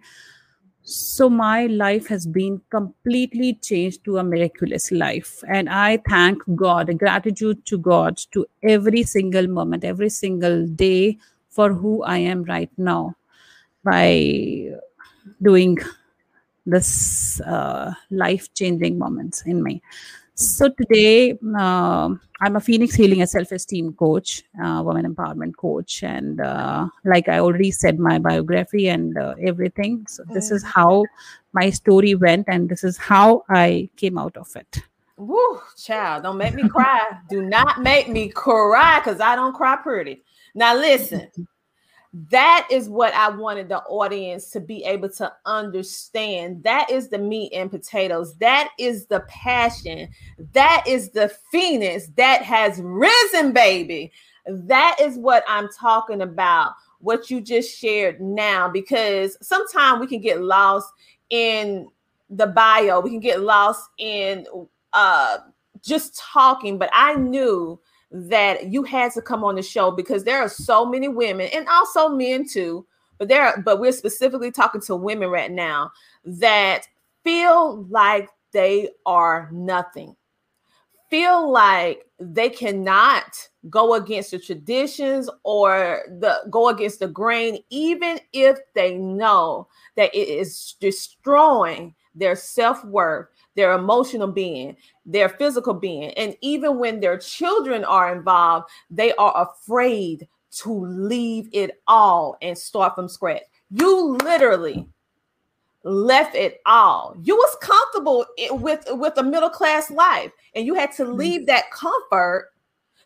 So 0.82 1.28
my 1.28 1.66
life 1.66 2.06
has 2.08 2.26
been 2.26 2.60
completely 2.70 3.54
changed 3.54 4.04
to 4.04 4.18
a 4.18 4.24
miraculous 4.24 4.90
life. 4.92 5.42
And 5.48 5.68
I 5.68 5.98
thank 6.08 6.42
God, 6.54 6.96
gratitude 6.98 7.64
to 7.66 7.78
God 7.78 8.18
to 8.32 8.46
every 8.62 9.02
single 9.02 9.48
moment, 9.48 9.84
every 9.84 10.10
single 10.10 10.66
day 10.66 11.18
for 11.48 11.72
who 11.72 12.02
I 12.04 12.18
am 12.18 12.44
right 12.44 12.70
now 12.76 13.16
by 13.82 14.70
doing 15.42 15.78
this 16.66 17.40
uh, 17.40 17.94
life 18.10 18.52
changing 18.54 18.98
moments 18.98 19.42
in 19.46 19.62
me. 19.62 19.82
So 20.38 20.68
today, 20.68 21.32
uh, 21.58 22.10
I'm 22.42 22.56
a 22.56 22.60
Phoenix 22.60 22.94
Healing 22.94 23.22
and 23.22 23.30
Self 23.30 23.52
Esteem 23.52 23.94
coach, 23.94 24.42
uh, 24.62 24.82
woman 24.84 25.10
empowerment 25.10 25.56
coach, 25.56 26.02
and 26.02 26.42
uh, 26.42 26.88
like 27.06 27.30
I 27.30 27.38
already 27.38 27.70
said, 27.70 27.98
my 27.98 28.18
biography 28.18 28.88
and 28.88 29.16
uh, 29.16 29.34
everything. 29.40 30.06
So 30.06 30.24
this 30.34 30.50
is 30.50 30.62
how 30.62 31.06
my 31.54 31.70
story 31.70 32.14
went, 32.14 32.48
and 32.48 32.68
this 32.68 32.84
is 32.84 32.98
how 32.98 33.44
I 33.48 33.88
came 33.96 34.18
out 34.18 34.36
of 34.36 34.54
it. 34.56 34.82
Woo, 35.16 35.58
child, 35.74 36.24
don't 36.24 36.36
make 36.36 36.52
me 36.52 36.68
cry. 36.68 37.02
Do 37.30 37.40
not 37.40 37.80
make 37.80 38.06
me 38.10 38.28
cry 38.28 39.00
because 39.00 39.22
I 39.22 39.36
don't 39.36 39.54
cry 39.54 39.76
pretty. 39.76 40.22
Now 40.54 40.76
listen, 40.76 41.30
that 42.30 42.66
is 42.70 42.88
what 42.88 43.12
I 43.14 43.28
wanted 43.28 43.68
the 43.68 43.80
audience 43.80 44.50
to 44.50 44.60
be 44.60 44.84
able 44.84 45.10
to 45.10 45.30
understand. 45.44 46.62
That 46.62 46.90
is 46.90 47.08
the 47.08 47.18
meat 47.18 47.52
and 47.52 47.70
potatoes. 47.70 48.34
That 48.36 48.70
is 48.78 49.06
the 49.06 49.20
passion. 49.28 50.08
That 50.52 50.84
is 50.86 51.10
the 51.10 51.30
phoenix 51.52 52.08
that 52.16 52.42
has 52.42 52.80
risen, 52.82 53.52
baby. 53.52 54.12
That 54.46 54.96
is 54.98 55.18
what 55.18 55.44
I'm 55.46 55.68
talking 55.78 56.22
about. 56.22 56.72
What 57.00 57.30
you 57.30 57.42
just 57.42 57.78
shared 57.78 58.20
now, 58.20 58.68
because 58.68 59.36
sometimes 59.46 60.00
we 60.00 60.06
can 60.06 60.20
get 60.20 60.40
lost 60.40 60.90
in 61.28 61.88
the 62.30 62.46
bio, 62.46 63.00
we 63.00 63.10
can 63.10 63.20
get 63.20 63.40
lost 63.40 63.90
in 63.98 64.46
uh 64.94 65.38
just 65.82 66.18
talking, 66.18 66.78
but 66.78 66.88
I 66.92 67.14
knew 67.14 67.78
that 68.10 68.66
you 68.66 68.82
had 68.82 69.12
to 69.12 69.22
come 69.22 69.44
on 69.44 69.56
the 69.56 69.62
show 69.62 69.90
because 69.90 70.24
there 70.24 70.40
are 70.40 70.48
so 70.48 70.86
many 70.86 71.08
women 71.08 71.48
and 71.52 71.68
also 71.68 72.08
men 72.08 72.46
too, 72.46 72.86
but 73.18 73.28
there 73.28 73.42
are, 73.42 73.60
but 73.62 73.80
we're 73.80 73.92
specifically 73.92 74.50
talking 74.50 74.80
to 74.82 74.96
women 74.96 75.28
right 75.28 75.50
now 75.50 75.90
that 76.24 76.86
feel 77.24 77.84
like 77.88 78.28
they 78.52 78.88
are 79.04 79.48
nothing. 79.52 80.14
Feel 81.10 81.50
like 81.50 82.04
they 82.18 82.48
cannot 82.48 83.36
go 83.68 83.94
against 83.94 84.30
the 84.30 84.38
traditions 84.38 85.28
or 85.42 86.02
the 86.20 86.40
go 86.50 86.68
against 86.68 87.00
the 87.00 87.08
grain 87.08 87.58
even 87.70 88.18
if 88.32 88.58
they 88.74 88.94
know 88.94 89.68
that 89.96 90.14
it 90.14 90.28
is 90.28 90.76
destroying 90.80 91.94
their 92.14 92.34
self-worth 92.34 93.28
their 93.56 93.72
emotional 93.72 94.28
being, 94.28 94.76
their 95.04 95.28
physical 95.28 95.74
being. 95.74 96.10
And 96.10 96.36
even 96.40 96.78
when 96.78 97.00
their 97.00 97.18
children 97.18 97.84
are 97.84 98.14
involved, 98.14 98.68
they 98.90 99.12
are 99.14 99.48
afraid 99.48 100.28
to 100.58 100.72
leave 100.86 101.48
it 101.52 101.82
all 101.86 102.36
and 102.40 102.56
start 102.56 102.94
from 102.94 103.08
scratch. 103.08 103.42
You 103.70 104.16
literally 104.22 104.88
left 105.82 106.34
it 106.34 106.60
all. 106.66 107.16
You 107.22 107.36
was 107.36 107.56
comfortable 107.60 108.26
with 108.50 108.84
with 108.90 109.16
a 109.18 109.22
middle 109.22 109.50
class 109.50 109.90
life 109.90 110.32
and 110.54 110.66
you 110.66 110.74
had 110.74 110.92
to 110.92 111.04
mm-hmm. 111.04 111.14
leave 111.14 111.46
that 111.46 111.70
comfort 111.70 112.50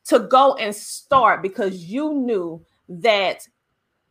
to 0.07 0.21
go 0.21 0.55
and 0.57 0.75
start 0.75 1.43
because 1.43 1.85
you 1.85 2.15
knew 2.15 2.65
that 2.89 3.47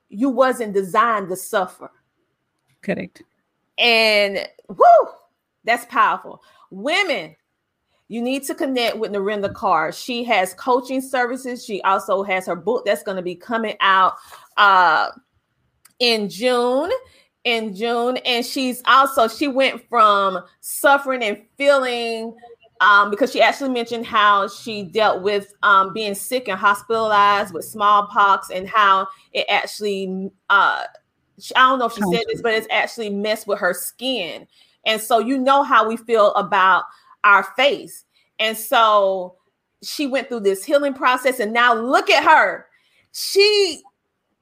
you 0.09 0.29
wasn't 0.29 0.73
designed 0.73 1.29
to 1.29 1.35
suffer. 1.35 1.91
Correct. 2.81 3.23
And 3.77 4.47
whoo, 4.67 5.07
that's 5.63 5.85
powerful. 5.85 6.41
Women, 6.71 7.35
you 8.07 8.21
need 8.21 8.43
to 8.43 8.55
connect 8.55 8.97
with 8.97 9.11
Narinder 9.11 9.53
Kaur. 9.53 9.93
She 9.95 10.23
has 10.25 10.53
coaching 10.55 11.01
services. 11.01 11.63
She 11.63 11.81
also 11.83 12.23
has 12.23 12.47
her 12.47 12.55
book 12.55 12.85
that's 12.85 13.03
going 13.03 13.17
to 13.17 13.23
be 13.23 13.35
coming 13.35 13.75
out 13.81 14.15
uh, 14.57 15.09
in 15.99 16.29
June. 16.29 16.91
In 17.45 17.73
June, 17.73 18.17
and 18.25 18.45
she's 18.45 18.81
also 18.85 19.29
she 19.29 19.47
went 19.47 19.81
from 19.87 20.43
suffering 20.59 21.23
and 21.23 21.41
feeling 21.57 22.35
um, 22.81 23.09
because 23.09 23.31
she 23.31 23.41
actually 23.41 23.69
mentioned 23.69 24.05
how 24.05 24.49
she 24.49 24.83
dealt 24.83 25.21
with 25.23 25.53
um, 25.63 25.93
being 25.93 26.13
sick 26.13 26.49
and 26.49 26.59
hospitalized 26.59 27.53
with 27.53 27.63
smallpox 27.63 28.49
and 28.49 28.67
how 28.67 29.07
it 29.31 29.45
actually 29.49 30.29
uh, 30.49 30.83
I 31.55 31.69
don't 31.69 31.79
know 31.79 31.85
if 31.85 31.93
she 31.93 32.01
said 32.01 32.25
this, 32.27 32.41
but 32.41 32.53
it's 32.53 32.67
actually 32.69 33.09
messed 33.09 33.47
with 33.47 33.59
her 33.59 33.73
skin 33.73 34.45
and 34.85 35.01
so 35.01 35.19
you 35.19 35.37
know 35.37 35.63
how 35.63 35.87
we 35.87 35.97
feel 35.97 36.33
about 36.35 36.85
our 37.23 37.43
face. 37.55 38.05
And 38.39 38.57
so 38.57 39.35
she 39.83 40.07
went 40.07 40.29
through 40.29 40.41
this 40.41 40.63
healing 40.63 40.93
process. 40.93 41.39
And 41.39 41.53
now 41.53 41.73
look 41.73 42.09
at 42.09 42.23
her. 42.23 42.67
She 43.11 43.81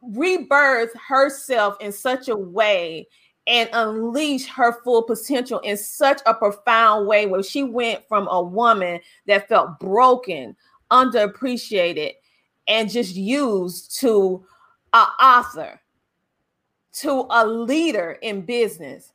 rebirthed 0.03 0.95
herself 1.07 1.75
in 1.81 1.91
such 1.91 2.27
a 2.27 2.35
way 2.35 3.07
and 3.47 3.69
unleashed 3.73 4.49
her 4.49 4.81
full 4.83 5.03
potential 5.03 5.59
in 5.59 5.77
such 5.77 6.21
a 6.25 6.33
profound 6.33 7.07
way 7.07 7.25
where 7.25 7.43
she 7.43 7.63
went 7.63 8.05
from 8.07 8.27
a 8.29 8.41
woman 8.41 8.99
that 9.25 9.47
felt 9.47 9.79
broken, 9.79 10.55
underappreciated, 10.91 12.13
and 12.67 12.89
just 12.89 13.15
used 13.15 13.97
to 13.99 14.45
an 14.93 15.07
author, 15.21 15.79
to 16.91 17.25
a 17.29 17.47
leader 17.47 18.17
in 18.21 18.41
business, 18.41 19.13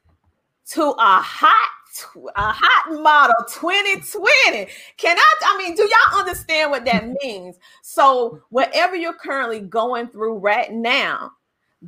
to 0.73 0.83
a 0.83 1.21
hot 1.21 1.69
a 2.37 2.53
hot 2.53 3.03
model 3.03 3.35
2020. 3.51 4.67
Can 4.97 5.17
I 5.19 5.35
I 5.45 5.59
mean, 5.59 5.75
do 5.75 5.83
y'all 5.83 6.21
understand 6.21 6.71
what 6.71 6.85
that 6.87 7.07
means? 7.23 7.57
So, 7.83 8.41
whatever 8.49 8.97
you're 8.97 9.13
currently 9.13 9.61
going 9.61 10.09
through 10.09 10.39
right 10.39 10.73
now 10.73 11.33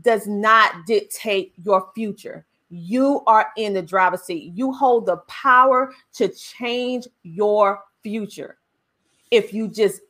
does 0.02 0.26
not 0.26 0.86
dictate 0.86 1.54
your 1.64 1.90
future. 1.94 2.44
You 2.68 3.22
are 3.26 3.46
in 3.56 3.72
the 3.72 3.82
driver's 3.82 4.22
seat. 4.22 4.52
You 4.54 4.72
hold 4.72 5.06
the 5.06 5.18
power 5.28 5.94
to 6.14 6.28
change 6.28 7.06
your 7.22 7.80
future. 8.02 8.58
If 9.30 9.54
you 9.54 9.68
just 9.68 10.00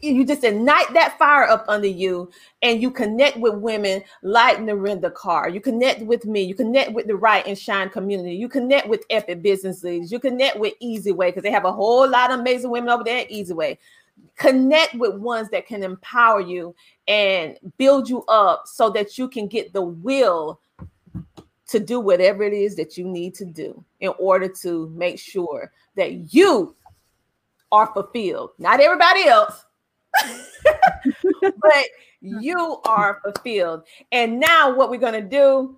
you 0.00 0.24
just 0.24 0.44
ignite 0.44 0.92
that 0.94 1.18
fire 1.18 1.44
up 1.44 1.64
under 1.68 1.86
you 1.86 2.30
and 2.62 2.80
you 2.80 2.90
connect 2.90 3.36
with 3.36 3.54
women 3.54 4.02
like 4.22 4.58
Narinder 4.58 5.12
Kaur. 5.12 5.52
You 5.52 5.60
connect 5.60 6.02
with 6.02 6.24
me. 6.24 6.42
You 6.42 6.54
connect 6.54 6.92
with 6.92 7.06
the 7.06 7.16
Right 7.16 7.46
and 7.46 7.58
Shine 7.58 7.90
community. 7.90 8.34
You 8.34 8.48
connect 8.48 8.88
with 8.88 9.04
Epic 9.10 9.42
Business 9.42 9.82
Leaders. 9.82 10.12
You 10.12 10.18
connect 10.18 10.58
with 10.58 10.74
Easy 10.80 11.12
Way 11.12 11.28
because 11.28 11.42
they 11.42 11.50
have 11.50 11.64
a 11.64 11.72
whole 11.72 12.08
lot 12.08 12.30
of 12.30 12.40
amazing 12.40 12.70
women 12.70 12.90
over 12.90 13.04
there 13.04 13.20
at 13.20 13.30
Easy 13.30 13.54
Way. 13.54 13.78
Connect 14.36 14.94
with 14.94 15.14
ones 15.14 15.48
that 15.50 15.66
can 15.66 15.82
empower 15.82 16.40
you 16.40 16.74
and 17.08 17.58
build 17.78 18.08
you 18.08 18.24
up 18.26 18.64
so 18.66 18.90
that 18.90 19.18
you 19.18 19.28
can 19.28 19.48
get 19.48 19.72
the 19.72 19.82
will 19.82 20.60
to 21.66 21.80
do 21.80 21.98
whatever 21.98 22.42
it 22.42 22.52
is 22.52 22.76
that 22.76 22.96
you 22.96 23.04
need 23.04 23.34
to 23.34 23.44
do 23.44 23.84
in 24.00 24.12
order 24.18 24.48
to 24.48 24.88
make 24.90 25.18
sure 25.18 25.72
that 25.96 26.32
you 26.34 26.74
are 27.74 27.92
fulfilled. 27.92 28.50
Not 28.58 28.80
everybody 28.80 29.26
else, 29.26 29.64
but 31.40 31.84
you 32.20 32.80
are 32.84 33.20
fulfilled. 33.22 33.82
And 34.12 34.38
now, 34.38 34.74
what 34.74 34.90
we're 34.90 35.00
going 35.00 35.20
to 35.20 35.28
do, 35.28 35.76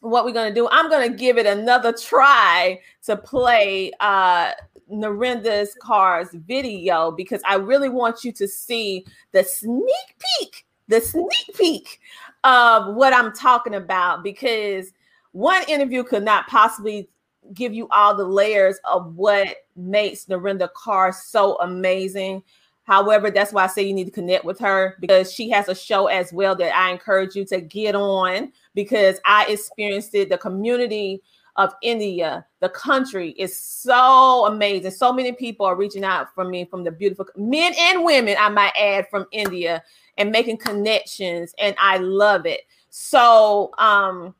what 0.00 0.24
we're 0.24 0.32
going 0.32 0.52
to 0.52 0.54
do, 0.54 0.68
I'm 0.70 0.90
going 0.90 1.10
to 1.10 1.16
give 1.16 1.38
it 1.38 1.46
another 1.46 1.92
try 1.92 2.80
to 3.04 3.16
play 3.16 3.92
uh, 4.00 4.52
Narinder's 4.92 5.74
Kaur's 5.80 6.30
video 6.32 7.12
because 7.12 7.40
I 7.46 7.54
really 7.56 7.88
want 7.88 8.24
you 8.24 8.32
to 8.32 8.48
see 8.48 9.06
the 9.32 9.44
sneak 9.44 10.16
peek, 10.18 10.66
the 10.88 11.00
sneak 11.00 11.56
peek 11.56 12.00
of 12.42 12.94
what 12.94 13.14
I'm 13.14 13.32
talking 13.32 13.74
about 13.74 14.24
because 14.24 14.92
one 15.32 15.62
interview 15.68 16.02
could 16.02 16.24
not 16.24 16.48
possibly 16.48 17.08
give 17.54 17.74
you 17.74 17.88
all 17.90 18.14
the 18.14 18.24
layers 18.24 18.78
of 18.90 19.14
what 19.16 19.56
makes 19.76 20.26
Narinder 20.26 20.68
Kaur 20.72 21.14
so 21.14 21.56
amazing. 21.60 22.42
However, 22.84 23.30
that's 23.30 23.52
why 23.52 23.64
I 23.64 23.68
say 23.68 23.82
you 23.82 23.94
need 23.94 24.06
to 24.06 24.10
connect 24.10 24.44
with 24.44 24.58
her 24.58 24.96
because 25.00 25.32
she 25.32 25.48
has 25.50 25.68
a 25.68 25.74
show 25.74 26.06
as 26.06 26.32
well 26.32 26.56
that 26.56 26.76
I 26.76 26.90
encourage 26.90 27.36
you 27.36 27.44
to 27.46 27.60
get 27.60 27.94
on 27.94 28.52
because 28.74 29.20
I 29.24 29.46
experienced 29.46 30.14
it. 30.14 30.28
The 30.28 30.38
community 30.38 31.22
of 31.56 31.74
India, 31.82 32.44
the 32.60 32.68
country 32.70 33.30
is 33.32 33.56
so 33.56 34.46
amazing. 34.46 34.90
So 34.92 35.12
many 35.12 35.32
people 35.32 35.66
are 35.66 35.76
reaching 35.76 36.04
out 36.04 36.34
for 36.34 36.44
me 36.44 36.64
from 36.64 36.84
the 36.84 36.90
beautiful 36.90 37.26
men 37.36 37.74
and 37.78 38.04
women, 38.04 38.36
I 38.38 38.48
might 38.48 38.72
add, 38.78 39.08
from 39.10 39.26
India 39.30 39.82
and 40.16 40.30
making 40.30 40.56
connections. 40.56 41.54
And 41.58 41.76
I 41.78 41.98
love 41.98 42.46
it. 42.46 42.62
So 42.90 43.70
um 43.78 44.34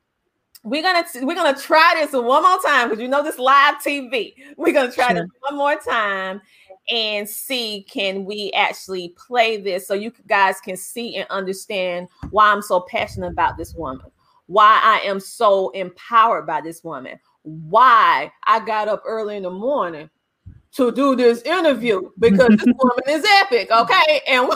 we're 0.63 0.83
gonna 0.83 1.05
we're 1.23 1.35
gonna 1.35 1.59
try 1.59 1.95
this 1.97 2.13
one 2.13 2.43
more 2.43 2.59
time 2.65 2.89
because 2.89 3.01
you 3.01 3.09
know 3.09 3.23
this 3.23 3.39
live 3.39 3.77
TV. 3.77 4.35
We're 4.57 4.73
gonna 4.73 4.93
try 4.93 5.09
sure. 5.09 5.23
this 5.23 5.31
one 5.41 5.57
more 5.57 5.77
time 5.77 6.41
and 6.91 7.29
see 7.29 7.87
can 7.89 8.25
we 8.25 8.53
actually 8.53 9.15
play 9.17 9.57
this 9.57 9.87
so 9.87 9.95
you 9.95 10.13
guys 10.27 10.61
can 10.61 10.77
see 10.77 11.17
and 11.17 11.27
understand 11.31 12.09
why 12.31 12.53
I'm 12.53 12.63
so 12.63 12.81
passionate 12.81 13.31
about 13.31 13.57
this 13.57 13.75
woman, 13.75 14.07
why 14.47 14.81
I 14.83 15.07
am 15.07 15.21
so 15.21 15.71
empowered 15.71 16.47
by 16.47 16.61
this 16.61 16.85
woman, 16.85 17.19
why 17.43 18.31
I 18.45 18.65
got 18.65 18.89
up 18.89 19.03
early 19.07 19.37
in 19.37 19.45
the 19.45 19.51
morning 19.51 20.11
to 20.73 20.93
do 20.93 21.17
this 21.17 21.43
interview 21.43 22.11
because 22.19 22.49
this 22.49 22.65
woman 22.79 23.05
is 23.09 23.25
epic, 23.43 23.71
okay? 23.71 24.21
And 24.27 24.51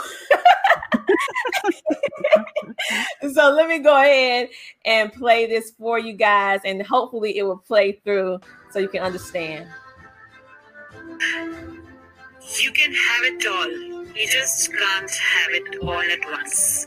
so 3.35 3.51
let 3.51 3.69
me 3.69 3.79
go 3.81 3.97
ahead 3.97 4.49
and 4.85 5.13
play 5.13 5.47
this 5.47 5.73
for 5.79 5.99
you 5.99 6.13
guys, 6.13 6.61
and 6.65 6.83
hopefully 6.83 7.37
it 7.39 7.43
will 7.43 7.59
play 7.59 8.01
through 8.05 8.41
so 8.71 8.79
you 8.79 8.89
can 8.89 9.03
understand. 9.03 9.67
You 12.61 12.73
can 12.73 12.93
have 12.93 13.25
it 13.25 13.47
all. 13.47 13.71
You 14.15 14.29
just 14.29 14.73
can't 14.73 15.11
have 15.11 15.51
it 15.51 15.83
all 15.83 15.99
at 15.99 16.21
once. 16.31 16.87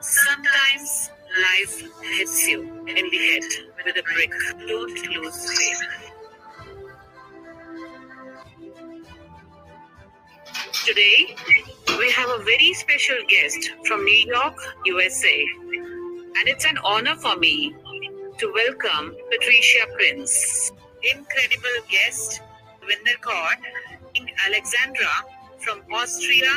Sometimes 0.00 1.10
life 1.42 1.82
hits 2.02 2.48
you 2.48 2.62
in 2.86 2.94
the 2.94 3.18
head 3.18 3.42
with 3.84 3.96
a 3.96 4.02
brick. 4.02 4.30
Don't 4.66 5.08
lose 5.08 5.48
faith. 5.48 6.13
Today, 10.82 11.36
we 11.98 12.10
have 12.10 12.28
a 12.28 12.42
very 12.42 12.74
special 12.74 13.16
guest 13.28 13.70
from 13.86 14.04
New 14.04 14.26
York, 14.26 14.56
USA. 14.84 15.46
And 16.36 16.48
it's 16.48 16.64
an 16.64 16.76
honor 16.84 17.14
for 17.14 17.36
me 17.36 17.72
to 18.38 18.52
welcome 18.52 19.14
Patricia 19.30 19.86
Prince. 19.94 20.72
Incredible 21.02 21.78
guest, 21.88 22.42
Winder 22.82 23.18
Kaur, 23.22 23.54
Alexandra 24.46 25.12
from 25.60 25.80
Austria, 25.92 26.50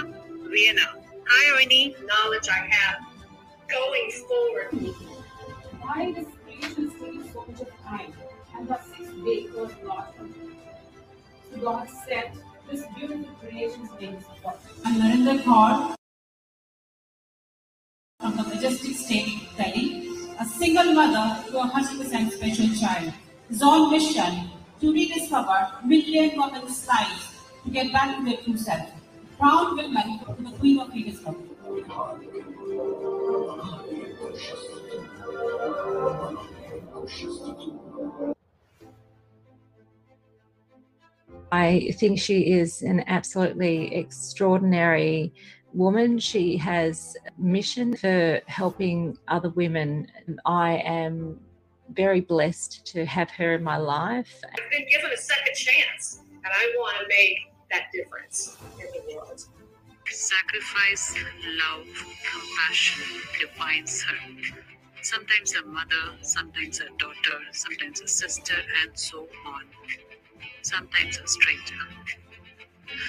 Vienna. 0.49 0.95
Hi, 1.27 1.61
any 1.61 1.95
knowledge 2.03 2.49
I 2.49 2.67
have 2.69 2.99
going 3.69 4.11
forward. 4.27 4.95
Why 5.79 6.11
this 6.11 6.27
creation 6.43 6.89
takes 6.89 7.33
so 7.33 7.45
much 7.47 7.61
time 7.85 8.13
and 8.57 8.67
the 8.67 8.79
sixth 8.81 9.15
day 9.23 9.47
was 9.55 9.71
not 9.85 10.17
complete? 10.17 10.57
So 11.53 11.61
God 11.61 11.87
said, 12.07 12.31
this 12.69 12.83
beautiful 12.95 13.33
creation's 13.41 13.89
name 13.99 14.15
is 14.15 14.25
God. 14.43 14.55
I'm 14.83 14.95
Narinder 15.01 15.41
Kaur 15.43 15.95
from 18.19 18.35
the 18.35 18.43
majestic 18.43 18.95
state 18.95 19.29
Delhi, 19.57 20.09
a 20.39 20.45
single 20.45 20.93
mother 20.93 21.49
to 21.49 21.59
a 21.59 21.67
100% 21.69 22.31
special 22.31 22.69
child. 22.75 23.13
His 23.49 23.63
own 23.63 23.91
mission 23.91 24.49
to 24.81 24.91
rediscover 24.91 25.59
million 25.85 26.37
women's 26.37 26.85
lives 26.87 27.29
to 27.63 27.71
get 27.71 27.93
back 27.93 28.17
to 28.17 28.25
their 28.25 28.37
true 28.43 28.57
self. 28.57 28.89
Proud 29.39 29.77
women 29.77 30.19
to 30.25 30.43
the 30.43 30.51
Queen 30.57 30.79
of 30.79 30.91
Rediscovery. 30.93 31.47
I 41.51 41.93
think 41.97 42.19
she 42.19 42.51
is 42.51 42.81
an 42.81 43.03
absolutely 43.07 43.95
extraordinary 43.95 45.33
woman. 45.73 46.19
She 46.19 46.57
has 46.57 47.15
mission 47.37 47.95
for 47.95 48.41
helping 48.47 49.17
other 49.27 49.49
women. 49.49 50.07
I 50.45 50.77
am 50.77 51.39
very 51.91 52.19
blessed 52.19 52.85
to 52.87 53.05
have 53.05 53.29
her 53.31 53.55
in 53.55 53.63
my 53.63 53.77
life. 53.77 54.41
I've 54.43 54.71
been 54.71 54.87
given 54.89 55.11
a 55.11 55.17
second 55.17 55.55
chance, 55.55 56.21
and 56.29 56.47
I 56.47 56.73
want 56.77 56.97
to 56.99 57.07
make 57.07 57.37
that 57.71 57.83
difference 57.93 58.57
in 58.79 58.87
the 58.91 59.15
world. 59.15 59.45
Sacrifice, 60.09 61.15
love, 61.59 61.87
compassion 62.29 63.21
defines 63.39 64.01
her. 64.03 64.17
Sometimes 65.01 65.53
a 65.55 65.65
mother, 65.65 66.17
sometimes 66.21 66.81
a 66.81 66.89
daughter, 66.97 67.39
sometimes 67.51 68.01
a 68.01 68.07
sister, 68.07 68.55
and 68.83 68.97
so 68.97 69.27
on. 69.45 69.63
Sometimes 70.61 71.17
a 71.17 71.27
stranger. 71.27 71.75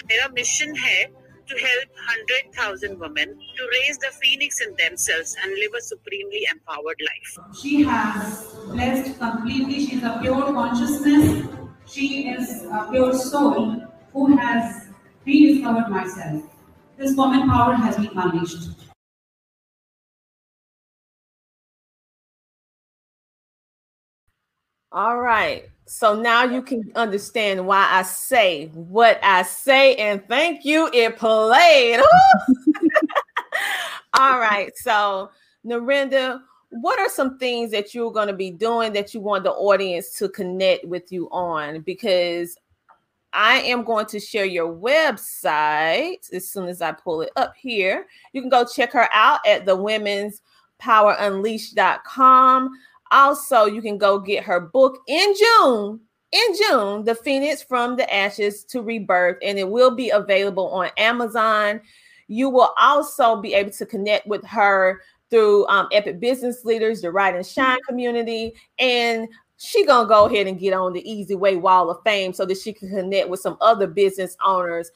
Their 0.08 0.28
mission 0.32 0.74
है 0.76 1.06
to 1.48 1.56
help 1.56 1.88
100,000 1.96 2.98
women 2.98 3.28
to 3.28 3.68
raise 3.72 3.98
the 3.98 4.10
phoenix 4.20 4.60
in 4.60 4.74
themselves 4.76 5.34
and 5.42 5.52
live 5.54 5.72
a 5.78 5.80
supremely 5.80 6.46
empowered 6.50 7.00
life. 7.00 7.38
She 7.60 7.82
has 7.84 8.54
blessed 8.66 9.18
completely. 9.18 9.86
She 9.86 9.96
is 9.96 10.02
a 10.02 10.18
pure 10.20 10.42
consciousness. 10.52 11.46
She 11.86 12.28
is 12.28 12.64
a 12.64 12.86
pure 12.90 13.14
soul 13.14 13.82
who 14.12 14.36
has 14.36 14.88
rediscovered 15.24 15.88
myself. 15.88 16.42
This 16.98 17.16
woman 17.16 17.48
power 17.48 17.74
has 17.74 17.96
been 17.96 18.10
unleashed. 18.14 18.68
All 24.92 25.18
right. 25.18 25.68
So 25.88 26.14
now 26.14 26.44
you 26.44 26.60
can 26.60 26.92
understand 26.94 27.66
why 27.66 27.88
I 27.90 28.02
say 28.02 28.66
what 28.74 29.18
I 29.22 29.42
say, 29.42 29.96
and 29.96 30.22
thank 30.28 30.66
you. 30.66 30.90
It 30.92 31.16
played. 31.16 32.00
All 34.18 34.38
right. 34.38 34.70
So, 34.76 35.30
Narinder, 35.64 36.42
what 36.68 36.98
are 36.98 37.08
some 37.08 37.38
things 37.38 37.70
that 37.70 37.94
you're 37.94 38.12
going 38.12 38.28
to 38.28 38.34
be 38.34 38.50
doing 38.50 38.92
that 38.92 39.14
you 39.14 39.20
want 39.20 39.44
the 39.44 39.52
audience 39.52 40.12
to 40.18 40.28
connect 40.28 40.84
with 40.84 41.10
you 41.10 41.30
on? 41.30 41.80
Because 41.80 42.58
I 43.32 43.60
am 43.60 43.82
going 43.82 44.06
to 44.06 44.20
share 44.20 44.44
your 44.44 44.70
website 44.70 46.30
as 46.32 46.46
soon 46.46 46.68
as 46.68 46.82
I 46.82 46.92
pull 46.92 47.22
it 47.22 47.30
up 47.36 47.54
here. 47.56 48.06
You 48.34 48.42
can 48.42 48.50
go 48.50 48.66
check 48.66 48.92
her 48.92 49.08
out 49.14 49.40
at 49.46 49.64
the 49.64 49.74
women's 49.74 50.42
power 50.78 51.16
unleashed.com. 51.18 52.70
Also, 53.10 53.66
you 53.66 53.82
can 53.82 53.98
go 53.98 54.18
get 54.18 54.44
her 54.44 54.60
book 54.60 55.00
in 55.06 55.34
June. 55.34 56.00
In 56.30 56.56
June, 56.56 57.04
The 57.04 57.14
Phoenix 57.14 57.62
from 57.62 57.96
the 57.96 58.12
Ashes 58.14 58.64
to 58.64 58.82
Rebirth, 58.82 59.38
and 59.42 59.58
it 59.58 59.68
will 59.68 59.94
be 59.94 60.10
available 60.10 60.68
on 60.68 60.90
Amazon. 60.98 61.80
You 62.26 62.50
will 62.50 62.74
also 62.78 63.40
be 63.40 63.54
able 63.54 63.70
to 63.70 63.86
connect 63.86 64.26
with 64.26 64.44
her 64.44 65.00
through 65.30 65.66
um, 65.68 65.88
Epic 65.90 66.20
Business 66.20 66.66
Leaders, 66.66 67.00
the 67.00 67.10
Ride 67.10 67.34
and 67.34 67.46
Shine 67.46 67.78
community, 67.88 68.54
and 68.78 69.28
she 69.58 69.84
gonna 69.84 70.08
go 70.08 70.26
ahead 70.26 70.46
and 70.46 70.58
get 70.58 70.72
on 70.72 70.92
the 70.92 71.10
easy 71.10 71.34
way 71.34 71.56
wall 71.56 71.90
of 71.90 72.02
fame 72.04 72.32
so 72.32 72.44
that 72.46 72.58
she 72.58 72.72
can 72.72 72.90
connect 72.90 73.28
with 73.28 73.40
some 73.40 73.56
other 73.60 73.86
business 73.86 74.36
owners 74.44 74.90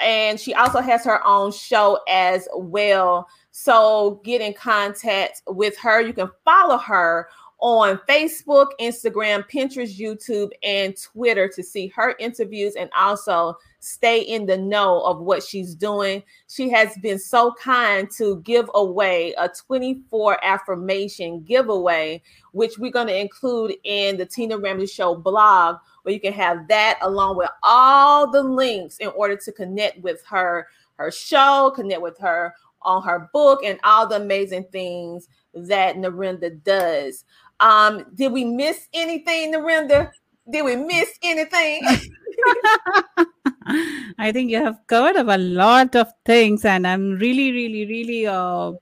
and 0.00 0.38
she 0.38 0.54
also 0.54 0.80
has 0.80 1.04
her 1.04 1.24
own 1.26 1.50
show 1.52 2.00
as 2.08 2.48
well 2.54 3.28
so 3.50 4.20
get 4.24 4.40
in 4.40 4.52
contact 4.52 5.42
with 5.48 5.76
her 5.78 6.00
you 6.00 6.12
can 6.12 6.30
follow 6.44 6.78
her 6.78 7.28
on 7.60 7.98
Facebook, 8.08 8.68
Instagram, 8.80 9.48
Pinterest, 9.50 9.98
YouTube, 9.98 10.50
and 10.62 10.96
Twitter 10.96 11.48
to 11.48 11.62
see 11.62 11.88
her 11.88 12.14
interviews 12.18 12.76
and 12.76 12.88
also 12.96 13.56
stay 13.80 14.20
in 14.20 14.46
the 14.46 14.56
know 14.56 15.00
of 15.02 15.20
what 15.20 15.42
she's 15.42 15.74
doing. 15.74 16.22
She 16.48 16.68
has 16.70 16.96
been 16.98 17.18
so 17.18 17.52
kind 17.52 18.08
to 18.16 18.40
give 18.42 18.70
away 18.74 19.34
a 19.38 19.48
24 19.48 20.44
affirmation 20.44 21.42
giveaway, 21.42 22.22
which 22.52 22.78
we're 22.78 22.92
going 22.92 23.08
to 23.08 23.20
include 23.20 23.74
in 23.84 24.16
the 24.16 24.26
Tina 24.26 24.56
Ramsay 24.56 24.86
Show 24.86 25.16
blog, 25.16 25.76
where 26.02 26.14
you 26.14 26.20
can 26.20 26.32
have 26.32 26.68
that 26.68 26.98
along 27.02 27.36
with 27.38 27.50
all 27.62 28.30
the 28.30 28.42
links 28.42 28.98
in 28.98 29.08
order 29.08 29.36
to 29.36 29.52
connect 29.52 30.00
with 30.00 30.24
her, 30.26 30.68
her 30.96 31.10
show, 31.10 31.72
connect 31.74 32.02
with 32.02 32.18
her 32.18 32.54
on 32.82 33.02
her 33.02 33.28
book, 33.32 33.64
and 33.64 33.80
all 33.82 34.06
the 34.06 34.16
amazing 34.16 34.64
things 34.70 35.28
that 35.54 35.96
Narinder 35.96 36.62
does. 36.62 37.24
Um, 37.60 38.04
did 38.14 38.32
we 38.32 38.44
miss 38.44 38.88
anything, 38.92 39.54
Narinder? 39.54 40.10
Did 40.50 40.64
we 40.64 40.76
miss 40.76 41.10
anything? 41.22 41.82
I 44.18 44.32
think 44.32 44.50
you 44.50 44.62
have 44.62 44.78
covered 44.86 45.16
up 45.16 45.28
a 45.28 45.38
lot 45.38 45.94
of 45.94 46.08
things, 46.24 46.64
and 46.64 46.86
I'm 46.86 47.12
really, 47.12 47.52
really, 47.52 47.86
really 47.86 48.26
uh, 48.26 48.72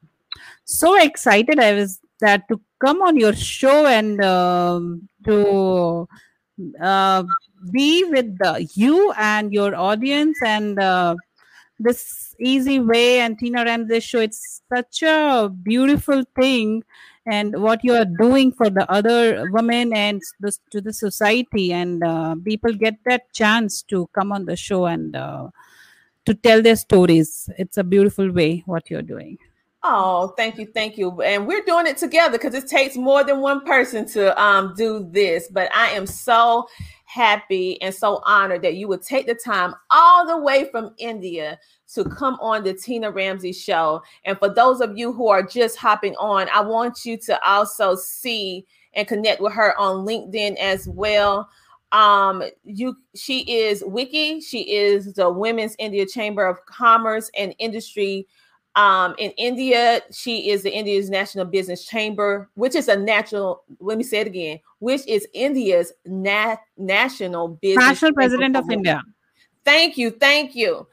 so 0.64 1.00
excited. 1.00 1.58
I 1.58 1.72
was 1.72 2.00
that 2.20 2.48
to 2.48 2.60
come 2.84 3.02
on 3.02 3.16
your 3.16 3.34
show 3.34 3.86
and 3.86 4.22
um, 4.24 5.08
to 5.24 6.08
uh, 6.80 7.24
be 7.72 8.04
with 8.04 8.38
the, 8.38 8.68
you 8.74 9.12
and 9.18 9.52
your 9.52 9.74
audience 9.74 10.38
and 10.44 10.78
uh, 10.78 11.14
this 11.78 12.34
easy 12.40 12.80
way 12.80 13.20
and 13.20 13.38
Tina 13.38 13.64
Ramsay 13.64 14.00
show. 14.00 14.20
It's 14.20 14.62
such 14.74 15.02
a 15.02 15.50
beautiful 15.62 16.24
thing, 16.38 16.82
and 17.26 17.60
what 17.60 17.82
you 17.82 17.94
are 17.94 18.04
doing 18.04 18.52
for 18.52 18.70
the 18.70 18.90
other 18.90 19.50
women 19.50 19.92
and 19.92 20.22
to 20.70 20.80
the 20.80 20.92
society, 20.92 21.72
and 21.72 22.02
uh, 22.04 22.36
people 22.44 22.72
get 22.72 22.94
that 23.04 23.32
chance 23.32 23.82
to 23.82 24.08
come 24.14 24.32
on 24.32 24.46
the 24.46 24.56
show 24.56 24.86
and 24.86 25.16
uh, 25.16 25.48
to 26.24 26.34
tell 26.34 26.62
their 26.62 26.76
stories. 26.76 27.50
It's 27.58 27.76
a 27.76 27.84
beautiful 27.84 28.30
way 28.30 28.62
what 28.66 28.88
you're 28.90 29.02
doing. 29.02 29.38
Oh, 29.88 30.34
thank 30.36 30.58
you, 30.58 30.66
thank 30.66 30.98
you. 30.98 31.22
And 31.22 31.46
we're 31.46 31.62
doing 31.64 31.86
it 31.86 31.96
together 31.96 32.36
because 32.38 32.54
it 32.54 32.66
takes 32.66 32.96
more 32.96 33.22
than 33.22 33.40
one 33.40 33.64
person 33.64 34.04
to 34.06 34.40
um, 34.40 34.74
do 34.76 35.06
this. 35.12 35.48
But 35.48 35.70
I 35.74 35.90
am 35.90 36.06
so 36.06 36.66
happy 37.04 37.80
and 37.80 37.94
so 37.94 38.20
honored 38.24 38.62
that 38.62 38.74
you 38.74 38.88
would 38.88 39.02
take 39.02 39.26
the 39.26 39.34
time 39.34 39.74
all 39.90 40.26
the 40.26 40.38
way 40.38 40.68
from 40.72 40.92
India 40.98 41.58
to 41.94 42.04
come 42.04 42.34
on 42.40 42.64
the 42.64 42.74
Tina 42.74 43.10
Ramsay 43.10 43.52
show. 43.52 44.02
And 44.24 44.38
for 44.38 44.48
those 44.48 44.80
of 44.80 44.96
you 44.96 45.12
who 45.12 45.28
are 45.28 45.42
just 45.42 45.76
hopping 45.76 46.16
on, 46.16 46.48
I 46.52 46.60
want 46.60 47.04
you 47.04 47.16
to 47.18 47.48
also 47.48 47.94
see 47.94 48.66
and 48.94 49.06
connect 49.06 49.40
with 49.40 49.52
her 49.52 49.78
on 49.78 50.06
LinkedIn 50.06 50.56
as 50.56 50.88
well. 50.88 51.48
Um, 51.92 52.42
you 52.64 52.96
she 53.14 53.40
is 53.40 53.82
WICCI, 53.82 54.42
she 54.44 54.74
is 54.74 55.14
the 55.14 55.30
Women's 55.30 55.76
India 55.78 56.06
Chamber 56.06 56.46
of 56.46 56.64
Commerce 56.66 57.30
and 57.36 57.54
Industry 57.58 58.26
um, 58.76 59.14
in 59.18 59.30
India, 59.32 60.02
she 60.12 60.50
is 60.50 60.62
the 60.62 60.70
India's 60.70 61.08
National 61.08 61.46
Business 61.46 61.86
Chamber, 61.86 62.50
which 62.54 62.74
is 62.74 62.88
a 62.88 62.96
natural, 62.96 63.64
let 63.80 63.96
me 63.96 64.04
say 64.04 64.18
it 64.18 64.26
again, 64.26 64.60
which 64.80 65.00
is 65.06 65.26
India's 65.32 65.94
nat- 66.04 66.60
national 66.76 67.48
business 67.48 67.86
national 67.86 68.12
president 68.12 68.54
of 68.54 68.70
India. 68.70 69.02
Thank 69.64 69.96
you. 69.96 70.10
Thank 70.10 70.54
you. 70.54 70.86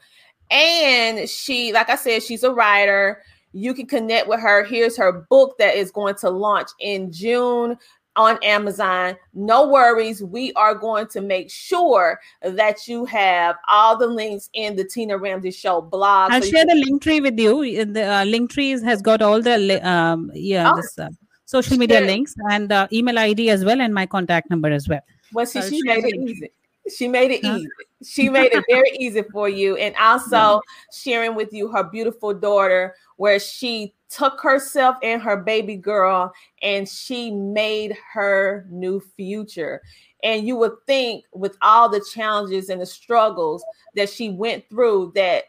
And 0.50 1.28
she, 1.28 1.72
like 1.72 1.88
I 1.90 1.96
said, 1.96 2.22
she's 2.22 2.42
a 2.44 2.52
writer. 2.52 3.22
You 3.52 3.74
can 3.74 3.86
connect 3.86 4.28
with 4.28 4.40
her. 4.40 4.64
Here's 4.64 4.96
her 4.96 5.12
book 5.30 5.56
that 5.58 5.76
is 5.76 5.90
going 5.90 6.14
to 6.16 6.30
launch 6.30 6.68
in 6.80 7.12
June 7.12 7.76
on 8.16 8.38
Amazon. 8.44 9.16
No 9.32 9.68
worries. 9.68 10.22
We 10.22 10.52
are 10.54 10.74
going 10.74 11.08
to 11.08 11.20
make 11.20 11.50
sure 11.50 12.20
that 12.42 12.86
you 12.86 13.04
have 13.06 13.56
all 13.68 13.96
the 13.96 14.06
links 14.06 14.50
in 14.54 14.76
the 14.76 14.84
Tina 14.84 15.18
Ramsay 15.18 15.50
Show 15.50 15.80
blog. 15.82 16.30
I'll 16.32 16.42
so 16.42 16.48
share 16.50 16.64
can- 16.64 16.78
the 16.78 16.84
link 16.86 17.02
tree 17.02 17.20
with 17.20 17.38
you. 17.38 17.84
The 17.84 18.02
uh, 18.04 18.24
link 18.24 18.50
tree 18.50 18.70
has 18.70 19.02
got 19.02 19.22
all 19.22 19.40
the 19.42 19.80
um, 19.88 20.30
yeah 20.34 20.72
Oh. 20.72 20.76
this, 20.76 20.98
uh, 20.98 21.08
social 21.46 21.76
media 21.76 21.98
Sure. 21.98 22.06
links 22.06 22.34
and 22.50 22.68
the 22.68 22.88
email 22.92 23.18
ID 23.18 23.50
as 23.50 23.64
well 23.64 23.80
and 23.80 23.92
my 23.92 24.06
contact 24.06 24.48
number 24.50 24.70
as 24.70 24.88
well. 24.88 25.00
Well, 25.32 25.46
see, 25.46 25.58
I'll 25.60 25.68
she 25.68 25.82
made 25.82 26.04
it 26.04 26.14
easy. 26.16 26.50
She 26.92 27.08
made 27.08 27.30
it 27.30 27.44
easy. 27.44 27.68
She 28.04 28.28
made 28.28 28.52
it 28.52 28.64
very 28.68 28.90
easy 28.98 29.22
for 29.32 29.48
you. 29.48 29.76
And 29.76 29.94
also 29.96 30.60
sharing 30.92 31.34
with 31.34 31.52
you 31.52 31.68
her 31.68 31.84
beautiful 31.84 32.34
daughter, 32.34 32.94
where 33.16 33.38
she 33.38 33.94
took 34.08 34.40
herself 34.40 34.96
and 35.02 35.22
her 35.22 35.36
baby 35.36 35.76
girl 35.76 36.32
and 36.62 36.88
she 36.88 37.30
made 37.30 37.96
her 38.12 38.66
new 38.70 39.00
future. 39.16 39.80
And 40.22 40.46
you 40.46 40.56
would 40.56 40.72
think, 40.86 41.24
with 41.32 41.56
all 41.62 41.88
the 41.88 42.04
challenges 42.12 42.68
and 42.68 42.80
the 42.80 42.86
struggles 42.86 43.64
that 43.94 44.08
she 44.08 44.30
went 44.30 44.68
through, 44.68 45.12
that 45.14 45.44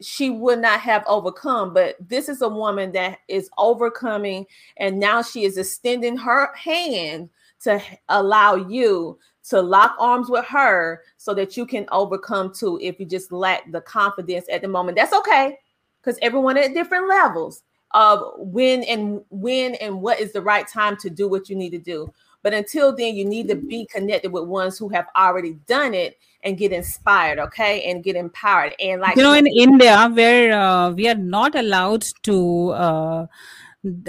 she 0.00 0.30
would 0.30 0.58
not 0.58 0.80
have 0.80 1.04
overcome. 1.06 1.72
But 1.72 1.96
this 2.00 2.28
is 2.28 2.42
a 2.42 2.48
woman 2.48 2.92
that 2.92 3.18
is 3.28 3.48
overcoming, 3.56 4.46
and 4.76 4.98
now 4.98 5.22
she 5.22 5.44
is 5.44 5.56
extending 5.56 6.16
her 6.16 6.54
hand 6.54 7.30
to 7.60 7.80
allow 8.08 8.56
you 8.56 9.18
to 9.48 9.60
lock 9.60 9.96
arms 9.98 10.28
with 10.28 10.44
her 10.46 11.02
so 11.16 11.34
that 11.34 11.56
you 11.56 11.66
can 11.66 11.86
overcome 11.90 12.52
too 12.52 12.78
if 12.82 13.00
you 13.00 13.06
just 13.06 13.32
lack 13.32 13.70
the 13.72 13.80
confidence 13.80 14.46
at 14.50 14.62
the 14.62 14.68
moment. 14.68 14.96
That's 14.96 15.14
okay 15.14 15.58
because 16.00 16.18
everyone 16.22 16.58
at 16.58 16.74
different 16.74 17.08
levels 17.08 17.62
of 17.92 18.32
when 18.38 18.82
and 18.84 19.22
when 19.30 19.74
and 19.76 20.00
what 20.00 20.20
is 20.20 20.32
the 20.32 20.40
right 20.40 20.66
time 20.66 20.96
to 20.98 21.10
do 21.10 21.28
what 21.28 21.48
you 21.48 21.56
need 21.56 21.70
to 21.70 21.78
do. 21.78 22.12
But 22.42 22.54
until 22.54 22.94
then, 22.94 23.14
you 23.14 23.24
need 23.24 23.46
to 23.48 23.54
be 23.54 23.86
connected 23.86 24.32
with 24.32 24.44
ones 24.44 24.76
who 24.76 24.88
have 24.88 25.06
already 25.16 25.52
done 25.68 25.94
it 25.94 26.18
and 26.42 26.58
get 26.58 26.72
inspired, 26.72 27.38
okay, 27.38 27.84
and 27.84 28.02
get 28.02 28.16
empowered. 28.16 28.74
And 28.80 29.00
like 29.00 29.16
you 29.16 29.22
know 29.22 29.32
in 29.32 29.46
india 29.46 30.10
where 30.12 30.52
uh, 30.52 30.90
we 30.90 31.08
are 31.08 31.14
not 31.14 31.54
allowed 31.54 32.02
to 32.24 32.70
uh, 32.70 33.26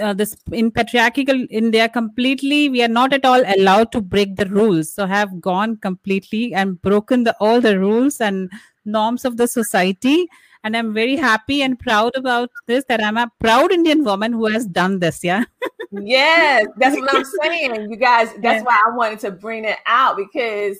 uh, 0.00 0.12
this 0.12 0.36
in 0.52 0.70
patriarchal 0.70 1.46
india 1.50 1.88
completely 1.88 2.68
we 2.68 2.82
are 2.82 2.94
not 2.96 3.12
at 3.12 3.24
all 3.24 3.42
allowed 3.56 3.90
to 3.90 4.00
break 4.00 4.36
the 4.36 4.46
rules 4.46 4.92
so 4.92 5.06
have 5.06 5.40
gone 5.40 5.76
completely 5.76 6.54
and 6.54 6.80
broken 6.82 7.24
the 7.24 7.34
all 7.40 7.60
the 7.60 7.78
rules 7.78 8.20
and 8.20 8.50
norms 8.84 9.24
of 9.24 9.36
the 9.36 9.48
society 9.48 10.28
and 10.62 10.76
i'm 10.76 10.94
very 10.94 11.16
happy 11.16 11.62
and 11.62 11.78
proud 11.78 12.12
about 12.14 12.50
this 12.66 12.84
that 12.88 13.02
i'm 13.02 13.16
a 13.16 13.30
proud 13.40 13.72
indian 13.72 14.04
woman 14.04 14.32
who 14.32 14.46
has 14.46 14.66
done 14.66 14.98
this 15.00 15.24
yeah 15.24 15.44
Yes, 16.02 16.66
that's 16.76 16.96
what 16.96 17.10
I'm 17.14 17.24
saying. 17.24 17.90
You 17.90 17.96
guys, 17.96 18.28
that's 18.38 18.42
Yeah. 18.42 18.62
why 18.62 18.78
I 18.86 18.96
wanted 18.96 19.20
to 19.20 19.30
bring 19.30 19.64
it 19.64 19.78
out 19.86 20.16
because 20.16 20.78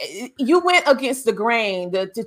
eh, 0.00 0.28
you 0.38 0.60
went 0.60 0.84
against 0.86 1.24
the 1.26 1.32
grain, 1.32 1.90
the, 1.90 2.10
the 2.14 2.24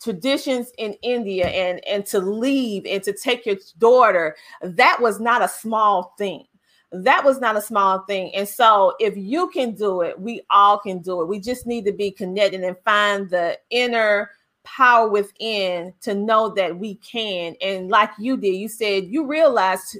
traditions 0.00 0.72
in 0.78 0.94
India 1.02 1.46
and 1.48 1.84
and 1.86 2.06
to 2.06 2.18
leave 2.18 2.86
and 2.86 3.02
to 3.02 3.12
take 3.12 3.46
your 3.46 3.56
daughter, 3.78 4.36
that 4.62 5.00
was 5.00 5.20
not 5.20 5.42
a 5.42 5.48
small 5.48 6.14
thing. 6.18 6.44
That 6.90 7.24
was 7.24 7.40
not 7.40 7.56
a 7.56 7.62
small 7.62 8.04
thing. 8.06 8.34
And 8.34 8.48
so 8.48 8.94
if 8.98 9.16
you 9.16 9.48
can 9.50 9.74
do 9.74 10.00
it, 10.00 10.18
we 10.18 10.40
all 10.48 10.78
can 10.78 11.00
do 11.00 11.20
it. 11.20 11.28
We 11.28 11.38
just 11.38 11.66
need 11.66 11.84
to 11.84 11.92
be 11.92 12.10
connected 12.10 12.62
and 12.62 12.76
find 12.84 13.28
the 13.28 13.58
inner 13.70 14.30
power 14.64 15.08
within 15.08 15.92
to 16.00 16.14
know 16.14 16.54
that 16.54 16.78
we 16.78 16.94
can. 16.96 17.56
And 17.60 17.90
like 17.90 18.10
you 18.18 18.36
did, 18.36 18.54
you 18.56 18.68
said 18.68 19.04
you 19.04 19.26
realized 19.26 19.98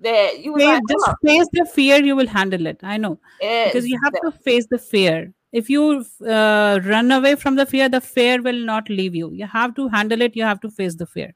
that 0.00 0.40
you 0.40 0.56
Face- 0.56 0.66
like, 0.66 0.82
just 0.88 1.04
"Oh, 1.08 1.14
face 1.24 1.46
the 1.52 1.64
fear 1.66 2.02
you 2.02 2.16
will 2.16 2.26
handle 2.26 2.66
it 2.66 2.80
i 2.82 2.96
know 2.96 3.18
because 3.38 3.86
you 3.86 3.98
have 4.02 4.14
to 4.22 4.30
face 4.32 4.66
the 4.70 4.78
fear 4.78 5.32
if 5.52 5.68
you 5.68 6.04
uh, 6.26 6.80
run 6.84 7.10
away 7.10 7.34
from 7.34 7.56
the 7.56 7.66
fear 7.66 7.88
the 7.88 8.00
fear 8.00 8.40
will 8.42 8.64
not 8.64 8.88
leave 8.88 9.14
you 9.14 9.32
you 9.32 9.46
have 9.46 9.74
to 9.74 9.88
handle 9.88 10.20
it 10.22 10.36
you 10.36 10.42
have 10.42 10.60
to 10.60 10.70
face 10.70 10.94
the 10.94 11.06
fear 11.06 11.32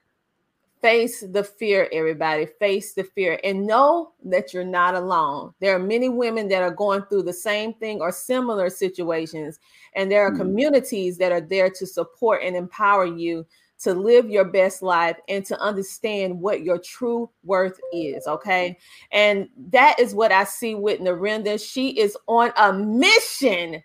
face 0.85 1.25
the 1.33 1.43
fear, 1.43 1.89
everybody. 1.93 2.45
Face 2.45 2.93
the 2.93 3.05
fear 3.05 3.41
and 3.43 3.67
know 3.67 4.13
that 4.23 4.53
you're 4.53 4.63
not 4.63 4.95
alone. 4.95 5.55
There 5.59 5.75
are 5.75 5.79
many 5.79 6.11
women 6.11 6.47
that 6.49 6.61
are 6.63 6.71
going 6.71 7.01
through 7.05 7.23
the 7.23 7.33
same 7.33 7.73
thing 7.73 8.03
or 8.03 8.13
similar 8.13 8.69
situations, 8.69 9.59
and 9.95 10.13
there 10.13 10.27
are 10.27 10.31
Mhm. 10.31 10.37
communities 10.37 11.17
that 11.17 11.33
are 11.33 11.41
there 11.41 11.71
to 11.71 11.87
support 11.87 12.43
and 12.43 12.55
empower 12.55 13.07
you 13.07 13.47
to 13.79 13.95
live 13.95 14.29
your 14.29 14.45
best 14.45 14.83
life 14.83 15.17
and 15.27 15.43
to 15.47 15.59
understand 15.59 16.39
what 16.39 16.63
your 16.63 16.79
true 16.79 17.31
worth 17.45 17.81
is. 17.95 18.27
Okay. 18.27 18.77
And 19.11 19.49
that 19.71 19.99
is 19.99 20.15
what 20.15 20.33
I 20.33 20.45
see 20.45 20.75
with 20.75 21.01
Narinder. 21.01 21.59
She 21.59 21.99
is 21.99 22.15
on 22.27 22.53
a 22.59 22.75
mission 22.75 23.83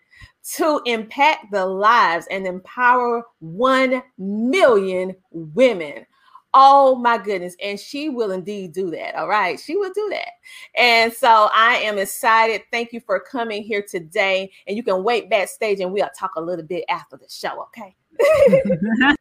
to 0.55 0.81
impact 0.85 1.51
the 1.51 1.65
lives 1.65 2.27
and 2.31 2.47
empower 2.47 3.23
1 3.39 4.01
million 4.17 5.15
women. 5.31 6.05
Oh 6.53 6.95
my 6.95 7.19
goodness. 7.19 7.55
And 7.61 7.79
she 7.79 8.09
will 8.09 8.31
indeed 8.31 8.73
do 8.73 8.89
that. 8.91 9.15
All 9.15 9.27
right. 9.27 9.59
She 9.59 9.77
will 9.77 9.91
do 9.93 10.07
that. 10.09 10.29
And 10.75 11.13
so 11.13 11.49
I 11.53 11.75
am 11.75 11.99
excited. 11.99 12.63
Thank 12.71 12.91
you 12.91 12.99
for 13.01 13.19
coming 13.19 13.61
here 13.61 13.85
today. 13.87 14.51
And 14.67 14.75
you 14.75 14.81
can 14.81 15.03
wait 15.03 15.29
backstage 15.29 15.79
and 15.79 15.93
we'll 15.93 16.09
talk 16.17 16.31
a 16.37 16.41
little 16.41 16.65
bit 16.65 16.85
after 16.89 17.17
the 17.17 17.29
show. 17.29 17.67
Okay. 17.67 17.95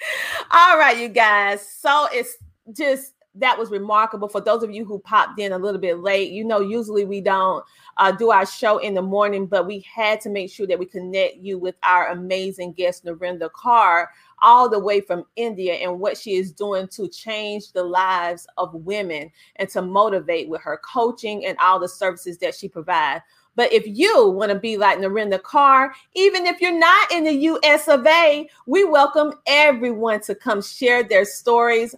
All 0.50 0.78
right, 0.78 0.98
you 0.98 1.08
guys. 1.08 1.66
So 1.66 2.08
it's 2.12 2.36
just 2.72 3.12
that 3.34 3.58
was 3.58 3.70
remarkable 3.70 4.28
for 4.28 4.40
those 4.40 4.62
of 4.62 4.70
you 4.70 4.84
who 4.84 4.98
popped 4.98 5.40
in 5.40 5.52
a 5.52 5.58
little 5.58 5.80
bit 5.80 6.00
late. 6.00 6.30
You 6.32 6.44
know, 6.44 6.60
usually 6.60 7.04
we 7.04 7.20
don't 7.20 7.64
uh, 7.96 8.12
do 8.12 8.30
our 8.30 8.44
show 8.44 8.78
in 8.78 8.94
the 8.94 9.02
morning, 9.02 9.46
but 9.46 9.66
we 9.66 9.80
had 9.80 10.20
to 10.22 10.30
make 10.30 10.50
sure 10.50 10.66
that 10.66 10.78
we 10.78 10.86
connect 10.86 11.36
you 11.36 11.58
with 11.58 11.74
our 11.82 12.08
amazing 12.08 12.72
guest, 12.72 13.04
Narinder 13.04 13.50
Kaur, 13.50 14.06
all 14.42 14.68
the 14.68 14.78
way 14.78 15.00
from 15.00 15.24
India, 15.36 15.74
and 15.74 15.98
what 15.98 16.18
she 16.18 16.34
is 16.34 16.52
doing 16.52 16.88
to 16.88 17.08
change 17.08 17.72
the 17.72 17.82
lives 17.82 18.46
of 18.58 18.74
women 18.74 19.30
and 19.56 19.68
to 19.70 19.80
motivate 19.80 20.48
with 20.48 20.60
her 20.60 20.80
coaching 20.84 21.46
and 21.46 21.56
all 21.58 21.78
the 21.78 21.88
services 21.88 22.38
that 22.38 22.54
she 22.54 22.68
provides. 22.68 23.22
But 23.54 23.72
if 23.72 23.86
you 23.86 24.30
want 24.30 24.50
to 24.50 24.58
be 24.58 24.76
like 24.76 24.98
Narinder 24.98 25.40
Kaur, 25.40 25.90
even 26.14 26.46
if 26.46 26.60
you're 26.60 26.78
not 26.78 27.12
in 27.12 27.24
the 27.24 27.34
US 27.34 27.86
of 27.86 28.06
A, 28.06 28.48
we 28.66 28.84
welcome 28.84 29.34
everyone 29.46 30.20
to 30.22 30.34
come 30.34 30.62
share 30.62 31.02
their 31.02 31.24
stories. 31.24 31.94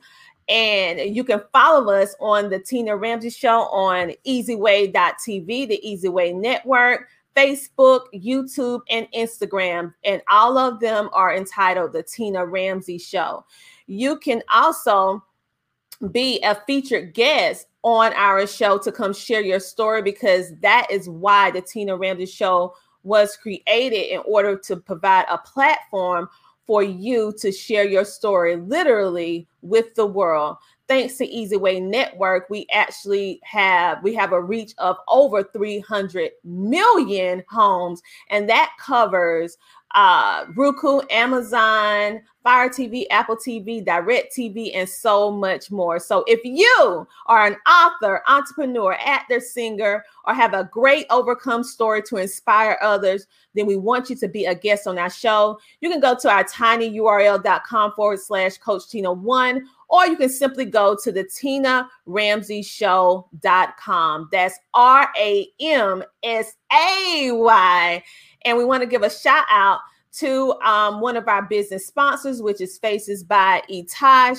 And 0.49 1.15
you 1.15 1.25
can 1.25 1.43
follow 1.53 1.93
us 1.93 2.15
on 2.21 2.51
the 2.51 2.59
Tina 2.59 2.97
Ramsay 2.97 3.31
Show 3.31 3.63
on 3.69 4.13
easyway.tv, 4.27 5.69
the 5.69 5.81
Easyway 5.85 6.35
Network, 6.35 7.09
Facebook, 7.35 8.03
YouTube, 8.15 8.81
and 8.91 9.09
Instagram. 9.13 9.95
And 10.05 10.23
all 10.31 10.59
of 10.59 10.81
them 10.81 11.09
are 11.13 11.35
entitled 11.35 11.93
The 11.93 12.03
Tina 12.03 12.45
Ramsay 12.45 12.99
Show. 12.99 13.45
You 13.87 14.19
can 14.19 14.43
also 14.53 15.25
be 16.11 16.41
a 16.43 16.55
featured 16.67 17.15
guest 17.15 17.67
on 17.83 18.13
our 18.15 18.47
show 18.47 18.79
to 18.79 18.91
come 18.91 19.13
share 19.13 19.43
your 19.43 19.61
story 19.61 20.03
because 20.03 20.53
that 20.61 20.87
is 20.91 21.09
why 21.09 21.51
the 21.51 21.61
Tina 21.61 21.97
Ramsay 21.97 22.27
Show 22.27 22.75
was 23.03 23.37
created 23.37 24.13
in 24.13 24.21
order 24.27 24.57
to 24.57 24.77
provide 24.77 25.27
a 25.31 25.39
platform 25.39 26.29
for 26.67 26.83
you 26.83 27.33
to 27.39 27.53
share 27.53 27.85
your 27.85 28.05
story 28.05 28.57
literally 28.57 29.47
with 29.63 29.95
the 29.95 30.07
world. 30.07 30.57
Thanks 30.87 31.17
to 31.17 31.27
easy 31.27 31.57
way 31.57 31.81
network 31.81 32.49
we 32.51 32.67
actually 32.71 33.41
have 33.43 34.03
we 34.03 34.15
have 34.15 34.33
a 34.33 34.43
reach 34.43 34.75
of 34.79 34.97
over 35.09 35.43
300 35.43 36.31
million 36.45 37.43
homes 37.49 38.03
and 38.29 38.49
that 38.51 38.73
covers 38.79 39.57
uh, 39.95 40.47
Roku, 40.55 41.01
Amazon, 41.11 42.21
Fire 42.43 42.69
TV, 42.69 43.07
Apple 43.11 43.37
TV, 43.37 43.83
Direct 43.83 44.37
TV, 44.37 44.71
and 44.75 44.87
so 44.87 45.31
much 45.31 45.71
more. 45.71 45.99
So 45.99 46.25
if 46.27 46.41
you 46.45 47.07
are 47.27 47.47
an 47.47 47.57
author, 47.67 48.23
entrepreneur, 48.29 48.99
actor, 49.03 49.41
singer, 49.41 50.05
or 50.27 50.35
have 50.35 50.53
a 50.53 50.69
great 50.71 51.07
overcome 51.09 51.65
story 51.65 52.03
to 52.03 52.19
inspire 52.19 52.79
others, 52.83 53.27
then 53.55 53.65
we 53.67 53.77
want 53.77 54.11
you 54.11 54.17
to 54.17 54.29
be 54.29 54.45
a 54.45 54.55
guest 54.55 54.87
on 54.87 54.99
our 54.99 55.09
show. 55.09 55.59
You 55.81 55.89
can 55.89 56.01
go 56.01 56.15
to 56.21 56.31
our 56.31 56.45
tinyurl.com 56.45 57.93
forward 57.93 58.21
slash 58.21 58.59
Coach 58.59 58.91
Tina 58.91 59.11
one, 59.11 59.67
or 59.89 60.07
you 60.07 60.17
can 60.17 60.29
simply 60.29 60.67
go 60.67 60.97
to 61.03 61.13
the 61.13 61.25
Tina 61.25 61.89
Ramsay 62.05 62.63
Show.com. 62.63 64.29
That's 64.31 64.59
R 64.75 65.09
A 65.19 65.49
M 65.61 66.03
S 66.23 66.57
A 66.73 67.31
Y. 67.33 68.03
And 68.45 68.57
we 68.59 68.65
want 68.65 68.83
to 68.83 68.89
give 68.89 69.03
a 69.03 69.11
shout 69.11 69.45
out 69.51 69.81
to 70.19 70.55
um, 70.65 71.01
one 71.01 71.17
of 71.17 71.27
our 71.29 71.43
business 71.43 71.87
sponsors, 71.87 72.43
which 72.43 72.61
is 72.61 72.79
Faces 72.79 73.25
by 73.25 73.63
Etage. 73.69 74.39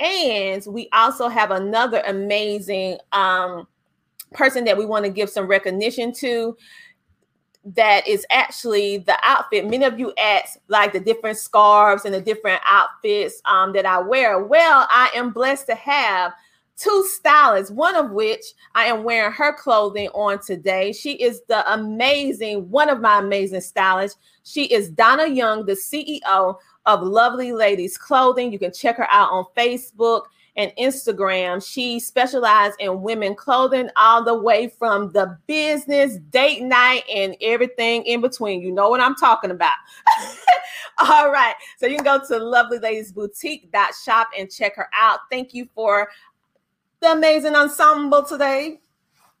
And 0.00 0.64
we 0.66 0.88
also 0.92 1.28
have 1.28 1.50
another 1.52 2.02
amazing 2.06 2.98
um, 3.12 3.68
person 4.32 4.64
that 4.64 4.76
we 4.76 4.84
want 4.84 5.04
to 5.04 5.10
give 5.10 5.30
some 5.30 5.46
recognition 5.46 6.12
to 6.14 6.56
that 7.64 8.06
is 8.08 8.26
actually 8.30 8.98
the 8.98 9.16
outfit. 9.22 9.68
Many 9.68 9.84
of 9.84 9.98
you 9.98 10.12
ask 10.18 10.58
like 10.66 10.92
the 10.92 10.98
different 10.98 11.38
scarves 11.38 12.04
and 12.04 12.12
the 12.12 12.20
different 12.20 12.60
outfits 12.66 13.40
um, 13.44 13.72
that 13.74 13.86
I 13.86 14.00
wear. 14.00 14.42
Well, 14.42 14.86
I 14.90 15.10
am 15.14 15.30
blessed 15.30 15.66
to 15.66 15.76
have 15.76 16.32
two 16.76 17.04
stylists, 17.08 17.70
one 17.70 17.94
of 17.94 18.10
which 18.10 18.44
I 18.74 18.86
am 18.86 19.04
wearing 19.04 19.32
her 19.32 19.52
clothing 19.52 20.08
on 20.08 20.40
today. 20.40 20.92
She 20.92 21.12
is 21.14 21.42
the 21.48 21.70
amazing, 21.72 22.70
one 22.70 22.88
of 22.88 23.00
my 23.00 23.18
amazing 23.20 23.60
stylists. 23.60 24.18
She 24.44 24.64
is 24.64 24.90
Donna 24.90 25.26
Young, 25.26 25.66
the 25.66 25.72
CEO 25.72 26.56
of 26.86 27.02
Lovely 27.02 27.52
Ladies 27.52 27.96
Clothing. 27.96 28.52
You 28.52 28.58
can 28.58 28.72
check 28.72 28.96
her 28.96 29.10
out 29.10 29.30
on 29.30 29.44
Facebook 29.56 30.22
and 30.56 30.72
Instagram. 30.78 31.64
She 31.66 31.98
specializes 31.98 32.76
in 32.78 33.00
women 33.02 33.34
clothing 33.34 33.88
all 33.96 34.22
the 34.22 34.38
way 34.38 34.68
from 34.68 35.10
the 35.12 35.38
business, 35.46 36.18
date 36.30 36.62
night, 36.62 37.04
and 37.12 37.36
everything 37.40 38.04
in 38.04 38.20
between. 38.20 38.60
You 38.60 38.72
know 38.72 38.90
what 38.90 39.00
I'm 39.00 39.14
talking 39.14 39.50
about. 39.50 39.72
all 40.98 41.30
right. 41.30 41.54
So 41.78 41.86
you 41.86 41.96
can 41.96 42.04
go 42.04 42.20
to 42.26 42.38
Lovely 42.38 42.78
Ladies 42.78 43.12
Boutique.shop 43.12 44.28
and 44.38 44.50
check 44.50 44.76
her 44.76 44.88
out. 44.94 45.20
Thank 45.30 45.54
you 45.54 45.68
for 45.74 46.08
the 47.02 47.12
amazing 47.12 47.56
ensemble 47.56 48.22
today. 48.22 48.80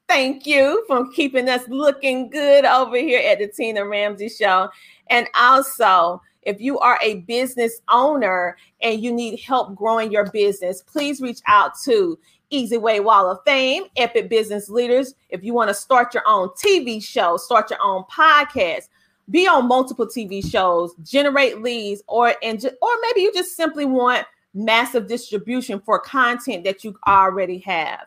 Thank 0.08 0.46
you 0.46 0.84
for 0.88 1.08
keeping 1.12 1.48
us 1.48 1.66
looking 1.68 2.28
good 2.28 2.64
over 2.64 2.96
here 2.96 3.20
at 3.20 3.38
the 3.38 3.46
Tina 3.46 3.86
Ramsay 3.86 4.28
Show. 4.28 4.68
And 5.08 5.28
also, 5.34 6.20
if 6.42 6.60
you 6.60 6.80
are 6.80 6.98
a 7.00 7.20
business 7.20 7.80
owner 7.88 8.56
and 8.82 9.00
you 9.00 9.12
need 9.12 9.40
help 9.40 9.76
growing 9.76 10.10
your 10.10 10.28
business, 10.30 10.82
please 10.82 11.20
reach 11.20 11.38
out 11.46 11.72
to 11.84 12.18
Easy 12.50 12.76
Way 12.76 12.98
Wall 12.98 13.30
of 13.30 13.38
Fame, 13.46 13.84
Epic 13.96 14.28
Business 14.28 14.68
Leaders. 14.68 15.14
If 15.30 15.44
you 15.44 15.54
want 15.54 15.68
to 15.68 15.74
start 15.74 16.12
your 16.14 16.24
own 16.26 16.48
TV 16.48 17.02
show, 17.02 17.36
start 17.36 17.70
your 17.70 17.80
own 17.80 18.02
podcast, 18.10 18.88
be 19.30 19.46
on 19.46 19.68
multiple 19.68 20.06
TV 20.06 20.44
shows, 20.44 20.94
generate 21.04 21.62
leads, 21.62 22.02
or 22.08 22.34
and 22.42 22.62
or 22.82 22.90
maybe 23.02 23.20
you 23.20 23.32
just 23.32 23.56
simply 23.56 23.84
want 23.84 24.26
massive 24.54 25.06
distribution 25.06 25.80
for 25.80 25.98
content 25.98 26.64
that 26.64 26.84
you 26.84 26.96
already 27.06 27.58
have. 27.58 28.00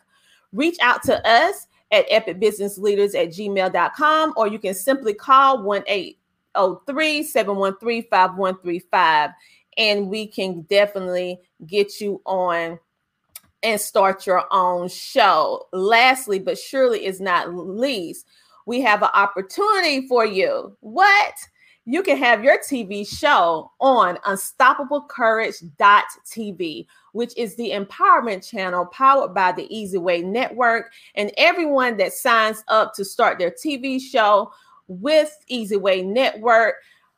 Reach 0.53 0.77
out 0.81 1.03
to 1.03 1.27
us 1.27 1.67
at 1.91 2.09
epicbusinessleaders 2.09 3.15
at 3.15 3.29
gmail.com 3.29 4.33
or 4.35 4.47
you 4.47 4.59
can 4.59 4.73
simply 4.73 5.13
call 5.13 5.63
1 5.63 5.83
803 5.87 7.23
713 7.23 8.03
5135 8.09 9.31
and 9.77 10.09
we 10.09 10.27
can 10.27 10.61
definitely 10.63 11.39
get 11.67 11.99
you 11.99 12.21
on 12.25 12.79
and 13.63 13.81
start 13.81 14.27
your 14.27 14.45
own 14.51 14.87
show. 14.87 15.67
Lastly, 15.73 16.39
but 16.39 16.57
surely 16.57 17.05
is 17.05 17.19
not 17.19 17.53
least, 17.53 18.25
we 18.65 18.81
have 18.81 19.01
an 19.01 19.09
opportunity 19.13 20.07
for 20.07 20.25
you. 20.25 20.75
What? 20.81 21.33
You 21.88 22.01
can 22.01 22.17
have 22.17 22.43
your 22.43 22.57
TV 22.57 23.07
show 23.07 23.71
on 23.79 24.17
unstoppablecourage.tv, 24.25 26.88
which 27.11 27.38
is 27.38 27.55
the 27.55 27.69
empowerment 27.69 28.43
channel 28.47 28.88
powered 28.88 29.36
by 29.36 29.51
the 29.51 29.67
Easy 29.75 29.99
Way 29.99 30.23
Network. 30.23 30.91
And 31.13 31.31
everyone 31.38 31.97
that 31.97 32.13
signs 32.13 32.63
up 32.69 32.95
to 32.95 33.05
start 33.05 33.38
their 33.38 33.51
TV 33.51 34.01
show 34.01 34.51
with 34.88 35.38
Easy 35.47 35.77
Way 35.77 36.01
Network, 36.01 36.77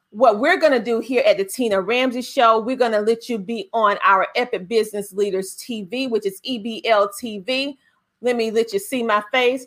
what 0.10 0.40
we're 0.40 0.60
going 0.60 0.74
to 0.74 0.84
do 0.84 1.00
here 1.00 1.24
at 1.26 1.38
the 1.38 1.46
Tina 1.46 1.80
Ramsay 1.80 2.22
Show, 2.22 2.60
we're 2.60 2.76
going 2.76 2.92
to 2.92 3.00
let 3.00 3.30
you 3.30 3.38
be 3.38 3.70
on 3.72 3.98
our 4.04 4.28
Epic 4.36 4.68
Business 4.68 5.14
Leaders 5.14 5.56
TV, 5.56 6.10
which 6.10 6.26
is 6.26 6.42
EBL 6.42 7.08
TV. 7.22 7.78
Let 8.20 8.36
me 8.36 8.52
let 8.52 8.74
you 8.74 8.80
see 8.80 9.02
my 9.02 9.24
face 9.32 9.66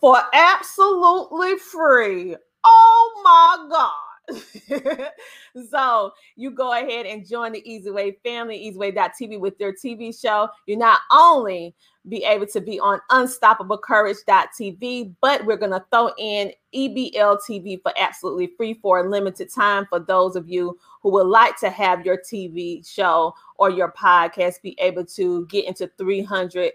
for 0.00 0.18
absolutely 0.34 1.56
free. 1.56 2.36
Oh 2.62 3.22
my 3.24 3.68
God. 3.70 4.13
so 5.70 6.12
you 6.36 6.50
go 6.50 6.72
ahead 6.72 7.06
and 7.06 7.26
join 7.26 7.52
the 7.52 7.70
Easy 7.70 7.90
Way 7.90 8.16
family, 8.24 8.58
easyway.tv 8.58 9.38
with 9.38 9.58
their 9.58 9.72
TV 9.72 10.18
show. 10.18 10.48
You 10.66 10.76
not 10.76 11.00
only 11.10 11.74
be 12.08 12.24
able 12.24 12.46
to 12.46 12.60
be 12.60 12.78
on 12.80 13.00
unstoppablecourage.tv, 13.10 15.14
but 15.20 15.44
we're 15.44 15.56
going 15.56 15.72
to 15.72 15.84
throw 15.90 16.10
in 16.18 16.52
EBL 16.74 17.38
TV 17.48 17.80
for 17.82 17.92
absolutely 17.98 18.48
free 18.56 18.74
for 18.74 19.00
a 19.00 19.08
limited 19.08 19.52
time 19.52 19.86
for 19.88 20.00
those 20.00 20.36
of 20.36 20.48
you 20.48 20.78
who 21.02 21.10
would 21.10 21.26
like 21.26 21.58
to 21.60 21.70
have 21.70 22.04
your 22.04 22.18
TV 22.18 22.86
show 22.86 23.34
or 23.56 23.70
your 23.70 23.92
podcast 23.92 24.62
be 24.62 24.78
able 24.80 25.04
to 25.04 25.46
get 25.46 25.66
into 25.66 25.90
300 25.98 26.72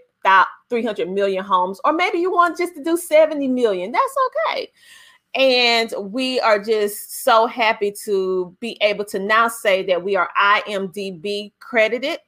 300 0.69 1.09
million 1.09 1.43
homes 1.43 1.79
or 1.85 1.93
maybe 1.93 2.17
you 2.17 2.29
want 2.29 2.57
just 2.57 2.75
to 2.75 2.83
do 2.83 2.97
70 2.97 3.47
million 3.47 3.91
that's 3.91 4.15
okay 4.27 4.69
and 5.35 5.93
we 5.99 6.39
are 6.39 6.59
just 6.59 7.23
so 7.23 7.45
happy 7.45 7.93
to 8.05 8.55
be 8.59 8.77
able 8.81 9.05
to 9.05 9.19
now 9.19 9.47
say 9.47 9.83
that 9.83 10.03
we 10.03 10.15
are 10.15 10.29
IMDb 10.41 11.51
credited, 11.59 12.19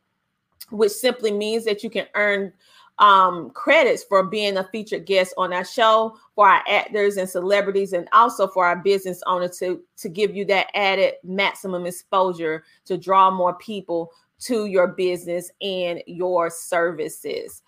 which 0.69 0.91
simply 0.91 1.31
means 1.31 1.65
that 1.65 1.83
you 1.83 1.89
can 1.89 2.05
earn 2.13 2.53
um, 2.99 3.49
credits 3.51 4.03
for 4.03 4.23
being 4.23 4.57
a 4.57 4.63
featured 4.65 5.05
guest 5.05 5.33
on 5.35 5.51
our 5.51 5.65
show 5.65 6.15
for 6.35 6.47
our 6.47 6.63
actors 6.69 7.17
and 7.17 7.27
celebrities, 7.27 7.93
and 7.93 8.07
also 8.13 8.47
for 8.47 8.65
our 8.65 8.75
business 8.75 9.23
owner 9.25 9.47
to, 9.47 9.81
to 9.97 10.07
give 10.07 10.35
you 10.35 10.45
that 10.45 10.67
added 10.75 11.15
maximum 11.23 11.87
exposure 11.87 12.63
to 12.85 12.97
draw 12.97 13.31
more 13.31 13.55
people 13.55 14.11
to 14.39 14.67
your 14.67 14.87
business 14.89 15.49
and 15.61 16.03
your 16.05 16.51
services. 16.51 17.63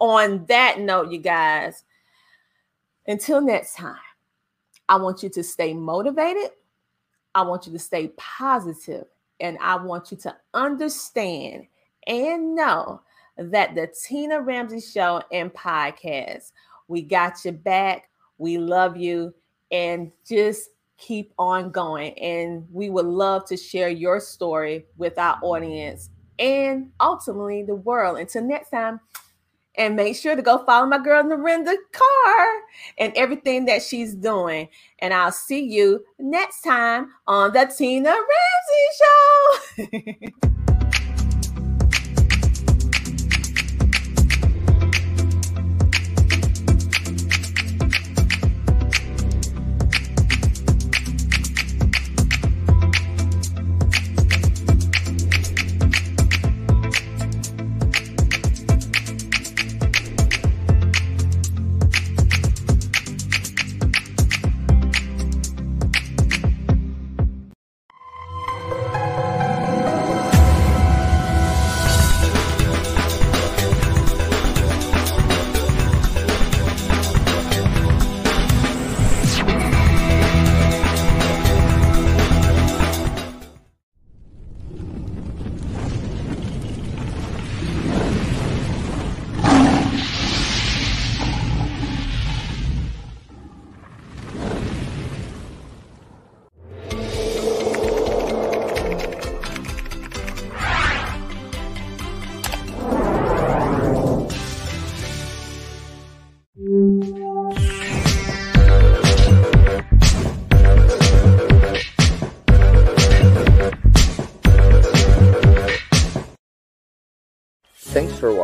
On 0.00 0.44
that 0.46 0.80
note, 0.80 1.10
you 1.10 1.18
guys, 1.18 1.84
until 3.06 3.40
next 3.40 3.76
time. 3.76 3.96
I 4.88 4.96
want 4.96 5.22
you 5.22 5.28
to 5.30 5.42
stay 5.42 5.72
motivated. 5.74 6.50
I 7.34 7.42
want 7.42 7.66
you 7.66 7.72
to 7.72 7.78
stay 7.78 8.08
positive, 8.16 9.06
and 9.40 9.58
I 9.60 9.76
want 9.76 10.10
you 10.12 10.16
to 10.18 10.36
understand 10.52 11.66
and 12.06 12.54
know 12.54 13.02
that 13.36 13.74
the 13.74 13.88
Tina 13.88 14.40
Ramsay 14.40 14.80
Show 14.80 15.22
and 15.32 15.52
podcast, 15.52 16.52
we 16.86 17.02
got 17.02 17.44
your 17.44 17.54
back. 17.54 18.08
We 18.38 18.58
love 18.58 18.96
you, 18.96 19.34
and 19.72 20.12
just 20.28 20.70
keep 20.96 21.32
on 21.38 21.70
going. 21.70 22.16
And 22.18 22.66
we 22.70 22.90
would 22.90 23.06
love 23.06 23.44
to 23.46 23.56
share 23.56 23.88
your 23.88 24.20
story 24.20 24.86
with 24.96 25.18
our 25.18 25.38
audience 25.42 26.10
and 26.38 26.90
ultimately 27.00 27.62
the 27.62 27.74
world. 27.74 28.18
Until 28.18 28.44
next 28.44 28.70
time. 28.70 29.00
And 29.76 29.96
make 29.96 30.14
sure 30.16 30.36
to 30.36 30.42
go 30.42 30.64
follow 30.64 30.86
my 30.86 30.98
girl 30.98 31.24
Narinder 31.24 31.74
Kaur 31.92 32.60
and 32.98 33.12
everything 33.16 33.64
that 33.64 33.82
she's 33.82 34.14
doing. 34.14 34.68
And 35.00 35.12
I'll 35.12 35.32
see 35.32 35.64
you 35.64 36.04
next 36.18 36.60
time 36.60 37.10
on 37.26 37.52
the 37.52 37.72
Tina 37.76 38.10
Ramsay 38.10 39.90
Show. 40.40 40.50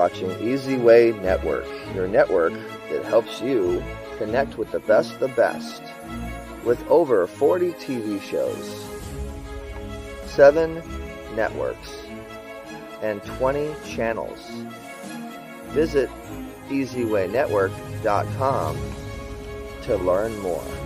watching 0.01 0.33
Easy 0.41 0.79
Way 0.79 1.13
Network, 1.21 1.67
your 1.95 2.09
network 2.09 2.55
that 2.89 3.05
helps 3.05 3.43
you 3.43 3.85
connect 4.17 4.57
with 4.57 4.73
the 4.73 4.81
best 4.81 5.21
the 5.21 5.29
best. 5.29 5.83
With 6.65 6.83
over 6.89 7.27
40 7.27 7.73
TV 7.73 8.19
shows, 8.23 8.87
7 10.25 10.83
networks, 11.37 12.03
and 13.03 13.23
20 13.23 13.75
channels. 13.85 14.39
Visit 15.75 16.09
EasyWayNetwork.com 16.71 18.79
to 19.83 19.97
learn 19.99 20.39
more. 20.39 20.80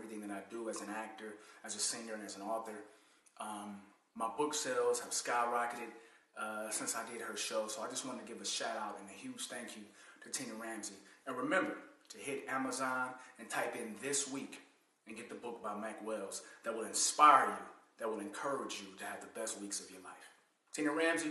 Everything 0.00 0.26
that 0.26 0.34
I 0.34 0.40
do 0.50 0.70
as 0.70 0.80
an 0.80 0.88
actor, 0.88 1.34
as 1.62 1.76
a 1.76 1.78
singer, 1.78 2.14
and 2.14 2.24
as 2.24 2.36
an 2.36 2.42
author. 2.42 2.84
Um, 3.38 3.76
my 4.16 4.28
book 4.38 4.54
sales 4.54 4.98
have 5.00 5.10
skyrocketed 5.10 5.92
uh, 6.40 6.70
since 6.70 6.96
I 6.96 7.02
did 7.10 7.20
her 7.20 7.36
show, 7.36 7.68
so 7.68 7.82
I 7.82 7.88
just 7.88 8.06
want 8.06 8.18
to 8.18 8.32
give 8.32 8.40
a 8.40 8.46
shout 8.46 8.76
out 8.78 8.96
and 8.98 9.10
a 9.10 9.12
huge 9.12 9.46
thank 9.48 9.76
you 9.76 9.82
to 10.22 10.30
Tina 10.30 10.54
Ramsay. 10.54 10.94
And 11.26 11.36
remember 11.36 11.76
to 12.10 12.18
hit 12.18 12.44
Amazon 12.48 13.10
and 13.38 13.50
type 13.50 13.76
in 13.76 13.94
this 14.00 14.30
week 14.30 14.60
and 15.06 15.16
get 15.16 15.28
the 15.28 15.34
book 15.34 15.62
by 15.62 15.78
Mac 15.78 16.04
Wells 16.06 16.42
that 16.64 16.74
will 16.74 16.84
inspire 16.84 17.48
you, 17.48 17.64
that 17.98 18.08
will 18.08 18.20
encourage 18.20 18.80
you 18.80 18.96
to 18.98 19.04
have 19.04 19.20
the 19.20 19.38
best 19.38 19.60
weeks 19.60 19.80
of 19.80 19.90
your 19.90 20.00
life. 20.00 20.30
Tina 20.72 20.92
Ramsay, 20.92 21.28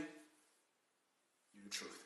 you're 1.55 1.63
the 1.63 1.69
truth. 1.69 1.98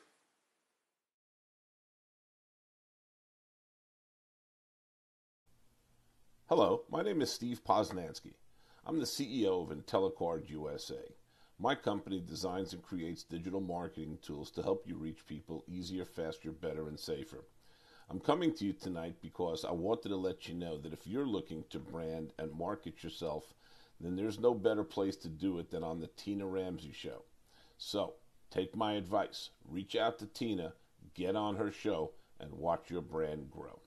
Hello, 6.50 6.82
my 6.90 7.00
name 7.00 7.22
is 7.22 7.32
Steve 7.32 7.64
Poznansky. 7.64 8.34
I'm 8.84 8.98
the 8.98 9.06
CEO 9.06 9.62
of 9.62 9.74
IntelliCard 9.74 10.50
USA. 10.50 11.00
My 11.58 11.74
company 11.74 12.20
designs 12.20 12.74
and 12.74 12.82
creates 12.82 13.22
digital 13.22 13.62
marketing 13.62 14.18
tools 14.20 14.50
to 14.50 14.62
help 14.62 14.86
you 14.86 14.94
reach 14.94 15.26
people 15.26 15.64
easier, 15.66 16.04
faster, 16.04 16.52
better, 16.52 16.86
and 16.86 17.00
safer. 17.00 17.46
I'm 18.10 18.20
coming 18.20 18.52
to 18.56 18.66
you 18.66 18.74
tonight 18.74 19.14
because 19.22 19.64
I 19.64 19.72
wanted 19.72 20.10
to 20.10 20.16
let 20.16 20.46
you 20.46 20.52
know 20.52 20.76
that 20.76 20.92
if 20.92 21.06
you're 21.06 21.26
looking 21.26 21.64
to 21.70 21.78
brand 21.78 22.34
and 22.38 22.52
market 22.52 23.02
yourself, 23.02 23.54
then 23.98 24.14
there's 24.14 24.38
no 24.38 24.52
better 24.52 24.84
place 24.84 25.16
to 25.16 25.28
do 25.28 25.58
it 25.60 25.70
than 25.70 25.82
on 25.82 25.98
the 25.98 26.08
Tina 26.08 26.46
Ramsay 26.46 26.92
Show. 26.92 27.22
So, 27.78 28.16
take 28.50 28.76
my 28.76 28.92
advice. 28.92 29.48
Reach 29.66 29.96
out 29.96 30.18
to 30.18 30.26
Tina, 30.26 30.74
get 31.14 31.36
on 31.36 31.56
her 31.56 31.72
show, 31.72 32.10
and 32.38 32.52
watch 32.52 32.90
your 32.90 33.00
brand 33.00 33.50
grow. 33.50 33.80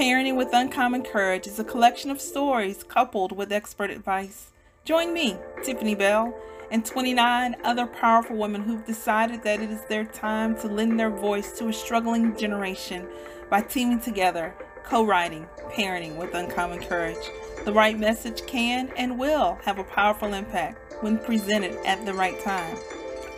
Parenting 0.00 0.36
with 0.36 0.54
Uncommon 0.54 1.02
Courage 1.02 1.46
is 1.46 1.58
a 1.58 1.62
collection 1.62 2.10
of 2.10 2.22
stories 2.22 2.82
coupled 2.82 3.32
with 3.32 3.52
expert 3.52 3.90
advice. 3.90 4.46
Join 4.86 5.12
me, 5.12 5.36
Tiffany 5.62 5.94
Bell, 5.94 6.34
and 6.70 6.86
29 6.86 7.54
other 7.64 7.86
powerful 7.86 8.34
women 8.34 8.62
who've 8.62 8.86
decided 8.86 9.42
that 9.42 9.60
it 9.60 9.70
is 9.70 9.82
their 9.90 10.06
time 10.06 10.58
to 10.60 10.68
lend 10.68 10.98
their 10.98 11.10
voice 11.10 11.52
to 11.58 11.68
a 11.68 11.72
struggling 11.74 12.34
generation 12.34 13.06
by 13.50 13.60
teaming 13.60 14.00
together, 14.00 14.54
co 14.84 15.04
writing 15.04 15.46
Parenting 15.74 16.16
with 16.16 16.32
Uncommon 16.32 16.80
Courage. 16.80 17.28
The 17.66 17.72
right 17.74 17.98
message 17.98 18.46
can 18.46 18.90
and 18.96 19.18
will 19.18 19.58
have 19.66 19.78
a 19.78 19.84
powerful 19.84 20.32
impact 20.32 20.94
when 21.02 21.18
presented 21.18 21.76
at 21.84 22.06
the 22.06 22.14
right 22.14 22.42
time. 22.42 22.74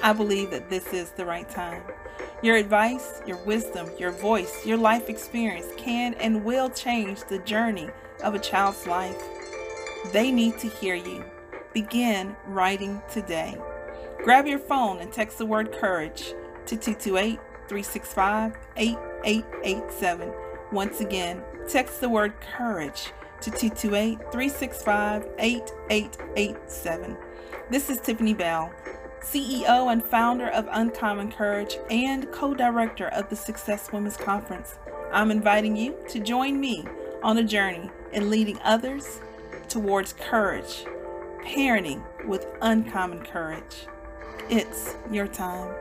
I 0.00 0.12
believe 0.12 0.52
that 0.52 0.70
this 0.70 0.86
is 0.92 1.10
the 1.10 1.26
right 1.26 1.50
time. 1.50 1.82
Your 2.43 2.57
advice, 2.57 3.22
your 3.24 3.36
wisdom, 3.45 3.88
your 4.01 4.11
voice, 4.11 4.66
your 4.66 4.76
life 4.76 5.09
experience 5.09 5.66
can 5.76 6.14
and 6.14 6.45
will 6.45 6.68
change 6.68 7.20
the 7.28 7.38
journey 7.38 7.88
of 8.24 8.34
a 8.34 8.40
child's 8.40 8.84
life. 8.84 9.22
They 10.12 10.32
need 10.32 10.59
to 10.59 10.68
hear 10.68 10.97
you. 10.97 11.24
Begin 11.72 12.34
writing 12.49 13.01
today. 13.09 13.57
Grab 14.24 14.49
your 14.49 14.59
phone 14.59 14.99
and 14.99 15.12
text 15.12 15.38
the 15.38 15.47
word 15.47 15.70
courage 15.70 16.34
to 16.66 16.76
228 16.76 17.38
365 17.68 18.57
8887. 18.76 20.32
Once 20.72 21.01
again, 21.01 21.40
text 21.68 22.01
the 22.01 22.09
word 22.09 22.32
courage 22.40 23.12
to 23.40 23.51
228 23.53 24.18
365 24.32 25.28
8887. 25.38 27.16
This 27.70 27.88
is 27.88 28.01
Tiffany 28.01 28.34
Bell, 28.34 28.72
CEO 29.23 29.93
and 29.93 30.05
founder 30.05 30.49
of 30.49 30.68
Uncommon 30.73 31.31
Courage 31.31 31.79
and 31.91 32.31
co 32.33 32.55
director 32.55 33.07
of 33.09 33.31
the 33.31 33.37
Success 33.37 33.93
Women's 33.93 34.16
Conference. 34.16 34.79
I'm 35.12 35.31
inviting 35.31 35.77
you 35.77 35.97
to 36.09 36.18
join 36.18 36.59
me 36.59 36.85
on 37.23 37.39
a 37.39 37.45
journey 37.45 37.89
in 38.12 38.31
leading 38.31 38.59
others 38.64 39.20
towards 39.68 40.12
courage, 40.12 40.85
parenting 41.45 42.03
with 42.27 42.47
uncommon 42.62 43.23
courage. 43.23 43.87
It's 44.51 44.97
your 45.11 45.29
time. 45.29 45.73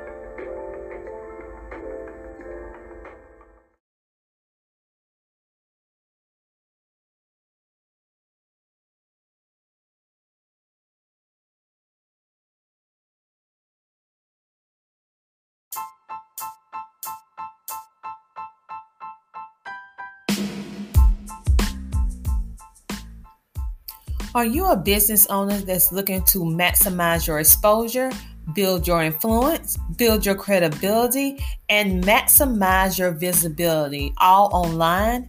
Are 24.34 24.45
you 24.45 24.65
a 24.65 24.77
business 24.77 25.27
owner 25.27 25.57
that's 25.57 25.91
looking 25.91 26.23
to 26.27 26.39
maximize 26.39 27.27
your 27.27 27.39
exposure, 27.39 28.11
build 28.53 28.88
your 28.88 29.03
influence, 29.03 29.77
build 29.97 30.25
your 30.25 30.36
credibility, 30.36 31.38
and 31.67 32.01
maximize 32.01 32.97
your 32.97 33.11
visibility 33.11 34.13
all 34.19 34.49
online? 34.53 35.27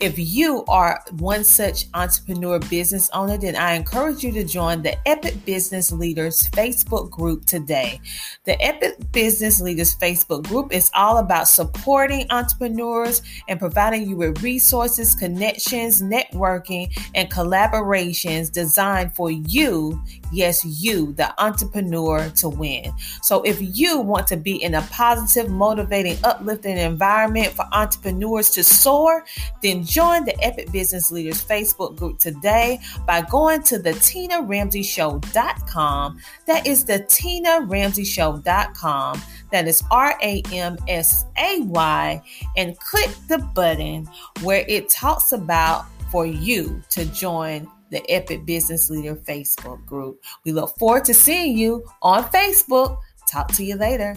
If 0.00 0.16
you 0.16 0.64
are 0.68 1.02
one 1.18 1.42
such 1.42 1.86
entrepreneur 1.92 2.60
business 2.60 3.10
owner, 3.12 3.36
then 3.36 3.56
I 3.56 3.72
encourage 3.72 4.22
you 4.22 4.30
to 4.30 4.44
join 4.44 4.80
the 4.80 4.96
Epic 5.08 5.44
Business 5.44 5.90
Leaders 5.90 6.48
Facebook 6.50 7.10
group 7.10 7.46
today. 7.46 8.00
The 8.44 8.62
Epic 8.62 8.94
Business 9.10 9.60
Leaders 9.60 9.96
Facebook 9.96 10.46
group 10.46 10.72
is 10.72 10.88
all 10.94 11.18
about 11.18 11.48
supporting 11.48 12.30
entrepreneurs 12.30 13.22
and 13.48 13.58
providing 13.58 14.08
you 14.08 14.14
with 14.14 14.40
resources, 14.40 15.16
connections, 15.16 16.00
networking, 16.00 16.96
and 17.16 17.28
collaborations 17.28 18.52
designed 18.52 19.16
for 19.16 19.32
you, 19.32 20.00
yes, 20.32 20.64
you, 20.64 21.12
the 21.12 21.38
entrepreneur, 21.42 22.30
to 22.36 22.48
win. 22.48 22.92
So 23.22 23.42
if 23.42 23.58
you 23.60 24.00
want 24.00 24.26
to 24.28 24.36
be 24.36 24.62
in 24.62 24.74
a 24.74 24.82
positive, 24.82 25.50
motivating, 25.50 26.16
uplifting 26.24 26.78
environment 26.78 27.52
for 27.52 27.66
entrepreneurs 27.72 28.50
to 28.50 28.62
soar, 28.64 29.24
then 29.62 29.84
join 29.84 30.24
the 30.24 30.34
Epic 30.44 30.72
Business 30.72 31.10
Leaders 31.10 31.44
Facebook 31.44 31.96
group 31.96 32.18
today 32.18 32.80
by 33.06 33.22
going 33.22 33.62
to 33.64 33.78
the 33.78 33.92
TinaRamsayShow.com. 33.92 36.18
That 36.46 36.66
is 36.66 36.84
the 36.84 37.00
TinaRamsayShow.com. 37.00 39.22
That 39.50 39.66
is 39.66 39.82
R 39.90 40.14
A 40.22 40.42
M 40.52 40.76
S 40.88 41.24
A 41.38 41.60
Y. 41.60 42.22
And 42.56 42.78
click 42.78 43.08
the 43.28 43.38
button 43.38 44.06
where 44.42 44.66
it 44.68 44.90
talks 44.90 45.32
about 45.32 45.86
for 46.10 46.26
you 46.26 46.82
to 46.90 47.06
join 47.06 47.66
the 47.90 48.08
Epic 48.10 48.44
Business 48.44 48.90
Leader 48.90 49.16
Facebook 49.16 49.84
group. 49.86 50.22
We 50.44 50.52
look 50.52 50.76
forward 50.78 51.04
to 51.06 51.14
seeing 51.14 51.56
you 51.56 51.84
on 52.02 52.24
Facebook. 52.24 52.98
Talk 53.28 53.52
to 53.52 53.64
you 53.64 53.76
later. 53.76 54.16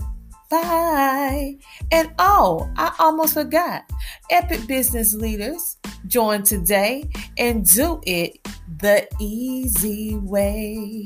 Bye. 0.50 1.58
And 1.92 2.14
oh, 2.20 2.70
I 2.76 2.94
almost 3.00 3.34
forgot. 3.34 3.90
Epic 4.30 4.68
Business 4.68 5.14
Leaders 5.14 5.78
join 6.08 6.44
today 6.44 7.10
and 7.38 7.66
do 7.66 8.02
it 8.06 8.46
the 8.80 9.08
easy 9.20 10.18
way. 10.18 11.06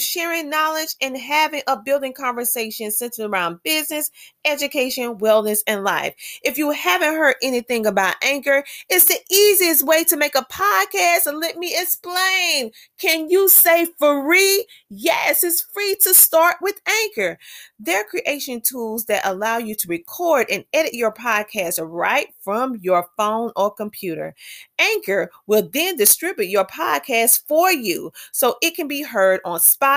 sharing 0.01 0.49
knowledge 0.49 0.95
and 1.01 1.17
having 1.17 1.61
a 1.67 1.77
building 1.81 2.13
conversation 2.13 2.91
centered 2.91 3.29
around 3.29 3.61
business, 3.63 4.11
education, 4.45 5.17
wellness, 5.17 5.59
and 5.67 5.83
life. 5.83 6.15
If 6.43 6.57
you 6.57 6.71
haven't 6.71 7.13
heard 7.13 7.35
anything 7.41 7.85
about 7.85 8.15
Anchor, 8.23 8.63
it's 8.89 9.05
the 9.05 9.19
easiest 9.31 9.85
way 9.85 10.03
to 10.05 10.17
make 10.17 10.35
a 10.35 10.45
podcast. 10.51 11.27
And 11.27 11.39
let 11.39 11.57
me 11.57 11.75
explain. 11.77 12.71
Can 12.99 13.29
you 13.29 13.49
say 13.49 13.87
free? 13.97 14.65
Yes, 14.89 15.43
it's 15.43 15.61
free 15.61 15.95
to 16.01 16.13
start 16.13 16.57
with 16.61 16.81
Anchor. 16.87 17.37
They're 17.79 18.03
creation 18.03 18.61
tools 18.61 19.05
that 19.05 19.25
allow 19.25 19.57
you 19.57 19.75
to 19.75 19.87
record 19.87 20.47
and 20.51 20.65
edit 20.73 20.93
your 20.93 21.13
podcast 21.13 21.79
right 21.81 22.27
from 22.43 22.77
your 22.81 23.07
phone 23.17 23.51
or 23.55 23.71
computer. 23.73 24.35
Anchor 24.77 25.31
will 25.47 25.67
then 25.71 25.95
distribute 25.95 26.49
your 26.49 26.65
podcast 26.65 27.43
for 27.47 27.71
you 27.71 28.11
so 28.31 28.55
it 28.61 28.75
can 28.75 28.87
be 28.87 29.03
heard 29.03 29.39
on 29.45 29.59
Spotify, 29.59 29.90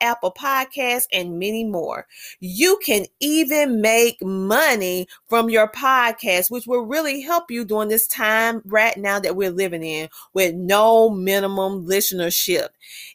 Apple 0.00 0.32
Podcasts, 0.32 1.06
and 1.12 1.38
many 1.38 1.64
more. 1.64 2.06
You 2.40 2.78
can 2.84 3.06
even 3.20 3.80
make 3.80 4.22
money 4.22 5.06
from 5.28 5.50
your 5.50 5.70
podcast, 5.70 6.50
which 6.50 6.66
will 6.66 6.82
really 6.86 7.20
help 7.20 7.50
you 7.50 7.64
during 7.64 7.88
this 7.88 8.06
time 8.06 8.62
right 8.64 8.96
now 8.96 9.18
that 9.18 9.36
we're 9.36 9.50
living 9.50 9.82
in 9.82 10.08
with 10.34 10.54
no 10.54 11.10
minimum 11.10 11.86
listenership. 11.86 12.68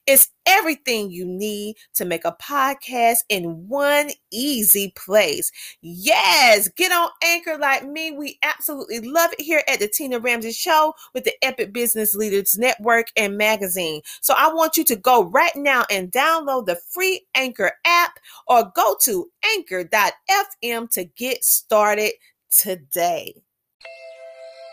It's 0.05 0.29
everything 0.47 1.11
you 1.11 1.25
need 1.25 1.75
to 1.95 2.05
make 2.05 2.25
a 2.25 2.35
podcast 2.41 3.19
in 3.29 3.67
one 3.67 4.09
easy 4.31 4.93
place. 4.95 5.51
Yes, 5.81 6.69
get 6.69 6.91
on 6.91 7.09
Anchor 7.23 7.57
like 7.57 7.85
me. 7.87 8.11
We 8.11 8.39
absolutely 8.43 9.01
love 9.01 9.33
it 9.33 9.41
here 9.41 9.63
at 9.67 9.79
the 9.79 9.87
Tina 9.87 10.19
Ramsay 10.19 10.51
Show 10.51 10.93
with 11.13 11.25
the 11.25 11.33
Epic 11.43 11.73
Business 11.73 12.15
Leaders 12.15 12.57
Network 12.57 13.07
and 13.15 13.37
magazine. 13.37 14.01
So 14.21 14.33
I 14.37 14.53
want 14.53 14.77
you 14.77 14.83
to 14.85 14.95
go 14.95 15.25
right 15.25 15.55
now 15.55 15.85
and 15.89 16.11
download 16.11 16.65
the 16.65 16.79
free 16.93 17.25
Anchor 17.35 17.73
app 17.85 18.19
or 18.47 18.71
go 18.75 18.95
to 19.01 19.29
anchor.fm 19.53 20.89
to 20.91 21.03
get 21.15 21.43
started 21.43 22.13
today. 22.49 23.35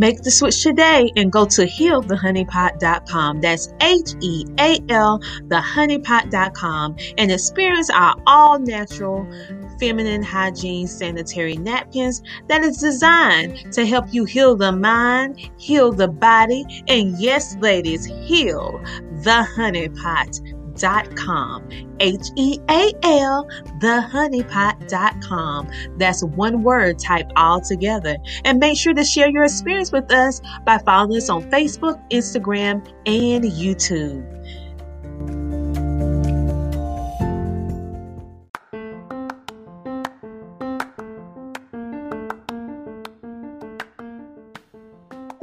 Make 0.00 0.22
the 0.22 0.30
switch 0.30 0.62
today 0.62 1.12
and 1.16 1.30
go 1.30 1.44
to 1.44 1.66
healthehoneypot.com. 1.66 3.40
That's 3.42 3.74
H 3.82 4.14
E 4.20 4.46
A 4.58 4.78
L, 4.88 5.20
thehoneypot.com, 5.48 6.96
and 7.18 7.30
experience 7.30 7.90
our 7.90 8.16
all 8.26 8.58
natural 8.58 9.30
feminine 9.78 10.22
hygiene 10.22 10.86
sanitary 10.86 11.56
napkins 11.56 12.22
that 12.48 12.62
is 12.62 12.78
designed 12.78 13.72
to 13.72 13.84
help 13.84 14.06
you 14.10 14.24
heal 14.24 14.56
the 14.56 14.72
mind, 14.72 15.50
heal 15.58 15.92
the 15.92 16.08
body, 16.08 16.64
and 16.88 17.18
yes, 17.20 17.56
ladies, 17.56 18.06
heal 18.06 18.80
the 19.22 19.46
honeypot 19.54 20.59
honeypot.com. 20.74 21.68
H 22.00 22.30
E 22.36 22.58
A 22.68 22.92
L, 23.02 23.48
thehoneypot.com. 23.80 25.68
That's 25.98 26.24
one 26.24 26.62
word 26.62 26.98
type 26.98 27.30
all 27.36 27.60
together. 27.60 28.16
And 28.44 28.58
make 28.58 28.78
sure 28.78 28.94
to 28.94 29.04
share 29.04 29.28
your 29.28 29.44
experience 29.44 29.92
with 29.92 30.10
us 30.12 30.40
by 30.64 30.78
following 30.78 31.18
us 31.18 31.28
on 31.28 31.42
Facebook, 31.50 32.00
Instagram, 32.10 32.86
and 33.06 33.44
YouTube. 33.44 34.26